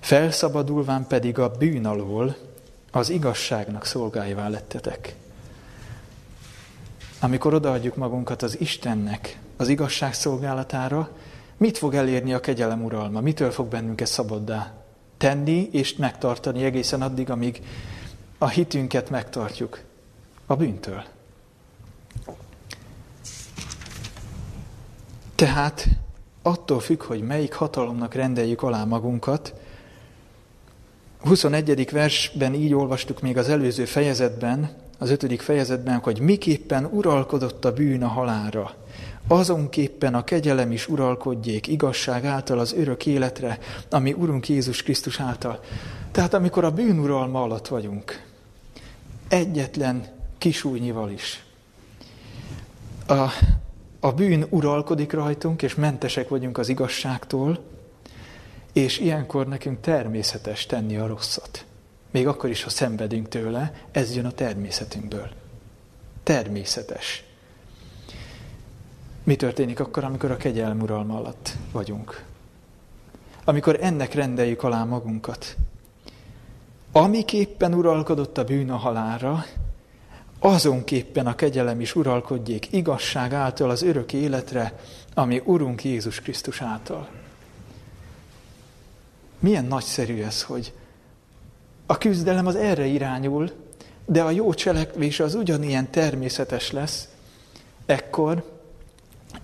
Felszabadulván 0.00 1.06
pedig 1.06 1.38
a 1.38 1.50
bűn 1.58 1.86
alól 1.86 2.36
az 2.90 3.10
igazságnak 3.10 3.84
szolgáivá 3.84 4.48
lettetek. 4.48 5.14
Amikor 7.20 7.54
odaadjuk 7.54 7.96
magunkat 7.96 8.42
az 8.42 8.60
Istennek, 8.60 9.38
az 9.56 9.68
igazság 9.68 10.14
szolgálatára, 10.14 11.10
mit 11.56 11.78
fog 11.78 11.94
elérni 11.94 12.32
a 12.32 12.40
kegyelem 12.40 12.84
uralma? 12.84 13.20
Mitől 13.20 13.50
fog 13.50 13.66
bennünket 13.66 14.06
szabaddá 14.06 14.72
tenni 15.16 15.68
és 15.72 15.96
megtartani 15.96 16.64
egészen 16.64 17.02
addig, 17.02 17.30
amíg 17.30 17.62
a 18.38 18.48
hitünket 18.48 19.10
megtartjuk 19.10 19.82
a 20.46 20.56
bűntől? 20.56 21.02
Tehát 25.34 25.88
attól 26.42 26.80
függ, 26.80 27.02
hogy 27.02 27.22
melyik 27.22 27.54
hatalomnak 27.54 28.14
rendeljük 28.14 28.62
alá 28.62 28.84
magunkat, 28.84 29.54
21. 31.24 31.90
versben 31.90 32.54
így 32.54 32.74
olvastuk 32.74 33.20
még 33.20 33.36
az 33.36 33.48
előző 33.48 33.84
fejezetben, 33.84 34.70
az 34.98 35.10
ötödik 35.10 35.40
fejezetben, 35.40 35.98
hogy 35.98 36.20
miképpen 36.20 36.84
uralkodott 36.84 37.64
a 37.64 37.72
bűn 37.72 38.02
a 38.02 38.08
halára. 38.08 38.74
Azonképpen 39.28 40.14
a 40.14 40.24
kegyelem 40.24 40.72
is 40.72 40.88
uralkodjék 40.88 41.66
igazság 41.66 42.24
által 42.24 42.58
az 42.58 42.72
örök 42.72 43.06
életre, 43.06 43.58
ami 43.90 44.12
Urunk 44.12 44.48
Jézus 44.48 44.82
Krisztus 44.82 45.20
által. 45.20 45.60
Tehát 46.10 46.34
amikor 46.34 46.64
a 46.64 46.70
bűn 46.70 46.98
uralma 46.98 47.42
alatt 47.42 47.68
vagyunk, 47.68 48.24
egyetlen 49.28 50.06
kisújnyival 50.38 51.10
is, 51.10 51.44
a, 53.06 53.28
a 54.00 54.12
bűn 54.12 54.46
uralkodik 54.50 55.12
rajtunk, 55.12 55.62
és 55.62 55.74
mentesek 55.74 56.28
vagyunk 56.28 56.58
az 56.58 56.68
igazságtól, 56.68 57.58
és 58.78 58.98
ilyenkor 58.98 59.46
nekünk 59.46 59.80
természetes 59.80 60.66
tenni 60.66 60.96
a 60.96 61.06
rosszat. 61.06 61.64
Még 62.10 62.26
akkor 62.26 62.50
is, 62.50 62.62
ha 62.62 62.70
szenvedünk 62.70 63.28
tőle, 63.28 63.72
ez 63.90 64.14
jön 64.14 64.24
a 64.24 64.30
természetünkből. 64.30 65.28
Természetes. 66.22 67.24
Mi 69.24 69.36
történik 69.36 69.80
akkor, 69.80 70.04
amikor 70.04 70.30
a 70.30 70.36
kegyelm 70.36 70.80
uralma 70.80 71.16
alatt 71.16 71.52
vagyunk? 71.72 72.24
Amikor 73.44 73.78
ennek 73.80 74.14
rendeljük 74.14 74.62
alá 74.62 74.84
magunkat. 74.84 75.56
Amiképpen 76.92 77.74
uralkodott 77.74 78.38
a 78.38 78.44
bűn 78.44 78.70
a 78.70 78.76
halára, 78.76 79.44
azonképpen 80.38 81.26
a 81.26 81.34
kegyelem 81.34 81.80
is 81.80 81.94
uralkodjék 81.94 82.72
igazság 82.72 83.32
által 83.32 83.70
az 83.70 83.82
örök 83.82 84.12
életre, 84.12 84.80
ami 85.14 85.42
Urunk 85.44 85.84
Jézus 85.84 86.20
Krisztus 86.20 86.62
által. 86.62 87.17
Milyen 89.38 89.64
nagyszerű 89.64 90.22
ez, 90.22 90.42
hogy 90.42 90.72
a 91.86 91.98
küzdelem 91.98 92.46
az 92.46 92.56
erre 92.56 92.86
irányul, 92.86 93.50
de 94.06 94.22
a 94.22 94.30
jó 94.30 94.54
cselekvés 94.54 95.20
az 95.20 95.34
ugyanilyen 95.34 95.90
természetes 95.90 96.70
lesz 96.70 97.08
ekkor, 97.86 98.58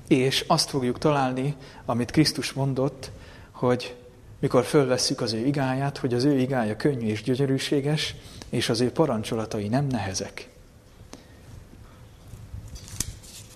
és 0.09 0.45
azt 0.47 0.71
fogjuk 0.71 0.99
találni, 0.99 1.57
amit 1.85 2.11
Krisztus 2.11 2.53
mondott, 2.53 3.11
hogy 3.51 3.97
mikor 4.39 4.65
fölvesszük 4.65 5.21
az 5.21 5.33
ő 5.33 5.47
igáját, 5.47 5.99
hogy 5.99 6.15
az 6.15 6.25
ő 6.25 6.39
igája 6.39 6.77
könnyű 6.77 7.07
és 7.07 7.23
gyönyörűséges, 7.23 8.15
és 8.49 8.69
az 8.69 8.81
ő 8.81 8.91
parancsolatai 8.91 9.69
nem 9.69 9.87
nehezek. 9.87 10.49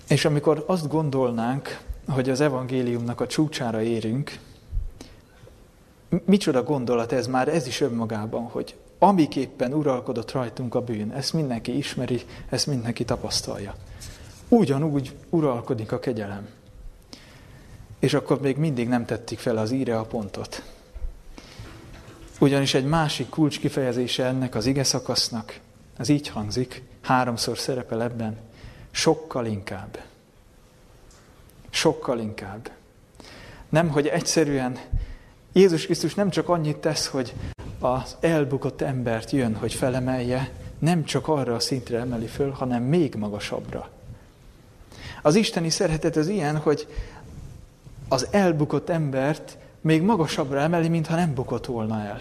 És 0.07 0.25
amikor 0.25 0.63
azt 0.67 0.87
gondolnánk, 0.87 1.79
hogy 2.07 2.29
az 2.29 2.41
evangéliumnak 2.41 3.21
a 3.21 3.27
csúcsára 3.27 3.81
érünk, 3.81 4.39
micsoda 6.25 6.63
gondolat 6.63 7.11
ez 7.11 7.27
már, 7.27 7.47
ez 7.47 7.67
is 7.67 7.81
önmagában, 7.81 8.43
hogy 8.43 8.75
amiképpen 8.99 9.73
uralkodott 9.73 10.31
rajtunk 10.31 10.75
a 10.75 10.81
bűn, 10.81 11.11
ezt 11.11 11.33
mindenki 11.33 11.77
ismeri, 11.77 12.21
ezt 12.49 12.67
mindenki 12.67 13.05
tapasztalja. 13.05 13.75
Ugyanúgy 14.47 15.15
uralkodik 15.29 15.91
a 15.91 15.99
kegyelem. 15.99 16.47
És 17.99 18.13
akkor 18.13 18.41
még 18.41 18.57
mindig 18.57 18.87
nem 18.87 19.05
tették 19.05 19.39
fel 19.39 19.57
az 19.57 19.71
íre 19.71 19.99
a 19.99 20.05
pontot. 20.05 20.63
Ugyanis 22.39 22.73
egy 22.73 22.85
másik 22.85 23.29
kulcs 23.29 23.59
kifejezése 23.59 24.25
ennek 24.25 24.55
az 24.55 24.65
ige 24.65 24.83
szakasznak, 24.83 25.59
az 25.97 26.09
így 26.09 26.27
hangzik, 26.27 26.83
háromszor 27.01 27.57
szerepel 27.57 28.03
ebben, 28.03 28.37
sokkal 28.91 29.45
inkább. 29.45 29.99
Sokkal 31.69 32.19
inkább. 32.19 32.71
Nem, 33.69 33.89
hogy 33.89 34.07
egyszerűen 34.07 34.77
Jézus 35.53 35.85
Krisztus 35.85 36.13
nem 36.13 36.29
csak 36.29 36.49
annyit 36.49 36.77
tesz, 36.77 37.07
hogy 37.07 37.33
az 37.79 38.15
elbukott 38.19 38.81
embert 38.81 39.31
jön, 39.31 39.55
hogy 39.55 39.73
felemelje, 39.73 40.51
nem 40.79 41.03
csak 41.03 41.27
arra 41.27 41.55
a 41.55 41.59
szintre 41.59 41.99
emeli 41.99 42.25
föl, 42.25 42.51
hanem 42.51 42.83
még 42.83 43.15
magasabbra. 43.15 43.89
Az 45.21 45.35
isteni 45.35 45.69
szeretet 45.69 46.15
az 46.15 46.27
ilyen, 46.27 46.57
hogy 46.57 46.87
az 48.07 48.27
elbukott 48.31 48.89
embert 48.89 49.57
még 49.81 50.01
magasabbra 50.01 50.59
emeli, 50.59 50.87
mintha 50.87 51.15
nem 51.15 51.33
bukott 51.33 51.65
volna 51.65 51.99
el. 51.99 52.19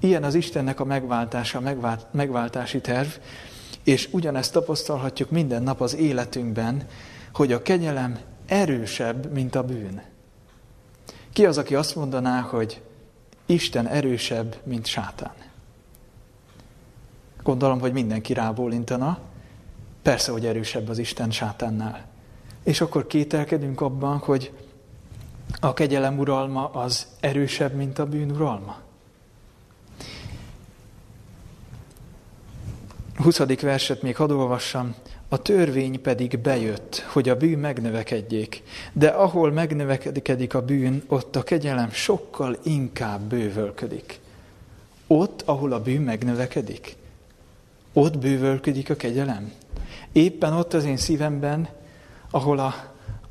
Ilyen 0.00 0.24
az 0.24 0.34
Istennek 0.34 0.80
a 0.80 0.84
megváltása, 0.84 1.58
a 1.58 1.96
megváltási 2.10 2.80
terv, 2.80 3.08
és 3.84 4.08
ugyanezt 4.10 4.52
tapasztalhatjuk 4.52 5.30
minden 5.30 5.62
nap 5.62 5.80
az 5.80 5.96
életünkben, 5.96 6.86
hogy 7.32 7.52
a 7.52 7.62
kegyelem 7.62 8.18
erősebb, 8.46 9.32
mint 9.32 9.54
a 9.54 9.62
bűn. 9.62 10.02
Ki 11.36 11.46
az, 11.46 11.58
aki 11.58 11.74
azt 11.74 11.94
mondaná, 11.94 12.40
hogy 12.40 12.82
Isten 13.46 13.86
erősebb, 13.86 14.56
mint 14.64 14.86
sátán? 14.86 15.34
Gondolom, 17.42 17.80
hogy 17.80 17.92
mindenki 17.92 18.32
rábólintana. 18.32 19.18
Persze, 20.02 20.32
hogy 20.32 20.46
erősebb 20.46 20.88
az 20.88 20.98
Isten 20.98 21.30
sátánnál. 21.30 22.06
És 22.62 22.80
akkor 22.80 23.06
kételkedünk 23.06 23.80
abban, 23.80 24.18
hogy 24.18 24.52
a 25.60 25.74
kegyelem 25.74 26.18
uralma 26.18 26.70
az 26.70 27.06
erősebb, 27.20 27.74
mint 27.74 27.98
a 27.98 28.06
bűn 28.06 28.30
uralma. 28.30 28.76
20. 33.16 33.38
verset 33.60 34.02
még 34.02 34.16
hadd 34.16 34.30
olvassam. 34.30 34.94
A 35.28 35.42
törvény 35.42 36.00
pedig 36.02 36.38
bejött, 36.38 36.98
hogy 37.12 37.28
a 37.28 37.36
bűn 37.36 37.58
megnövekedjék, 37.58 38.62
de 38.92 39.08
ahol 39.08 39.52
megnövekedik 39.52 40.54
a 40.54 40.62
bűn, 40.62 41.02
ott 41.06 41.36
a 41.36 41.42
kegyelem 41.42 41.90
sokkal 41.90 42.58
inkább 42.64 43.20
bővölködik. 43.20 44.20
Ott, 45.06 45.42
ahol 45.44 45.72
a 45.72 45.80
bűn 45.80 46.02
megnövekedik, 46.02 46.96
ott 47.92 48.18
bővölködik 48.18 48.90
a 48.90 48.96
kegyelem. 48.96 49.52
Éppen 50.12 50.52
ott 50.52 50.74
az 50.74 50.84
én 50.84 50.96
szívemben, 50.96 51.68
ahol 52.30 52.58
a, 52.58 52.74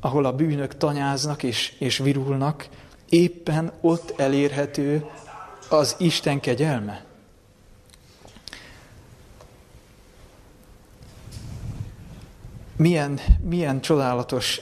ahol 0.00 0.24
a 0.24 0.32
bűnök 0.32 0.76
tanyáznak 0.76 1.42
és, 1.42 1.74
és 1.78 1.98
virulnak, 1.98 2.68
éppen 3.08 3.72
ott 3.80 4.20
elérhető 4.20 5.04
az 5.68 5.96
Isten 5.98 6.40
kegyelme. 6.40 7.05
Milyen, 12.76 13.18
milyen 13.48 13.80
csodálatos 13.80 14.60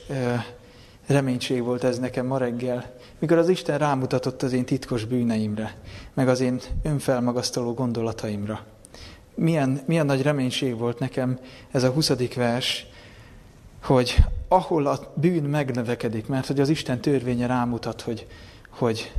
reménység 1.06 1.62
volt 1.62 1.84
ez 1.84 1.98
nekem 1.98 2.26
ma 2.26 2.38
reggel, 2.38 2.94
mikor 3.18 3.38
az 3.38 3.48
Isten 3.48 3.78
rámutatott 3.78 4.42
az 4.42 4.52
én 4.52 4.64
titkos 4.64 5.04
bűneimre, 5.04 5.76
meg 6.14 6.28
az 6.28 6.40
én 6.40 6.60
önfelmagasztaló 6.82 7.74
gondolataimra. 7.74 8.64
Milyen, 9.34 9.80
milyen 9.86 10.06
nagy 10.06 10.22
reménység 10.22 10.78
volt 10.78 10.98
nekem 10.98 11.38
ez 11.70 11.82
a 11.82 11.90
20. 11.90 12.34
vers, 12.34 12.86
hogy 13.82 14.16
ahol 14.48 14.86
a 14.86 15.12
bűn 15.14 15.42
megnövekedik, 15.42 16.26
mert 16.26 16.46
hogy 16.46 16.60
az 16.60 16.68
Isten 16.68 17.00
törvénye 17.00 17.46
rámutat, 17.46 18.00
hogy, 18.00 18.26
hogy 18.68 19.12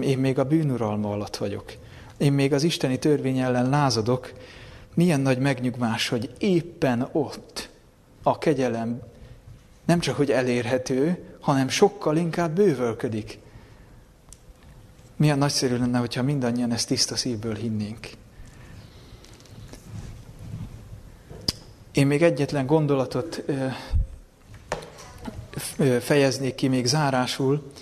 én 0.00 0.18
még 0.18 0.38
a 0.38 0.44
bűnuralma 0.44 1.10
alatt 1.10 1.36
vagyok. 1.36 1.72
Én 2.16 2.32
még 2.32 2.52
az 2.52 2.62
isteni 2.62 2.98
törvény 2.98 3.38
ellen 3.38 3.68
lázadok. 3.68 4.32
Milyen 4.94 5.20
nagy 5.20 5.38
megnyugvás, 5.38 6.08
hogy 6.08 6.30
éppen 6.38 7.08
ott 7.12 7.68
a 8.22 8.38
kegyelem 8.38 9.00
nem 9.84 10.00
csak 10.00 10.16
hogy 10.16 10.30
elérhető, 10.30 11.24
hanem 11.40 11.68
sokkal 11.68 12.16
inkább 12.16 12.54
bővölködik. 12.54 13.38
Milyen 15.16 15.38
nagyszerű 15.38 15.76
lenne, 15.76 15.98
hogyha 15.98 16.22
mindannyian 16.22 16.72
ezt 16.72 16.88
tiszta 16.88 17.16
szívből 17.16 17.54
hinnénk. 17.54 18.08
Én 21.92 22.06
még 22.06 22.22
egyetlen 22.22 22.66
gondolatot 22.66 23.44
fejeznék 26.00 26.54
ki 26.54 26.68
még 26.68 26.86
zárásul. 26.86 27.72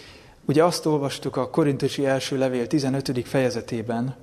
Ugye 0.45 0.64
azt 0.64 0.87
olvastuk 0.87 1.37
a 1.37 1.51
Korintusi 1.51 2.07
első 2.07 2.39
levél 2.39 2.66
15. 2.66 3.28
fejezetében, 3.28 4.16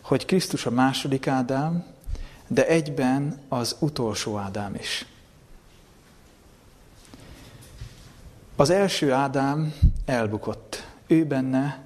hogy 0.00 0.26
Krisztus 0.26 0.66
a 0.66 0.70
második 0.70 1.26
Ádám, 1.26 1.84
de 2.48 2.66
egyben 2.66 3.40
az 3.48 3.76
utolsó 3.78 4.36
Ádám 4.36 4.74
is. 4.74 5.06
Az 8.56 8.70
első 8.70 9.12
Ádám 9.12 9.74
elbukott. 10.04 10.86
Ő 11.06 11.24
benne, 11.24 11.82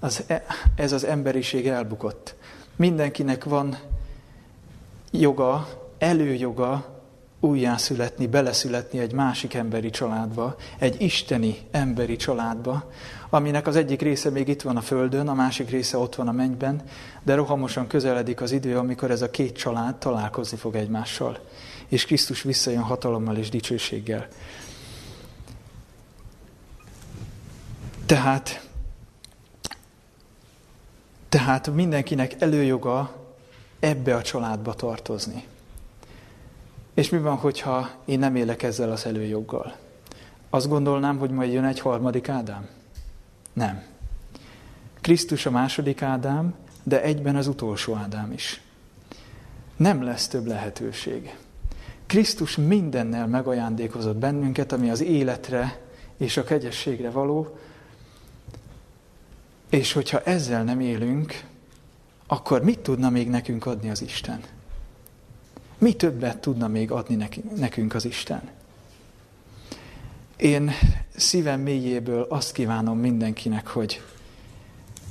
az, 0.00 0.24
e, 0.26 0.44
ez 0.76 0.92
az 0.92 1.04
emberiség 1.04 1.66
elbukott. 1.66 2.34
Mindenkinek 2.76 3.44
van 3.44 3.76
joga, 5.10 5.68
előjoga 5.98 7.02
újjászületni, 7.40 8.26
beleszületni 8.26 8.98
egy 8.98 9.12
másik 9.12 9.54
emberi 9.54 9.90
családba, 9.90 10.56
egy 10.78 11.00
isteni 11.00 11.56
emberi 11.70 12.16
családba, 12.16 12.90
aminek 13.30 13.66
az 13.66 13.76
egyik 13.76 14.02
része 14.02 14.30
még 14.30 14.48
itt 14.48 14.62
van 14.62 14.76
a 14.76 14.80
földön, 14.80 15.28
a 15.28 15.34
másik 15.34 15.70
része 15.70 15.96
ott 15.98 16.14
van 16.14 16.28
a 16.28 16.32
mennyben, 16.32 16.82
de 17.22 17.34
rohamosan 17.34 17.86
közeledik 17.86 18.40
az 18.40 18.52
idő, 18.52 18.78
amikor 18.78 19.10
ez 19.10 19.22
a 19.22 19.30
két 19.30 19.56
család 19.56 19.96
találkozni 19.96 20.56
fog 20.56 20.74
egymással, 20.74 21.38
és 21.88 22.04
Krisztus 22.04 22.42
visszajön 22.42 22.82
hatalommal 22.82 23.36
és 23.36 23.48
dicsőséggel. 23.48 24.28
Tehát, 28.08 28.68
tehát 31.28 31.74
mindenkinek 31.74 32.40
előjoga 32.42 33.16
ebbe 33.80 34.14
a 34.14 34.22
családba 34.22 34.74
tartozni. 34.74 35.44
És 36.94 37.08
mi 37.08 37.18
van, 37.18 37.36
hogyha 37.36 37.90
én 38.04 38.18
nem 38.18 38.36
élek 38.36 38.62
ezzel 38.62 38.90
az 38.90 39.06
előjoggal? 39.06 39.76
Azt 40.50 40.68
gondolnám, 40.68 41.18
hogy 41.18 41.30
majd 41.30 41.52
jön 41.52 41.64
egy 41.64 41.80
harmadik 41.80 42.28
Ádám? 42.28 42.68
Nem. 43.52 43.82
Krisztus 45.00 45.46
a 45.46 45.50
második 45.50 46.02
Ádám, 46.02 46.54
de 46.82 47.02
egyben 47.02 47.36
az 47.36 47.46
utolsó 47.46 47.94
Ádám 47.94 48.32
is. 48.32 48.62
Nem 49.76 50.02
lesz 50.02 50.28
több 50.28 50.46
lehetőség. 50.46 51.36
Krisztus 52.06 52.56
mindennel 52.56 53.26
megajándékozott 53.26 54.16
bennünket, 54.16 54.72
ami 54.72 54.90
az 54.90 55.00
életre 55.02 55.80
és 56.16 56.36
a 56.36 56.44
kegyességre 56.44 57.10
való, 57.10 57.58
és 59.70 59.92
hogyha 59.92 60.22
ezzel 60.22 60.64
nem 60.64 60.80
élünk, 60.80 61.44
akkor 62.26 62.62
mit 62.62 62.78
tudna 62.78 63.10
még 63.10 63.28
nekünk 63.28 63.66
adni 63.66 63.90
az 63.90 64.02
Isten? 64.02 64.40
Mi 65.78 65.92
többet 65.92 66.38
tudna 66.38 66.68
még 66.68 66.90
adni 66.90 67.28
nekünk 67.56 67.94
az 67.94 68.04
Isten? 68.04 68.42
Én 70.36 70.70
szívem 71.16 71.60
mélyéből 71.60 72.22
azt 72.22 72.52
kívánom 72.52 72.98
mindenkinek, 72.98 73.66
hogy, 73.66 74.02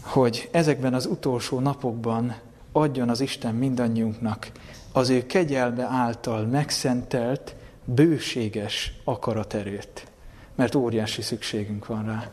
hogy 0.02 0.50
ezekben 0.52 0.94
az 0.94 1.06
utolsó 1.06 1.60
napokban 1.60 2.36
adjon 2.72 3.10
az 3.10 3.22
Isten 3.22 3.56
mindannyiunknak 3.56 4.52
az 4.92 5.10
ő 5.10 5.26
kegyelme 5.26 5.84
által 5.84 6.46
megszentelt, 6.46 7.56
bőséges 7.86 8.94
akaraterőt. 9.04 10.08
Mert 10.56 10.76
óriási 10.76 11.22
szükségünk 11.22 11.86
van 11.86 12.06
rá. 12.06 12.30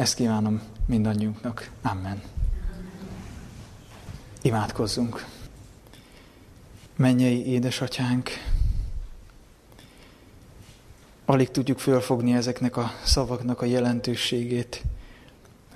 Ezt 0.00 0.14
kívánom 0.14 0.60
mindannyiunknak. 0.86 1.70
Amen. 1.82 2.22
Imádkozzunk. 4.42 5.26
Mennyei 6.96 7.46
édesatyánk, 7.46 8.30
alig 11.24 11.50
tudjuk 11.50 11.78
fölfogni 11.78 12.32
ezeknek 12.32 12.76
a 12.76 12.92
szavaknak 13.04 13.62
a 13.62 13.64
jelentőségét. 13.64 14.82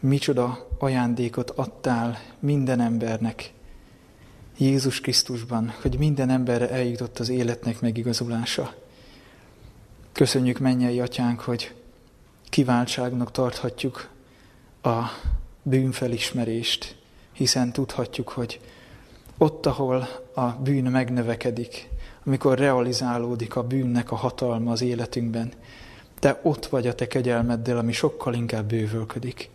Micsoda 0.01 0.69
ajándékot 0.79 1.51
adtál 1.51 2.19
minden 2.39 2.81
embernek, 2.81 3.53
Jézus 4.59 5.01
Krisztusban, 5.01 5.73
hogy 5.83 5.99
minden 5.99 6.31
emberre 6.31 6.71
eljutott 6.71 7.19
az 7.19 7.29
életnek 7.29 7.81
megigazulása. 7.81 8.75
Köszönjük 10.13 10.59
mennyei 10.59 11.01
atyánk, 11.01 11.41
hogy 11.41 11.75
kiváltságnak 12.49 13.31
tarthatjuk 13.31 14.13
a 14.85 15.11
bűnfelismerést, 15.63 16.97
hiszen 17.33 17.73
tudhatjuk, 17.73 18.29
hogy 18.29 18.61
ott, 19.39 19.67
ahol 19.67 20.09
a 20.35 20.47
bűn 20.47 20.85
megnövekedik, 20.85 21.89
amikor 22.25 22.59
realizálódik 22.59 23.57
a 23.57 23.63
bűnnek 23.63 24.11
a 24.11 24.17
hatalma 24.17 24.71
az 24.73 24.83
életünkben, 24.83 25.53
te 26.19 26.41
ott 26.43 26.67
vagy 26.67 26.87
a 26.87 26.95
te 26.95 27.07
kegyelmeddel, 27.07 27.79
ami 27.79 27.93
sokkal 27.93 28.35
inkább 28.35 28.67
bővölködik. 28.67 29.51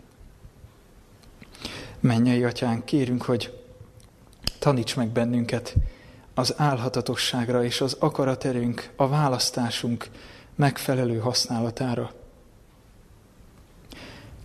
Mennyei 1.99 2.43
atyánk, 2.43 2.85
kérünk, 2.85 3.21
hogy 3.21 3.63
taníts 4.59 4.95
meg 4.95 5.07
bennünket 5.07 5.75
az 6.33 6.53
álhatatosságra 6.57 7.63
és 7.63 7.81
az 7.81 7.97
akaraterünk, 7.99 8.89
a 8.95 9.07
választásunk 9.07 10.09
megfelelő 10.55 11.17
használatára. 11.17 12.18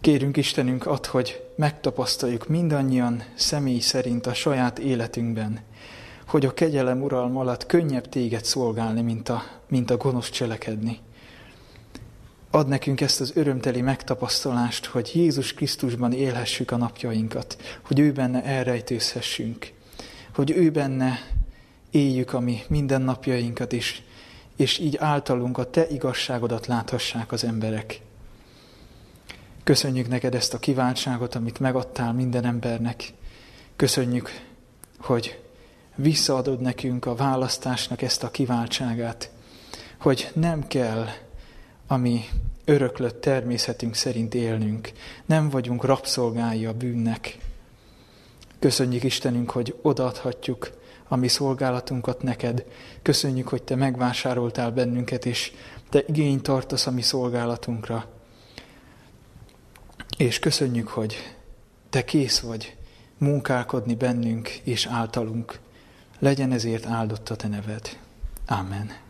Kérünk 0.05 0.37
Istenünk 0.37 0.87
ad, 0.87 1.07
hogy 1.07 1.43
megtapasztaljuk 1.57 2.49
mindannyian 2.49 3.23
személy 3.35 3.79
szerint 3.79 4.27
a 4.27 4.35
saját 4.35 4.79
életünkben, 4.79 5.61
hogy 6.27 6.47
a 6.47 6.55
kegyelem 6.55 7.03
uralma 7.03 7.41
alatt 7.41 7.67
könnyebb 7.67 8.09
téged 8.09 8.45
szolgálni, 8.45 9.01
mint 9.01 9.29
a, 9.29 9.43
mint 9.69 9.91
a 9.91 9.97
gonosz 9.97 10.31
cselekedni. 10.31 10.99
Ad 12.51 12.69
nekünk 12.69 13.01
ezt 13.01 13.21
az 13.21 13.33
örömteli 13.35 13.81
megtapasztalást, 13.81 14.87
hogy 14.87 15.11
Jézus 15.15 15.55
Krisztusban 15.55 16.13
élhessük 16.13 16.71
a 16.71 16.77
napjainkat, 16.77 17.57
hogy 17.83 17.99
ő 17.99 18.13
benne 18.13 18.43
elrejtőzhessünk, 18.43 19.73
hogy 20.35 20.51
ő 20.51 20.71
benne 20.71 21.19
éljük 21.91 22.33
a 22.33 22.41
mi 22.41 22.61
mindennapjainkat 22.69 23.73
is, 23.73 24.03
és 24.57 24.79
így 24.79 24.97
általunk 24.97 25.59
a 25.59 25.71
te 25.71 25.89
igazságodat 25.89 26.67
láthassák 26.67 27.33
az 27.33 27.45
emberek. 27.45 28.01
Köszönjük 29.65 30.09
neked 30.09 30.35
ezt 30.35 30.55
a 30.55 30.59
kiváltságot, 30.59 31.35
amit 31.35 31.59
megadtál 31.59 32.13
minden 32.13 32.45
embernek. 32.45 33.13
Köszönjük, 33.77 34.31
hogy 34.99 35.43
visszaadod 35.95 36.61
nekünk 36.61 37.07
a 37.07 37.15
választásnak 37.15 38.03
ezt 38.03 38.23
a 38.23 38.31
kiváltságát, 38.31 39.31
hogy 40.01 40.31
nem 40.35 40.67
kell 40.67 41.07
a 41.87 41.97
mi 41.97 42.25
öröklött 42.65 43.21
természetünk 43.21 43.95
szerint 43.95 44.35
élnünk. 44.35 44.93
Nem 45.27 45.51
vagyunk 45.51 45.85
rabszolgái 45.85 46.67
a 46.67 46.73
bűnnek. 46.73 47.39
Köszönjük 48.59 49.03
Istenünk, 49.03 49.51
hogy 49.51 49.75
odaadhatjuk 49.83 50.71
a 51.09 51.17
mi 51.17 51.29
szolgálatunkat 51.29 52.23
neked. 52.23 52.65
Köszönjük, 53.03 53.49
hogy 53.49 53.63
te 53.63 53.75
megvásároltál 53.75 54.71
bennünket, 54.71 55.27
és 55.27 55.53
te 55.89 56.03
igényt 56.07 56.43
tartasz 56.43 56.87
a 56.87 56.91
mi 56.91 57.03
szolgálatunkra. 57.03 58.09
És 60.17 60.39
köszönjük, 60.39 60.89
hogy 60.89 61.35
Te 61.91 62.05
kész 62.05 62.41
vagy 62.41 62.77
munkálkodni 63.19 63.95
bennünk 63.95 64.49
és 64.49 64.87
általunk. 64.87 65.59
Legyen 66.19 66.53
ezért 66.53 66.87
áldott 66.87 67.29
a 67.29 67.37
Te 67.37 67.49
neved. 67.49 67.99
Amen. 68.47 69.04